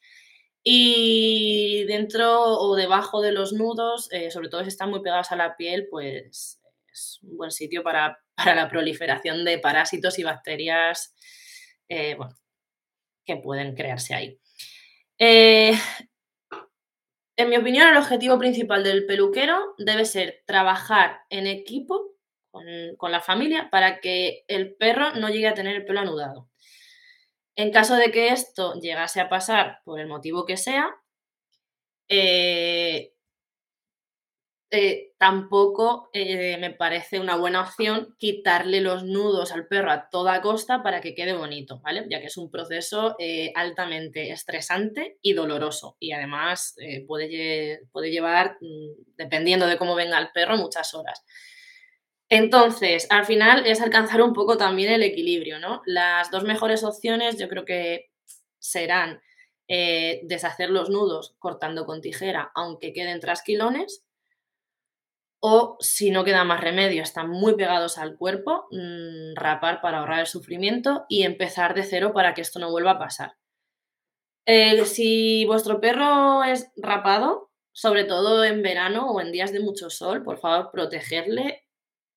y 0.61 1.85
dentro 1.85 2.43
o 2.43 2.75
debajo 2.75 3.21
de 3.21 3.31
los 3.31 3.53
nudos, 3.53 4.09
sobre 4.29 4.49
todo 4.49 4.63
si 4.63 4.67
están 4.67 4.89
muy 4.89 4.99
pegados 4.99 5.31
a 5.31 5.37
la 5.37 5.55
piel, 5.55 5.87
pues 5.89 6.58
es 6.99 7.19
un 7.23 7.37
buen 7.37 7.51
sitio 7.51 7.83
para, 7.83 8.19
la 8.45 8.69
proliferación 8.69 9.45
de 9.45 9.59
parásitos 9.59 10.19
y 10.19 10.23
bacterias 10.23 11.15
eh, 11.87 12.17
que 13.25 13.37
pueden 13.37 13.75
crearse 13.75 14.13
ahí. 14.13 14.39
Eh, 15.17 15.73
en 17.35 17.49
mi 17.49 17.57
opinión, 17.57 17.87
el 17.87 17.97
objetivo 17.97 18.37
principal 18.37 18.83
del 18.83 19.05
peluquero 19.05 19.75
debe 19.77 20.05
ser 20.05 20.43
trabajar 20.45 21.21
en 21.29 21.47
equipo 21.47 22.15
con, 22.51 22.65
con 22.97 23.11
la 23.11 23.21
familia 23.21 23.69
para 23.69 23.99
que 23.99 24.43
el 24.47 24.75
perro 24.75 25.15
no 25.15 25.29
llegue 25.29 25.47
a 25.47 25.53
tener 25.53 25.75
el 25.75 25.85
pelo 25.85 26.01
anudado. 26.01 26.49
En 27.55 27.71
caso 27.71 27.95
de 27.95 28.11
que 28.11 28.29
esto 28.29 28.79
llegase 28.79 29.19
a 29.19 29.27
pasar 29.27 29.81
por 29.83 29.99
el 29.99 30.07
motivo 30.07 30.45
que 30.45 30.55
sea, 30.55 30.95
eh, 32.07 33.13
eh, 34.71 35.13
tampoco 35.17 36.09
eh, 36.13 36.57
me 36.59 36.71
parece 36.71 37.19
una 37.19 37.35
buena 37.35 37.61
opción 37.61 38.15
quitarle 38.17 38.81
los 38.81 39.03
nudos 39.03 39.51
al 39.51 39.67
perro 39.67 39.91
a 39.91 40.09
toda 40.09 40.41
costa 40.41 40.83
para 40.83 41.01
que 41.01 41.15
quede 41.15 41.33
bonito, 41.33 41.79
¿vale? 41.81 42.05
Ya 42.09 42.19
que 42.19 42.27
es 42.27 42.37
un 42.37 42.51
proceso 42.51 43.15
altamente 43.55 44.31
estresante 44.31 45.17
y 45.21 45.33
doloroso 45.33 45.97
y 45.99 46.11
además 46.11 46.75
puede, 47.07 47.81
puede, 47.91 48.11
llevar, 48.11 48.57
mm, 48.61 49.15
dependiendo 49.17 49.65
de 49.67 49.77
cómo 49.77 49.95
venga 49.95 50.19
el 50.19 50.29
perro, 50.31 50.57
muchas 50.57 50.93
horas. 50.93 51.23
Entonces, 52.29 53.07
al 53.09 53.25
final 53.25 53.65
es 53.65 53.81
alcanzar 53.81 54.21
un 54.21 54.33
poco 54.33 54.55
también 54.55 54.91
el 54.91 55.01
equilibrio, 55.01 55.57
¿no? 55.57 55.81
Las 55.85 56.29
dos 56.29 56.43
mejores 56.43 56.83
opciones 56.83 57.39
yo 57.39 57.49
creo 57.49 57.65
que 57.65 58.11
serán 58.59 59.19
eh, 59.67 60.21
deshacer 60.23 60.69
los 60.69 60.91
nudos 60.91 61.35
cortando 61.39 61.85
con 61.85 62.01
tijera, 62.01 62.51
aunque 62.53 62.93
queden 62.93 63.19
trasquilones, 63.19 64.05
o 65.41 65.77
si 65.79 66.11
no 66.11 66.23
queda 66.23 66.43
más 66.43 66.61
remedio, 66.61 67.01
están 67.03 67.29
muy 67.29 67.55
pegados 67.55 67.97
al 67.97 68.17
cuerpo, 68.17 68.67
mm, 68.71 69.35
rapar 69.35 69.81
para 69.81 69.99
ahorrar 69.99 70.21
el 70.21 70.27
sufrimiento 70.27 71.05
y 71.09 71.23
empezar 71.23 71.73
de 71.73 71.83
cero 71.83 72.11
para 72.13 72.33
que 72.33 72.41
esto 72.41 72.59
no 72.59 72.71
vuelva 72.71 72.91
a 72.91 72.99
pasar. 72.99 73.33
Si 74.85 75.45
vuestro 75.45 75.79
perro 75.79 76.43
es 76.43 76.71
rapado, 76.75 77.51
sobre 77.71 78.03
todo 78.03 78.43
en 78.43 78.63
verano 78.63 79.11
o 79.11 79.21
en 79.21 79.31
días 79.31 79.53
de 79.53 79.59
mucho 79.59 79.89
sol, 79.89 80.23
por 80.23 80.39
favor, 80.39 80.71
protegerle 80.71 81.65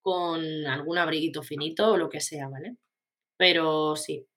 con 0.01 0.65
algún 0.67 0.97
abriguito 0.97 1.43
finito 1.43 1.91
o 1.91 1.97
lo 1.97 2.09
que 2.09 2.21
sea, 2.21 2.49
¿vale? 2.49 2.77
Pero 3.37 3.95
sí, 3.95 4.27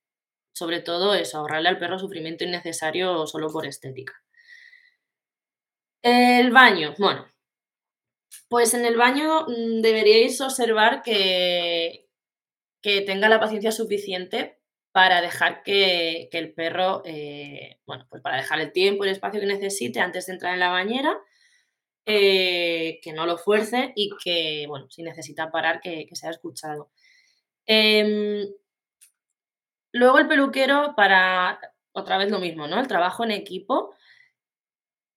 sobre 0.55 0.81
todo 0.81 1.15
eso, 1.15 1.39
ahorrarle 1.39 1.71
al 1.71 1.79
perro 1.79 1.99
sufrimiento 1.99 2.45
innecesario 2.45 3.27
solo 3.27 3.49
por 3.49 3.67
estética. 3.67 4.15
El 6.03 6.51
baño, 6.53 6.95
bueno, 6.99 7.27
pues 8.49 8.75
en 8.75 8.85
el 8.85 8.97
baño 8.97 9.47
mm, 9.49 9.81
deberíais 9.81 10.41
observar 10.41 11.03
que, 11.03 12.09
que 12.83 13.01
tenga 13.03 13.29
la 13.29 13.41
paciencia 13.41 13.73
suficiente 13.73 14.61
para 14.97 15.21
dejar 15.21 15.63
que, 15.63 16.31
el 16.33 16.55
perro, 16.55 17.03
eh, 17.05 17.81
bueno, 17.85 18.07
pues 18.09 18.23
para 18.23 18.39
dejar 18.39 18.61
el 18.61 18.73
tiempo 18.73 19.05
y 19.05 19.09
el 19.09 19.13
espacio 19.13 19.41
que 19.41 19.47
necesite 19.47 20.01
antes 20.01 20.25
de 20.25 20.33
entrar 20.33 20.55
en 20.55 20.61
la 20.61 20.71
bañera 20.71 21.19
eh, 22.07 22.99
que 23.03 23.13
no 23.13 23.27
lo 23.27 23.37
fuerce 23.37 23.93
y 23.95 24.11
que, 24.23 24.65
bueno, 24.69 24.89
si 24.89 25.03
necesita 25.03 25.51
parar, 25.51 25.81
que, 25.81 26.09
sea 26.13 26.31
escuchado. 26.31 26.91
Em, 27.67 28.47
luego 29.93 30.19
el 30.19 30.29
peluquero 30.29 30.95
para, 30.97 31.61
otra 31.93 32.17
vez 32.17 32.31
lo 32.31 32.39
mismo, 32.39 32.67
¿no? 32.69 32.81
El 32.81 32.89
trabajo 32.89 33.25
en 33.25 33.33
equipo. 33.33 33.95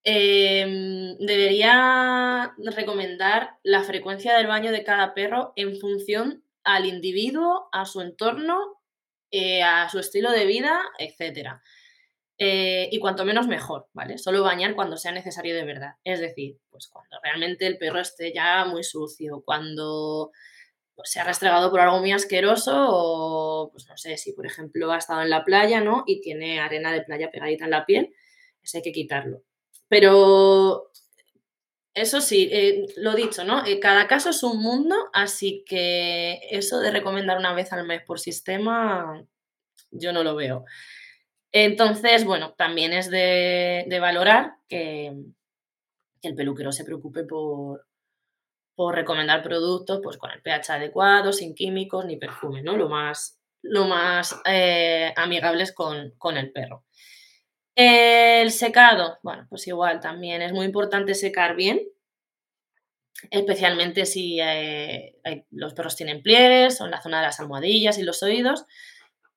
Em, 0.03 1.17
debería 1.19 2.53
recomendar 2.57 3.57
la 3.63 3.83
frecuencia 3.83 4.37
del 4.37 4.47
baño 4.47 4.71
de 4.71 4.83
cada 4.83 5.13
perro 5.13 5.51
en 5.55 5.77
función 5.77 6.43
al 6.63 6.85
individuo, 6.85 7.67
a 7.71 7.85
su 7.85 8.01
entorno, 8.01 8.81
eh, 9.31 9.61
a 9.61 9.89
su 9.89 9.99
estilo 9.99 10.31
de 10.31 10.45
vida, 10.45 10.81
etc. 10.99 11.61
Eh, 12.37 12.87
y 12.91 12.99
cuanto 12.99 13.25
menos 13.25 13.47
mejor, 13.47 13.89
¿vale? 13.93 14.17
Solo 14.17 14.43
bañar 14.43 14.73
cuando 14.75 14.97
sea 14.97 15.11
necesario 15.11 15.53
de 15.55 15.65
verdad. 15.65 15.95
Es 16.05 16.21
decir, 16.21 16.57
pues 16.69 16.87
cuando 16.87 17.17
realmente 17.21 17.67
el 17.67 17.77
perro 17.77 17.99
esté 17.99 18.33
ya 18.33 18.65
muy 18.65 18.83
sucio, 18.83 19.43
cuando 19.45 20.31
pues, 20.95 21.11
se 21.11 21.19
ha 21.19 21.25
restregado 21.25 21.71
por 21.71 21.81
algo 21.81 21.99
muy 21.99 22.11
asqueroso 22.13 22.73
o, 22.89 23.71
pues 23.71 23.87
no 23.89 23.97
sé, 23.97 24.17
si 24.17 24.33
por 24.33 24.45
ejemplo 24.45 24.91
ha 24.91 24.97
estado 24.97 25.21
en 25.21 25.29
la 25.29 25.43
playa, 25.43 25.81
¿no? 25.81 26.03
Y 26.07 26.21
tiene 26.21 26.59
arena 26.61 26.93
de 26.93 27.01
playa 27.03 27.31
pegadita 27.31 27.65
en 27.65 27.71
la 27.71 27.85
piel, 27.85 28.13
eso 28.63 28.77
hay 28.77 28.83
que 28.83 28.91
quitarlo. 28.93 29.43
Pero 29.89 30.89
eso 31.93 32.21
sí, 32.21 32.49
eh, 32.51 32.85
lo 32.97 33.13
dicho, 33.15 33.43
¿no? 33.43 33.65
Eh, 33.65 33.79
cada 33.79 34.07
caso 34.07 34.29
es 34.29 34.43
un 34.43 34.61
mundo, 34.61 34.95
así 35.11 35.63
que 35.67 36.39
eso 36.51 36.79
de 36.79 36.91
recomendar 36.91 37.37
una 37.37 37.53
vez 37.53 37.73
al 37.73 37.85
mes 37.85 38.03
por 38.03 38.19
sistema, 38.19 39.25
yo 39.91 40.13
no 40.13 40.23
lo 40.23 40.35
veo. 40.35 40.65
Entonces, 41.51 42.25
bueno, 42.25 42.53
también 42.53 42.93
es 42.93 43.09
de, 43.09 43.97
valorar 43.99 44.53
que, 44.67 45.13
el 46.21 46.35
peluquero 46.35 46.71
se 46.71 46.85
preocupe 46.85 47.23
por, 47.23 47.87
por 48.75 48.95
recomendar 48.95 49.41
productos 49.43 49.99
pues, 50.03 50.17
con 50.17 50.31
el 50.31 50.41
pH 50.41 50.73
adecuado, 50.73 51.33
sin 51.33 51.55
químicos 51.55 52.05
ni 52.05 52.17
perfumes, 52.17 52.63
¿no? 52.63 52.77
Lo 52.77 52.87
más, 52.89 53.41
lo 53.61 53.85
más 53.87 54.39
eh, 54.45 55.13
amigables 55.17 55.73
con, 55.73 56.11
con 56.17 56.37
el 56.37 56.51
perro. 56.51 56.85
El 57.81 58.51
secado, 58.51 59.19
bueno, 59.23 59.47
pues 59.49 59.65
igual 59.67 60.01
también 60.01 60.41
es 60.41 60.51
muy 60.51 60.65
importante 60.65 61.15
secar 61.15 61.55
bien, 61.55 61.81
especialmente 63.31 64.05
si 64.05 64.37
eh, 64.41 65.15
los 65.49 65.73
perros 65.75 65.95
tienen 65.95 66.21
pliegues 66.21 66.81
o 66.81 66.85
en 66.85 66.91
la 66.91 67.01
zona 67.01 67.21
de 67.21 67.27
las 67.27 67.39
almohadillas 67.39 67.97
y 67.97 68.03
los 68.03 68.21
oídos, 68.21 68.65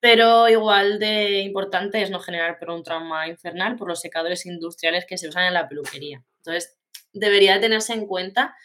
pero 0.01 0.49
igual 0.49 0.99
de 0.99 1.39
importante 1.39 2.01
es 2.01 2.09
no 2.09 2.19
generar 2.19 2.57
un 2.67 2.83
trauma 2.83 3.29
infernal 3.29 3.77
por 3.77 3.87
los 3.87 4.01
secadores 4.01 4.45
industriales 4.45 5.05
que 5.05 5.17
se 5.17 5.29
usan 5.29 5.45
en 5.45 5.53
la 5.53 5.69
peluquería. 5.69 6.21
Entonces, 6.39 6.77
debería 7.13 7.61
tenerse 7.61 7.93
en 7.93 8.07
cuenta 8.07 8.57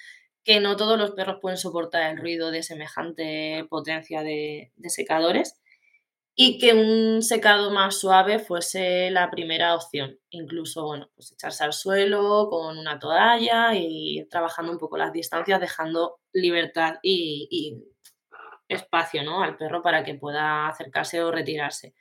que 0.42 0.58
no 0.58 0.76
todos 0.76 0.98
los 0.98 1.12
perros 1.12 1.38
pueden 1.40 1.56
soportar 1.56 2.10
el 2.10 2.18
ruido 2.18 2.50
de 2.50 2.64
semejante 2.64 3.64
potencia 3.70 4.24
de 4.24 4.72
secadores 4.88 5.54
y 6.40 6.56
que 6.58 6.72
un 6.72 7.20
secado 7.20 7.72
más 7.72 7.98
suave 7.98 8.38
fuese 8.38 9.10
la 9.10 9.28
primera 9.28 9.74
opción. 9.74 10.20
Incluso, 10.30 10.86
bueno, 10.86 11.10
pues 11.16 11.32
echarse 11.32 11.64
al 11.64 11.72
suelo 11.72 12.46
con 12.48 12.78
una 12.78 13.00
toalla 13.00 13.74
y 13.74 14.20
ir 14.20 14.28
trabajando 14.28 14.70
un 14.70 14.78
poco 14.78 14.96
las 14.96 15.12
distancias, 15.12 15.60
dejando 15.60 16.20
libertad 16.32 16.98
y, 17.02 17.82
espacio 18.68 19.24
¿no? 19.24 19.42
al 19.42 19.56
perro 19.56 19.82
para 19.82 20.04
que 20.04 20.14
pueda 20.14 20.68
acercarse 20.68 21.20
o 21.24 21.32
retirarse. 21.32 21.94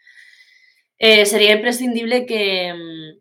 Eh, 1.00 1.26
sería 1.26 1.54
imprescindible 1.54 2.28
que, 2.28 2.74
mm, 2.76 3.20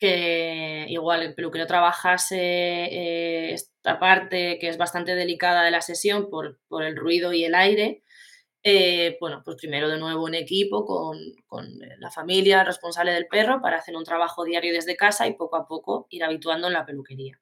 que 0.00 0.86
igual 0.88 1.22
el 1.22 1.34
peluquero 1.36 1.68
trabajase 1.68 2.36
eh, 2.40 3.52
esta 3.52 4.00
parte 4.00 4.58
que 4.58 4.68
es 4.68 4.78
bastante 4.78 5.14
delicada 5.14 5.62
de 5.62 5.70
la 5.70 5.80
sesión 5.80 6.28
por, 6.28 6.58
por 6.66 6.82
el 6.82 6.96
ruido 6.96 7.32
y 7.32 7.44
el 7.44 7.54
aire 7.54 8.02
eh, 8.66 9.18
bueno, 9.20 9.42
pues 9.44 9.58
primero 9.58 9.90
de 9.90 9.98
nuevo 9.98 10.24
un 10.24 10.34
equipo 10.34 10.86
con, 10.86 11.18
eh, 11.18 11.96
la 11.98 12.10
familia 12.10 12.64
responsable 12.64 13.12
del 13.12 13.26
perro 13.26 13.60
para 13.60 13.76
hacer 13.76 13.94
un 13.94 14.04
trabajo 14.04 14.42
diario 14.44 14.72
desde 14.72 14.96
casa 14.96 15.26
y 15.28 15.34
poco 15.34 15.56
a 15.56 15.68
poco 15.68 16.06
ir 16.08 16.24
habituando 16.24 16.68
en 16.68 16.72
la 16.72 16.86
peluquería. 16.86 17.38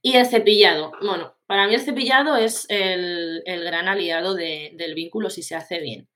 Y 0.00 0.16
el 0.16 0.26
cepillado. 0.26 0.92
Bueno, 1.02 1.36
para 1.46 1.66
mí 1.66 1.74
el 1.74 1.80
cepillado 1.82 2.36
es 2.36 2.66
el, 2.70 3.42
gran 3.44 3.88
aliado 3.88 4.34
del 4.34 4.94
vínculo 4.94 5.28
si 5.28 5.42
se 5.42 5.56
hace 5.56 5.80
bien. 5.80 6.08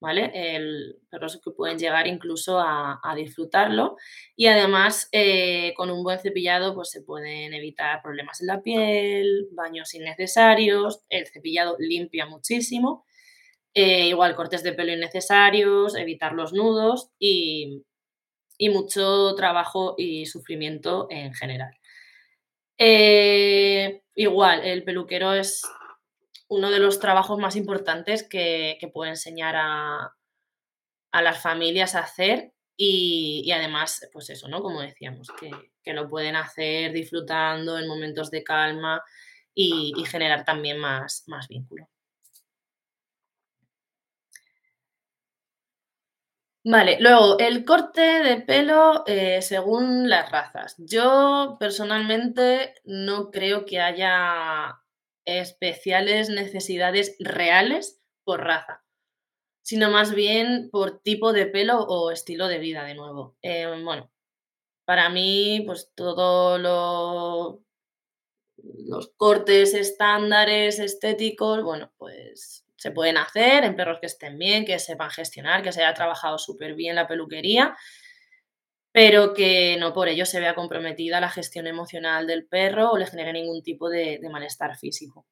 ¿Vale? 0.00 0.30
El, 0.34 0.96
perros 1.10 1.40
que 1.42 1.50
pueden 1.50 1.78
llegar 1.78 2.06
incluso 2.06 2.58
a, 2.60 3.00
disfrutarlo 3.16 3.96
y 4.36 4.46
además 4.46 5.08
eh, 5.12 5.72
con 5.76 5.90
un 5.90 6.04
buen 6.04 6.18
cepillado 6.20 6.74
pues 6.74 6.90
se 6.90 7.02
pueden 7.02 7.52
evitar 7.54 8.00
problemas 8.02 8.40
en 8.40 8.46
la 8.46 8.62
piel, 8.62 9.48
baños 9.52 9.94
innecesarios, 9.94 11.00
el 11.08 11.26
cepillado 11.26 11.76
limpia 11.78 12.26
muchísimo, 12.26 13.04
eh, 13.74 14.08
igual 14.08 14.36
cortes 14.36 14.62
de 14.62 14.72
pelo 14.72 14.92
innecesarios, 14.92 15.96
evitar 15.96 16.32
los 16.32 16.52
nudos 16.52 17.10
y, 17.18 17.84
mucho 18.70 19.34
trabajo 19.36 19.94
y 19.96 20.26
sufrimiento 20.26 21.06
en 21.10 21.32
general. 21.32 21.76
Eh, 22.76 24.02
igual, 24.14 24.64
el 24.64 24.82
peluquero 24.84 25.32
es 25.32 25.62
uno 26.48 26.70
de 26.70 26.80
los 26.80 26.98
trabajos 26.98 27.38
más 27.38 27.56
importantes 27.56 28.26
que, 28.26 28.78
puede 28.92 29.10
enseñar 29.10 29.54
a, 29.56 30.14
las 31.12 31.40
familias 31.42 31.94
a 31.94 32.00
hacer 32.00 32.52
y, 32.76 33.50
además, 33.52 34.08
pues 34.12 34.30
eso, 34.30 34.48
¿no? 34.48 34.62
Como 34.62 34.80
decíamos, 34.80 35.28
que, 35.38 35.50
lo 35.92 36.08
pueden 36.08 36.36
hacer 36.36 36.92
disfrutando 36.92 37.78
en 37.78 37.88
momentos 37.88 38.30
de 38.30 38.44
calma 38.44 39.02
y, 39.54 39.92
generar 40.06 40.44
también 40.44 40.78
más, 40.78 41.24
más 41.26 41.48
vínculo. 41.48 41.88
Vale, 46.64 46.98
luego 47.00 47.38
el 47.38 47.64
corte 47.64 48.00
de 48.00 48.42
pelo 48.42 49.04
eh, 49.06 49.40
según 49.40 50.08
las 50.10 50.30
razas. 50.30 50.74
Yo 50.76 51.56
personalmente 51.58 52.74
no 52.84 53.30
creo 53.30 53.64
que 53.64 53.80
haya 53.80 54.78
especiales 55.28 56.30
necesidades 56.30 57.16
reales 57.18 58.00
por 58.24 58.44
raza, 58.44 58.82
sino 59.62 59.90
más 59.90 60.14
bien 60.14 60.70
por 60.70 61.00
tipo 61.00 61.32
de 61.32 61.46
pelo 61.46 61.80
o 61.80 62.10
estilo 62.10 62.48
de 62.48 62.58
vida, 62.58 62.84
de 62.84 62.94
nuevo. 62.94 63.36
Eh, 63.42 63.66
bueno, 63.84 64.10
para 64.84 65.10
mí, 65.10 65.62
pues 65.66 65.92
todo 65.94 66.56
lo, 66.58 67.62
los 68.56 69.12
cortes 69.16 69.74
estándares 69.74 70.78
estéticos, 70.78 71.62
bueno, 71.62 71.92
pues 71.98 72.64
se 72.76 72.90
pueden 72.90 73.18
hacer 73.18 73.64
en 73.64 73.76
perros 73.76 73.98
que 74.00 74.06
estén 74.06 74.38
bien, 74.38 74.64
que 74.64 74.78
sepan 74.78 75.10
gestionar, 75.10 75.62
que 75.62 75.72
se 75.72 75.82
haya 75.82 75.94
trabajado 75.94 76.38
súper 76.38 76.74
bien 76.74 76.94
la 76.94 77.06
peluquería 77.06 77.76
pero 78.98 79.32
que 79.32 79.76
no 79.78 79.92
por 79.92 80.08
ello 80.08 80.26
se 80.26 80.40
vea 80.40 80.56
comprometida 80.56 81.20
la 81.20 81.30
gestión 81.30 81.68
emocional 81.68 82.26
del 82.26 82.48
perro 82.48 82.90
o 82.90 82.98
le 82.98 83.06
genere 83.06 83.32
ningún 83.32 83.62
tipo 83.62 83.88
de, 83.88 84.18
malestar 84.28 84.76
físico. 84.76 85.24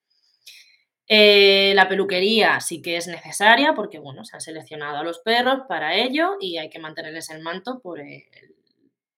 Eh, 1.08 1.72
la 1.74 1.88
peluquería 1.88 2.60
sí 2.60 2.80
que 2.80 2.96
es 2.96 3.08
necesaria 3.08 3.74
porque, 3.74 3.98
bueno, 3.98 4.24
se 4.24 4.36
han 4.36 4.40
seleccionado 4.40 4.98
a 4.98 5.02
los 5.02 5.18
perros 5.18 5.62
para 5.68 5.96
ello 5.96 6.36
y 6.38 6.58
hay 6.58 6.70
que 6.70 6.78
mantenerles 6.78 7.28
el 7.30 7.42
manto 7.42 7.80
por 7.80 7.98
el 7.98 8.22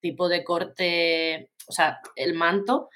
tipo 0.01 0.31
de 0.31 0.43
corte, 0.45 1.51
o 1.69 1.73
sea, 1.73 2.01
el 2.17 2.33
manto 2.33 2.89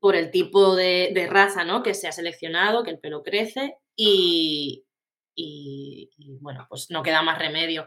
por 0.00 0.16
el 0.16 0.32
tipo 0.32 0.74
de, 0.74 1.28
raza, 1.30 1.62
¿no? 1.62 1.84
Que 1.84 1.94
se 1.94 2.08
ha 2.08 2.12
seleccionado, 2.12 2.82
que 2.82 2.90
el 2.90 2.98
pelo 2.98 3.22
crece 3.22 3.76
y, 3.94 4.84
y, 5.36 6.10
bueno, 6.40 6.66
pues 6.68 6.90
no 6.90 7.04
queda 7.04 7.22
más 7.22 7.38
remedio 7.38 7.86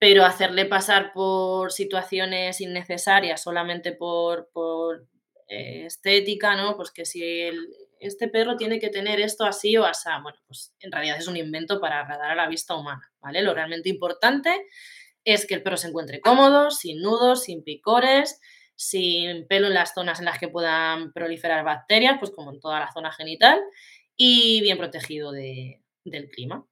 pero 0.00 0.24
hacerle 0.24 0.64
pasar 0.64 1.12
por 1.12 1.72
situaciones 1.72 2.62
innecesarias 2.62 3.42
solamente 3.42 3.92
por, 3.92 4.48
eh, 5.46 5.84
estética, 5.84 6.56
¿no? 6.56 6.74
Pues 6.74 6.90
que 6.90 7.04
si 7.04 7.22
este 8.00 8.28
perro 8.28 8.56
tiene 8.56 8.80
que 8.80 8.88
tener 8.88 9.20
esto 9.20 9.44
así 9.44 9.76
o 9.76 9.84
así, 9.84 10.08
bueno, 10.22 10.38
pues 10.46 10.74
en 10.80 10.90
realidad 10.90 11.18
es 11.18 11.28
un 11.28 11.36
invento 11.36 11.80
para 11.80 12.00
agradar 12.00 12.30
a 12.30 12.34
la 12.34 12.48
vista 12.48 12.74
humana, 12.74 13.12
¿vale? 13.20 13.42
Lo 13.42 13.52
realmente 13.52 13.90
importante 13.90 14.66
es 15.22 15.46
que 15.46 15.52
el 15.52 15.62
perro 15.62 15.76
se 15.76 15.88
encuentre 15.88 16.22
cómodo, 16.22 16.70
sin 16.70 17.02
nudos, 17.02 17.44
sin 17.44 17.62
picores, 17.62 18.40
sin 18.76 19.46
pelo 19.48 19.66
en 19.66 19.74
las 19.74 19.92
zonas 19.92 20.18
en 20.20 20.24
las 20.24 20.38
que 20.38 20.48
puedan 20.48 21.12
proliferar 21.12 21.62
bacterias, 21.62 22.16
pues 22.18 22.30
como 22.30 22.54
en 22.54 22.60
toda 22.60 22.80
la 22.80 22.90
zona 22.90 23.12
genital, 23.12 23.60
y 24.16 24.62
bien 24.62 24.78
protegido 24.78 25.30
del 25.30 26.30
clima. 26.30 26.64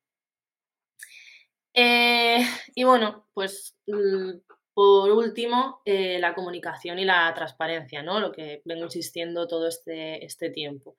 Eh, 1.80 2.44
y 2.74 2.82
bueno, 2.82 3.28
pues 3.32 3.76
mm, 3.86 4.32
por 4.74 5.12
último, 5.12 5.80
eh, 5.84 6.18
la 6.18 6.34
comunicación 6.34 6.98
y 6.98 7.04
la 7.04 7.32
transparencia, 7.34 8.02
¿no? 8.02 8.18
Lo 8.18 8.32
que 8.32 8.62
vengo 8.64 8.86
insistiendo 8.86 9.46
todo 9.46 9.68
este, 9.68 10.24
este 10.24 10.50
tiempo. 10.50 10.96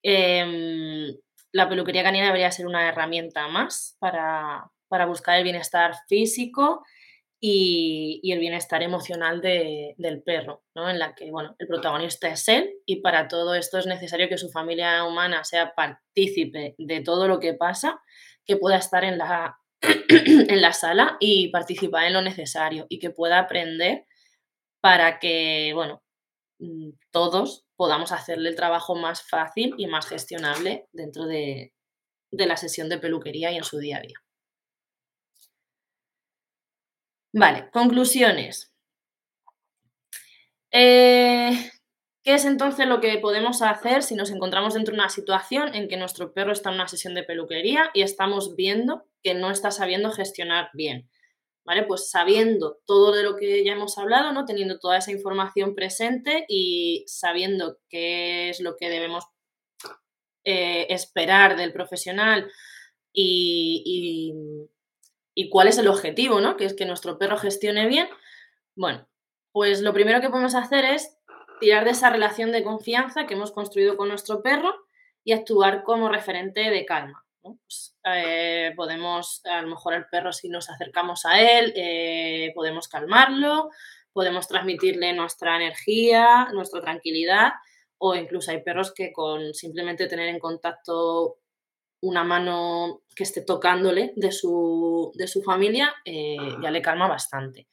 Em, 0.00 1.12
la 1.50 1.68
peluquería 1.68 2.04
canina 2.04 2.26
debería 2.26 2.52
ser 2.52 2.66
una 2.68 2.88
herramienta 2.88 3.48
más 3.48 3.96
para, 3.98 4.70
buscar 5.08 5.38
el 5.38 5.42
bienestar 5.42 5.94
físico 6.06 6.84
y, 7.40 8.20
el 8.32 8.38
bienestar 8.38 8.84
emocional 8.84 9.40
del 9.40 10.22
perro, 10.24 10.62
¿no? 10.76 10.88
En 10.88 11.00
la 11.00 11.16
que, 11.16 11.32
bueno, 11.32 11.56
el 11.58 11.66
protagonista 11.66 12.28
es 12.28 12.46
él 12.48 12.72
y 12.86 13.00
para 13.00 13.26
todo 13.26 13.56
esto 13.56 13.78
es 13.78 13.86
necesario 13.86 14.28
que 14.28 14.38
su 14.38 14.48
familia 14.50 15.04
humana 15.04 15.42
sea 15.42 15.74
partícipe 15.74 16.76
de 16.78 17.00
todo 17.00 17.26
lo 17.26 17.40
que 17.40 17.54
pasa, 17.54 18.00
que 18.44 18.56
pueda 18.56 18.76
estar 18.76 19.02
en 19.02 19.18
la, 19.18 19.58
en 20.08 20.60
la 20.60 20.72
sala 20.72 21.16
y 21.20 21.48
participar 21.48 22.04
en 22.04 22.14
lo 22.14 22.22
necesario 22.22 22.86
y 22.88 22.98
que 22.98 23.10
pueda 23.10 23.38
aprender 23.38 24.06
para 24.80 25.18
que, 25.18 25.72
bueno, 25.74 26.02
mm, 26.58 26.90
todos 27.10 27.66
podamos 27.76 28.12
hacerle 28.12 28.48
el 28.48 28.56
trabajo 28.56 28.96
más 28.96 29.22
fácil 29.22 29.74
y 29.78 29.86
más 29.86 30.06
gestionable 30.06 30.88
dentro 30.92 31.26
de, 31.26 31.72
de 32.30 32.46
la 32.46 32.56
sesión 32.56 32.88
de 32.88 32.98
peluquería 32.98 33.52
y 33.52 33.56
en 33.56 33.64
su 33.64 33.78
día 33.78 33.98
a 33.98 34.00
día. 34.00 34.18
Vale, 37.32 37.70
conclusiones. 37.70 38.72
Eh, 40.70 41.70
¿Qué 42.22 42.34
es 42.34 42.44
entonces 42.44 42.86
lo 42.86 43.00
que 43.00 43.16
podemos 43.18 43.62
hacer 43.62 44.02
si 44.02 44.14
nos 44.14 44.30
encontramos 44.30 44.74
dentro 44.74 44.92
de 44.92 45.00
una 45.00 45.08
situación 45.08 45.74
en 45.74 45.88
que 45.88 45.96
nuestro 45.96 46.32
perro 46.32 46.52
está 46.52 46.68
en 46.70 46.76
una 46.76 46.88
sesión 46.88 47.14
de 47.14 47.22
peluquería 47.22 47.90
y 47.94 48.02
estamos 48.02 48.54
viendo 48.54 49.07
que 49.22 49.34
no 49.34 49.50
está 49.50 49.70
sabiendo 49.70 50.10
gestionar 50.10 50.70
bien? 50.74 51.08
¿Vale? 51.64 51.84
Pues 51.84 52.10
sabiendo 52.10 52.78
todo 52.86 53.12
de 53.12 53.22
lo 53.22 53.36
que 53.36 53.64
ya 53.64 53.72
hemos 53.72 53.98
hablado, 53.98 54.32
¿no? 54.32 54.46
Teniendo 54.46 54.78
toda 54.78 54.98
esa 54.98 55.12
información 55.12 55.74
presente 55.74 56.46
y 56.48 57.04
sabiendo 57.06 57.78
qué 57.90 58.48
es 58.48 58.60
lo 58.60 58.76
que 58.76 58.88
debemos 58.88 59.24
eh, 60.44 60.86
esperar 60.88 61.56
del 61.56 61.72
profesional 61.72 62.50
y 63.12 64.32
y 65.38 65.50
cuál 65.50 65.68
es 65.68 65.78
el 65.78 65.86
objetivo, 65.86 66.40
¿no? 66.40 66.56
Que 66.56 66.64
es 66.64 66.74
que 66.74 66.84
nuestro 66.84 67.16
perro 67.16 67.38
gestione 67.38 67.86
bien. 67.86 68.08
Bueno, 68.74 69.06
pues 69.52 69.82
lo 69.82 69.92
primero 69.92 70.20
que 70.20 70.30
podemos 70.30 70.56
hacer 70.56 70.84
es 70.84 71.16
tirar 71.60 71.84
de 71.84 71.92
esa 71.92 72.10
relación 72.10 72.50
de 72.50 72.64
confianza 72.64 73.24
que 73.24 73.34
hemos 73.34 73.52
construido 73.52 73.96
con 73.96 74.08
nuestro 74.08 74.42
perro 74.42 74.74
y 75.22 75.30
actuar 75.30 75.84
como 75.84 76.08
referente 76.08 76.68
de 76.68 76.84
calma. 76.84 77.24
Pues, 77.62 77.96
eh, 78.04 78.72
podemos, 78.76 79.40
a 79.44 79.62
lo 79.62 79.68
mejor 79.68 79.94
el 79.94 80.06
perro, 80.06 80.32
si 80.32 80.48
nos 80.48 80.68
acercamos 80.68 81.24
a 81.24 81.40
él, 81.40 81.72
eh, 81.76 82.52
podemos 82.54 82.88
calmarlo, 82.88 83.70
podemos 84.12 84.48
transmitirle 84.48 85.12
nuestra 85.12 85.56
energía, 85.56 86.48
nuestra 86.52 86.80
tranquilidad, 86.80 87.52
o 87.98 88.14
incluso 88.14 88.50
hay 88.50 88.62
perros 88.62 88.92
que 88.92 89.12
con 89.12 89.54
simplemente 89.54 90.06
tener 90.06 90.28
en 90.28 90.38
contacto 90.38 91.38
una 92.00 92.22
mano 92.22 93.02
que 93.14 93.24
esté 93.24 93.42
tocándole 93.42 94.12
de 94.14 94.30
su, 94.30 95.12
familia, 95.44 95.94
eh, 96.04 96.36
ya 96.62 96.70
le 96.70 96.82
calma 96.82 97.08
bastante. 97.08 97.66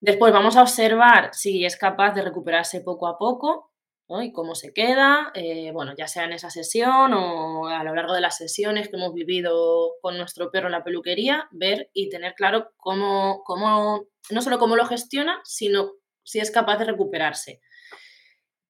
Después 0.00 0.32
vamos 0.32 0.56
a 0.56 0.62
observar 0.62 1.30
si 1.32 1.64
es 1.64 1.76
capaz 1.76 2.12
de 2.12 2.22
recuperarse 2.22 2.80
poco 2.80 3.06
a 3.06 3.16
poco 3.18 3.72
y 4.08 4.32
cómo 4.32 4.54
se 4.54 4.72
queda, 4.72 5.32
eh, 5.34 5.72
bueno, 5.72 5.92
ya 5.96 6.06
sea 6.06 6.24
en 6.24 6.32
esa 6.32 6.48
sesión 6.48 7.12
o 7.12 7.66
a 7.66 7.82
lo 7.82 7.94
largo 7.94 8.14
de 8.14 8.20
las 8.20 8.36
sesiones 8.36 8.88
que 8.88 8.96
hemos 8.96 9.12
vivido 9.12 9.94
con 10.00 10.16
nuestro 10.16 10.50
perro 10.50 10.66
en 10.66 10.72
la 10.72 10.84
peluquería, 10.84 11.48
ver 11.50 11.90
y 11.92 12.08
tener 12.08 12.34
claro 12.34 12.72
cómo, 12.76 13.42
cómo 13.44 14.06
no 14.30 14.42
solo 14.42 14.58
cómo 14.58 14.76
lo 14.76 14.86
gestiona, 14.86 15.40
sino 15.44 15.92
si 16.22 16.38
es 16.38 16.50
capaz 16.50 16.78
de 16.78 16.84
recuperarse. 16.84 17.60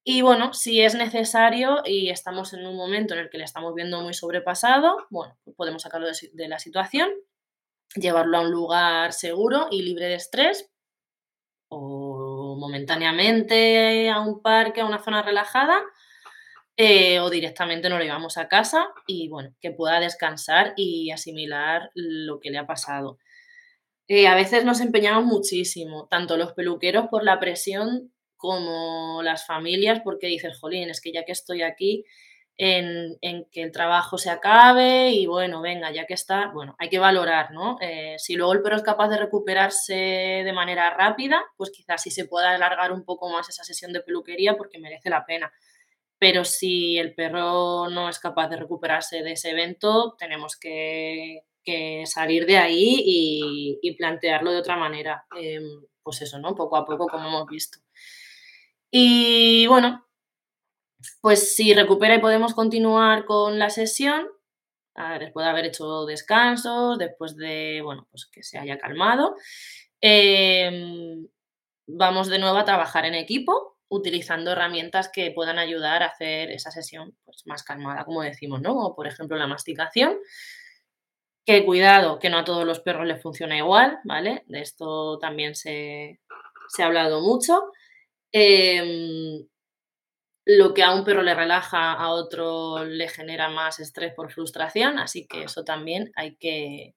Y 0.08 0.22
bueno, 0.22 0.54
si 0.54 0.80
es 0.82 0.94
necesario 0.94 1.82
y 1.84 2.10
estamos 2.10 2.52
en 2.52 2.64
un 2.64 2.76
momento 2.76 3.14
en 3.14 3.20
el 3.20 3.28
que 3.28 3.38
le 3.38 3.44
estamos 3.44 3.74
viendo 3.74 4.00
muy 4.02 4.14
sobrepasado, 4.14 5.04
bueno, 5.10 5.36
pues 5.44 5.56
podemos 5.56 5.82
sacarlo 5.82 6.06
de, 6.06 6.48
la 6.48 6.60
situación, 6.60 7.10
llevarlo 7.94 8.38
a 8.38 8.42
un 8.42 8.52
lugar 8.52 9.12
seguro 9.12 9.66
y 9.70 9.82
libre 9.82 10.06
de 10.06 10.14
estrés, 10.14 10.70
o 11.68 12.05
momentáneamente 12.56 14.10
a 14.10 14.20
un 14.20 14.42
parque, 14.42 14.80
a 14.80 14.86
una 14.86 15.02
zona 15.02 15.22
relajada, 15.22 15.82
eh, 16.76 17.20
o 17.20 17.30
directamente 17.30 17.88
nos 17.88 17.98
lo 17.98 18.04
llevamos 18.04 18.36
a 18.36 18.48
casa 18.48 18.88
y 19.06 19.28
bueno, 19.28 19.54
que 19.60 19.70
pueda 19.70 19.98
descansar 19.98 20.74
y 20.76 21.10
asimilar 21.10 21.90
lo 21.94 22.38
que 22.38 22.50
le 22.50 22.58
ha 22.58 22.66
pasado. 22.66 23.18
Eh, 24.08 24.28
a 24.28 24.34
veces 24.34 24.64
nos 24.64 24.80
empeñamos 24.80 25.24
muchísimo, 25.24 26.06
tanto 26.08 26.36
los 26.36 26.52
peluqueros 26.52 27.06
por 27.10 27.24
la 27.24 27.40
presión 27.40 28.12
como 28.36 29.22
las 29.22 29.46
familias, 29.46 30.00
porque 30.04 30.26
dices, 30.28 30.58
jolín, 30.60 30.90
es 30.90 31.00
que 31.00 31.12
ya 31.12 31.24
que 31.24 31.32
estoy 31.32 31.62
aquí, 31.62 32.04
en, 32.58 33.18
que 33.50 33.62
el 33.62 33.72
trabajo 33.72 34.16
se 34.18 34.30
acabe 34.30 35.10
y 35.10 35.26
bueno, 35.26 35.60
venga, 35.60 35.90
ya 35.92 36.06
que 36.06 36.14
está, 36.14 36.50
bueno, 36.52 36.74
hay 36.78 36.88
que 36.88 36.98
valorar, 36.98 37.50
¿no? 37.52 37.76
Eh, 37.80 38.16
si 38.18 38.34
luego 38.34 38.52
el 38.52 38.62
perro 38.62 38.76
es 38.76 38.82
capaz 38.82 39.08
de 39.08 39.18
recuperarse 39.18 39.94
de 39.94 40.52
manera 40.52 40.90
rápida, 40.90 41.44
pues 41.56 41.70
quizás 41.70 42.02
sí 42.02 42.10
se 42.10 42.26
pueda 42.26 42.52
alargar 42.52 42.92
un 42.92 43.04
poco 43.04 43.28
más 43.28 43.48
esa 43.48 43.64
sesión 43.64 43.92
de 43.92 44.00
peluquería 44.00 44.56
porque 44.56 44.78
merece 44.78 45.10
la 45.10 45.26
pena. 45.26 45.52
Pero 46.18 46.44
si 46.44 46.98
el 46.98 47.14
perro 47.14 47.90
no 47.90 48.08
es 48.08 48.18
capaz 48.18 48.48
de 48.48 48.56
recuperarse 48.56 49.22
de 49.22 49.32
ese 49.32 49.50
evento, 49.50 50.14
tenemos 50.18 50.56
que, 50.56 51.42
salir 52.04 52.46
de 52.46 52.58
ahí 52.58 53.02
y, 53.82 53.96
plantearlo 53.98 54.52
de 54.52 54.58
otra 54.58 54.76
manera. 54.76 55.26
Em, 55.36 55.64
pues 56.02 56.22
eso, 56.22 56.38
¿no? 56.38 56.54
Poco 56.54 56.76
a 56.76 56.84
poco, 56.86 57.06
como 57.08 57.28
hemos 57.28 57.46
visto. 57.48 57.78
Y 58.90 59.66
bueno, 59.66 60.05
pues 61.20 61.54
si 61.54 61.74
recupera 61.74 62.16
y 62.16 62.20
podemos 62.20 62.54
continuar 62.54 63.24
con 63.24 63.58
la 63.58 63.70
sesión, 63.70 64.28
después 65.18 65.44
de 65.44 65.50
haber 65.50 65.64
hecho 65.66 66.06
descansos, 66.06 66.98
después 66.98 67.36
de, 67.36 67.80
bueno, 67.84 68.06
pues 68.10 68.26
que 68.26 68.42
se 68.42 68.58
haya 68.58 68.78
calmado, 68.78 69.36
em, 70.00 71.26
vamos 71.86 72.28
de 72.28 72.38
nuevo 72.38 72.56
a 72.56 72.64
trabajar 72.64 73.04
en 73.04 73.14
equipo 73.14 73.76
utilizando 73.88 74.52
herramientas 74.52 75.10
que 75.12 75.30
puedan 75.30 75.58
ayudar 75.58 76.02
a 76.02 76.06
hacer 76.06 76.50
esa 76.50 76.70
sesión 76.70 77.16
pues, 77.24 77.42
más 77.46 77.62
calmada, 77.62 78.04
como 78.04 78.22
decimos, 78.22 78.60
¿no? 78.60 78.74
O 78.74 78.96
por 78.96 79.06
ejemplo 79.06 79.36
la 79.36 79.46
masticación, 79.46 80.18
que 81.44 81.64
cuidado, 81.64 82.18
que 82.18 82.28
no 82.28 82.38
a 82.38 82.44
todos 82.44 82.64
los 82.64 82.80
perros 82.80 83.06
les 83.06 83.22
funciona 83.22 83.56
igual, 83.56 84.00
¿vale? 84.04 84.42
De 84.46 84.60
esto 84.60 85.18
también 85.18 85.54
se, 85.54 86.20
se 86.68 86.82
ha 86.82 86.86
hablado 86.86 87.20
mucho. 87.20 87.70
Em, 88.32 89.46
lo 90.46 90.74
que 90.74 90.84
a 90.84 90.94
un 90.94 91.04
perro 91.04 91.22
le 91.22 91.34
relaja, 91.34 91.92
a 91.92 92.10
otro 92.10 92.84
le 92.84 93.08
genera 93.08 93.48
más 93.48 93.80
estrés 93.80 94.14
por 94.14 94.30
frustración, 94.30 94.98
así 95.00 95.26
que 95.26 95.42
eso 95.42 95.64
también 95.64 96.12
hay 96.14 96.36
que, 96.36 96.94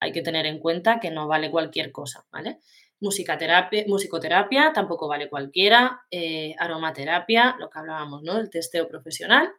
hay 0.00 0.12
que 0.12 0.22
tener 0.22 0.46
en 0.46 0.60
cuenta 0.60 1.00
que 1.00 1.10
no 1.10 1.26
vale 1.26 1.50
cualquier 1.50 1.90
cosa, 1.90 2.24
¿vale? 2.30 2.60
musicoterapia 3.00 4.72
tampoco 4.72 5.08
vale 5.08 5.28
cualquiera, 5.28 6.02
eh, 6.10 6.54
aromaterapia, 6.58 7.56
lo 7.58 7.68
que 7.68 7.78
hablábamos, 7.78 8.22
¿no? 8.22 8.38
El 8.38 8.50
testeo 8.50 8.88
profesional. 8.88 9.52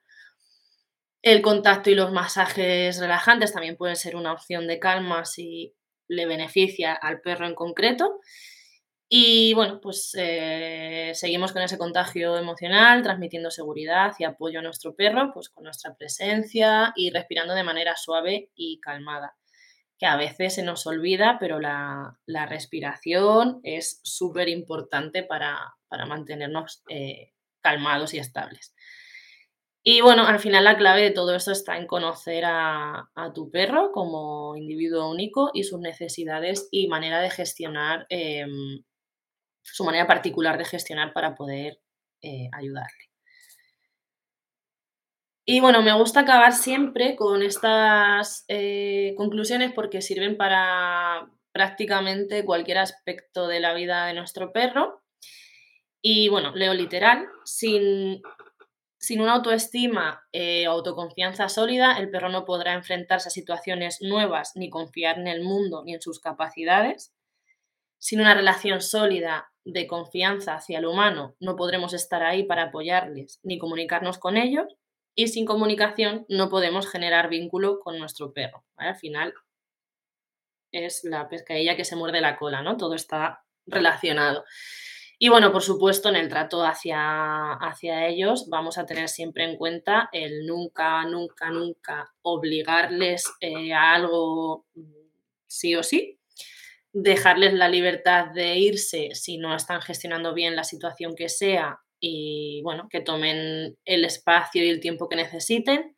El 1.22 1.42
contacto 1.42 1.90
y 1.90 1.96
los 1.96 2.12
masajes 2.12 3.00
relajantes 3.00 3.52
también 3.52 3.76
pueden 3.76 3.98
ser 3.98 4.16
una 4.16 4.32
opción 4.32 4.68
de 4.68 4.80
calma 4.80 5.26
si 5.26 5.76
le 6.08 6.26
beneficia 6.26 6.94
al 6.94 7.20
perro 7.20 7.46
en 7.46 7.56
concreto. 7.56 8.22
Y 9.10 9.54
bueno, 9.54 9.80
pues 9.80 10.14
eh, 10.18 11.12
seguimos 11.14 11.54
con 11.54 11.62
ese 11.62 11.78
contagio 11.78 12.38
emocional, 12.38 13.04
transmitiendo 13.04 13.50
seguridad 13.52 14.14
y 14.20 14.26
apoyo 14.26 14.60
a 14.60 14.62
nuestro 14.64 14.96
perro, 14.96 15.32
pues 15.34 15.50
con 15.50 15.64
nuestra 15.64 15.96
presencia 15.96 16.92
y 16.96 17.10
respirando 17.12 17.54
de 17.54 17.64
manera 17.64 17.96
suave 17.96 18.52
y 18.54 18.82
calmada, 18.82 19.38
que 19.98 20.08
a 20.08 20.18
veces 20.18 20.56
se 20.56 20.64
nos 20.64 20.86
olvida, 20.88 21.38
pero 21.40 21.60
la, 21.60 22.18
respiración 22.50 23.62
es 23.64 24.02
súper 24.04 24.50
importante 24.50 25.24
para, 25.24 25.76
mantenernos 26.08 26.84
eh, 26.90 27.32
calmados 27.62 28.14
y 28.14 28.20
estables. 28.20 28.74
Y 29.90 30.02
bueno, 30.02 30.28
al 30.28 30.40
final 30.40 30.66
la 30.66 30.76
clave 30.76 31.02
de 31.02 31.12
todo 31.12 31.34
esto 31.34 31.54
está 31.54 31.78
en 31.78 31.88
conocer 31.88 32.44
a, 32.46 33.10
tu 33.34 33.50
perro 33.50 33.94
como 33.94 34.58
individuo 34.58 35.10
único 35.10 35.50
y 35.54 35.64
sus 35.64 35.80
necesidades 35.80 36.68
y 36.72 36.90
manera 36.90 37.22
de 37.22 37.30
gestionar 37.30 38.06
em, 38.10 38.84
su 39.74 39.84
manera 39.84 40.08
particular 40.08 40.58
de 40.58 40.66
gestionar 40.66 41.14
para 41.14 41.36
poder 41.36 41.80
eh, 42.22 42.50
ayudarle. 42.54 43.08
Y 45.50 45.62
bueno, 45.62 45.82
me 45.82 45.94
gusta 45.94 46.22
acabar 46.22 46.52
siempre 46.52 47.16
con 47.16 47.42
estas 47.42 48.44
eh, 48.50 49.14
conclusiones 49.16 49.72
porque 49.72 50.02
sirven 50.02 50.36
para 50.36 51.32
prácticamente 51.54 52.44
cualquier 52.44 52.80
aspecto 52.80 53.48
de 53.48 53.62
la 53.62 53.74
vida 53.74 54.08
de 54.08 54.14
nuestro 54.14 54.52
perro. 54.52 55.04
Y 56.02 56.28
bueno, 56.28 56.54
leo 56.54 56.74
literal, 56.74 57.28
sin, 57.46 58.22
sin 59.00 59.22
una 59.22 59.36
autoestima 59.36 60.22
eh, 60.34 60.68
o 60.68 60.72
autoconfianza 60.72 61.48
sólida, 61.48 61.98
el 61.98 62.10
perro 62.10 62.28
no 62.28 62.44
podrá 62.44 62.74
enfrentarse 62.74 63.30
a 63.30 63.32
situaciones 63.32 64.02
nuevas 64.02 64.52
ni 64.56 64.70
confiar 64.70 65.18
en 65.18 65.28
el 65.28 65.44
mundo 65.44 65.82
ni 65.86 65.94
en 65.94 66.02
sus 66.02 66.20
capacidades. 66.20 67.14
Sin 68.00 68.22
una 68.22 68.34
relación 68.34 68.82
sólida 68.82 69.52
de 69.66 69.88
confianza 69.88 70.56
hacia 70.56 70.80
el 70.80 70.86
humano, 70.86 71.36
no 71.40 71.56
podremos 71.56 71.94
estar 71.94 72.24
ahí 72.24 72.44
para 72.44 72.64
apoyarles 72.64 73.40
ni 73.44 73.58
comunicarnos 73.58 74.18
con 74.18 74.38
ellos. 74.38 74.76
Y 75.16 75.30
sin 75.30 75.46
comunicación 75.46 76.26
no 76.30 76.50
podemos 76.50 76.88
generar 76.88 77.28
vínculo 77.28 77.80
con 77.80 77.98
nuestro 77.98 78.34
perro. 78.34 78.64
Al 78.76 78.96
final, 78.96 79.34
es 80.72 81.04
la 81.04 81.28
pescadilla 81.28 81.76
que 81.76 81.86
se 81.86 81.96
muerde 81.96 82.22
la 82.22 82.38
cola, 82.38 82.62
¿no? 82.62 82.78
Todo 82.78 82.94
está 82.94 83.44
relacionado. 83.66 84.46
Y 85.20 85.30
bueno, 85.30 85.52
por 85.52 85.64
supuesto, 85.64 86.10
en 86.10 86.16
el 86.16 86.30
trato 86.30 86.64
hacia, 86.64 87.54
hacia 87.54 88.08
ellos 88.08 88.48
vamos 88.50 88.78
a 88.78 88.86
tener 88.86 89.10
siempre 89.10 89.46
en 89.46 89.58
cuenta 89.58 90.10
el 90.12 90.46
nunca, 90.46 91.04
nunca, 91.06 91.50
nunca 91.50 92.14
obligarles 92.22 93.26
eh, 93.40 93.74
a 93.74 93.96
algo 93.96 94.68
mm, 94.76 94.92
sí 95.48 95.76
o 95.76 95.82
sí, 95.82 96.17
dejarles 96.94 97.54
la 97.54 97.70
libertad 97.70 98.28
de 98.34 98.58
irse 98.58 99.10
si 99.14 99.38
no 99.38 99.56
están 99.56 99.82
gestionando 99.82 100.34
bien 100.34 100.56
la 100.56 100.64
situación 100.64 101.16
que 101.16 101.30
sea 101.30 101.80
y 102.00 102.62
bueno, 102.64 102.88
que 102.90 103.02
tomen 103.02 103.78
el 103.86 104.06
espacio 104.06 104.64
y 104.64 104.70
el 104.70 104.80
tiempo 104.80 105.10
que 105.10 105.16
necesiten, 105.16 105.96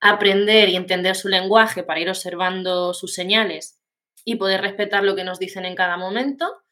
aprender 0.00 0.68
y 0.68 0.76
entender 0.76 1.16
su 1.16 1.28
lenguaje 1.28 1.82
para 1.82 2.00
ir 2.00 2.08
observando 2.08 2.94
sus 2.94 3.14
señales 3.14 3.80
y 4.24 4.36
poder 4.36 4.60
respetar 4.60 5.04
lo 5.04 5.14
que 5.14 5.24
nos 5.24 5.38
dicen 5.38 5.64
en 5.64 5.74
cada 5.74 5.96
momento 5.96 6.64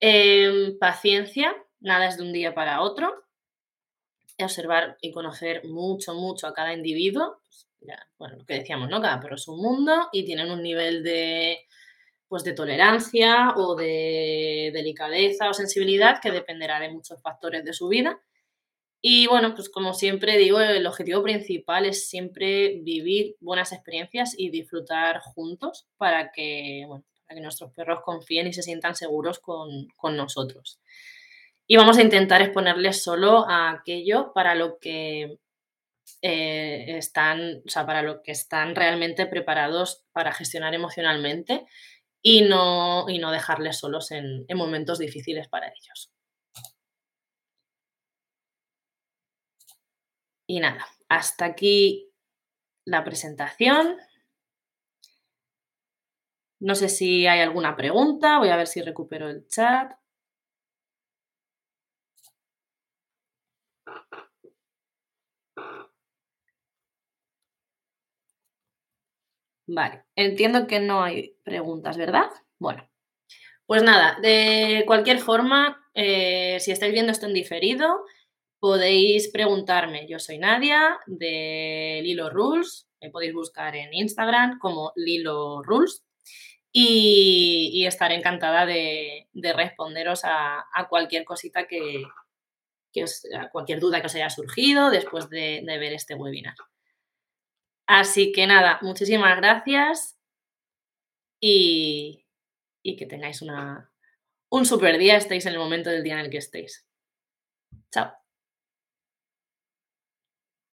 Em, 0.00 0.78
paciencia, 0.78 1.56
nada 1.80 2.06
es 2.06 2.16
de 2.16 2.22
un 2.22 2.32
día 2.32 2.54
para 2.54 2.82
otro. 2.82 3.24
Observar 4.40 4.96
y 5.00 5.10
conocer 5.10 5.64
mucho, 5.64 6.14
mucho 6.14 6.46
a 6.46 6.54
cada 6.54 6.72
individuo. 6.72 7.40
Bueno, 8.18 8.36
lo 8.36 8.44
que 8.44 8.54
decíamos, 8.54 8.88
¿no? 8.88 9.00
Cada 9.00 9.20
perro 9.20 9.34
es 9.34 9.48
un 9.48 9.60
mundo 9.60 10.08
y 10.12 10.24
tienen 10.24 10.50
un 10.50 10.62
nivel 10.62 11.02
de, 11.02 11.66
pues, 12.28 12.44
de 12.44 12.52
tolerancia 12.52 13.54
o 13.56 13.74
de 13.74 14.70
delicadeza 14.72 15.48
o 15.48 15.54
sensibilidad 15.54 16.20
que 16.20 16.30
dependerá 16.30 16.78
de 16.80 16.90
muchos 16.90 17.20
factores 17.22 17.64
de 17.64 17.72
su 17.72 17.88
vida. 17.88 18.20
Y 19.00 19.28
bueno, 19.28 19.54
pues 19.54 19.68
como 19.68 19.94
siempre 19.94 20.36
digo, 20.38 20.60
el 20.60 20.86
objetivo 20.86 21.22
principal 21.22 21.86
es 21.86 22.08
siempre 22.08 22.80
vivir 22.82 23.36
buenas 23.40 23.72
experiencias 23.72 24.34
y 24.36 24.50
disfrutar 24.50 25.20
juntos 25.20 25.86
para 25.96 26.32
que, 26.32 26.84
bueno, 26.86 27.04
para 27.24 27.36
que 27.36 27.42
nuestros 27.42 27.72
perros 27.72 28.00
confíen 28.04 28.48
y 28.48 28.52
se 28.52 28.62
sientan 28.62 28.96
seguros 28.96 29.38
con, 29.38 29.88
nosotros. 30.16 30.80
Y 31.66 31.76
vamos 31.76 31.98
a 31.98 32.02
intentar 32.02 32.42
exponerles 32.42 33.02
solo 33.02 33.48
a 33.48 33.70
aquello 33.70 34.32
para 34.34 34.54
lo 34.56 34.78
que 34.78 35.38
eh, 36.22 36.96
están, 36.96 37.62
o 37.64 37.68
sea, 37.68 37.86
para 37.86 38.02
lo 38.02 38.22
que 38.22 38.32
están 38.32 38.74
realmente 38.74 39.26
preparados 39.26 40.04
para 40.12 40.32
gestionar 40.32 40.74
emocionalmente 40.74 41.66
y 42.22 42.42
no, 42.42 43.08
y 43.08 43.18
no 43.18 43.30
dejarles 43.32 43.78
solos 43.78 44.10
en, 44.10 44.44
en 44.48 44.56
momentos 44.56 44.98
difíciles 44.98 45.48
para 45.48 45.68
ellos. 45.68 46.10
Y 50.46 50.60
nada, 50.60 50.86
hasta 51.08 51.44
aquí 51.44 52.10
la 52.84 53.04
presentación. 53.04 53.96
No 56.60 56.74
sé 56.74 56.88
si 56.88 57.26
hay 57.26 57.40
alguna 57.40 57.76
pregunta, 57.76 58.38
voy 58.38 58.48
a 58.48 58.56
ver 58.56 58.66
si 58.66 58.82
recupero 58.82 59.28
el 59.28 59.46
chat. 59.48 59.97
Vale, 69.70 70.04
entiendo 70.16 70.66
que 70.66 70.80
no 70.80 71.02
hay 71.02 71.36
preguntas, 71.44 71.98
¿verdad? 71.98 72.30
Bueno, 72.58 72.88
pues 73.66 73.82
nada, 73.82 74.18
de 74.22 74.84
cualquier 74.86 75.18
forma, 75.18 75.86
eh, 75.92 76.58
si 76.58 76.72
estáis 76.72 76.90
viendo 76.94 77.12
esto 77.12 77.26
en 77.26 77.34
diferido, 77.34 78.02
podéis 78.60 79.28
preguntarme. 79.28 80.06
Yo 80.08 80.18
soy 80.18 80.38
Nadia 80.38 80.98
de 81.06 82.00
Lilo 82.02 82.30
Rules, 82.30 82.88
me 83.02 83.10
podéis 83.10 83.34
buscar 83.34 83.76
en 83.76 83.92
Instagram 83.92 84.58
como 84.58 84.92
Lilo 84.96 85.62
Rules 85.62 86.02
y, 86.72 87.84
estaré 87.86 88.14
encantada 88.14 88.64
de, 88.64 89.28
responderos 89.54 90.22
a, 90.24 90.64
cualquier 90.88 91.26
cosita 91.26 91.66
que, 91.66 92.04
os, 93.02 93.22
a 93.38 93.50
cualquier 93.50 93.80
duda 93.80 94.00
que 94.00 94.06
os 94.06 94.14
haya 94.14 94.30
surgido 94.30 94.88
después 94.88 95.28
de, 95.28 95.62
ver 95.66 95.92
este 95.92 96.14
webinar. 96.14 96.54
Así 97.88 98.32
que 98.32 98.46
nada, 98.46 98.78
muchísimas 98.82 99.34
gracias 99.38 100.18
y, 101.40 102.26
y 102.82 102.96
que 102.96 103.06
tengáis 103.06 103.40
una, 103.40 103.90
un 104.50 104.66
super 104.66 104.98
día, 104.98 105.16
estéis 105.16 105.46
en 105.46 105.54
el 105.54 105.58
momento 105.58 105.88
del 105.88 106.02
día 106.02 106.14
en 106.14 106.20
el 106.20 106.30
que 106.30 106.36
estéis. 106.36 106.86
Chao. 107.90 108.17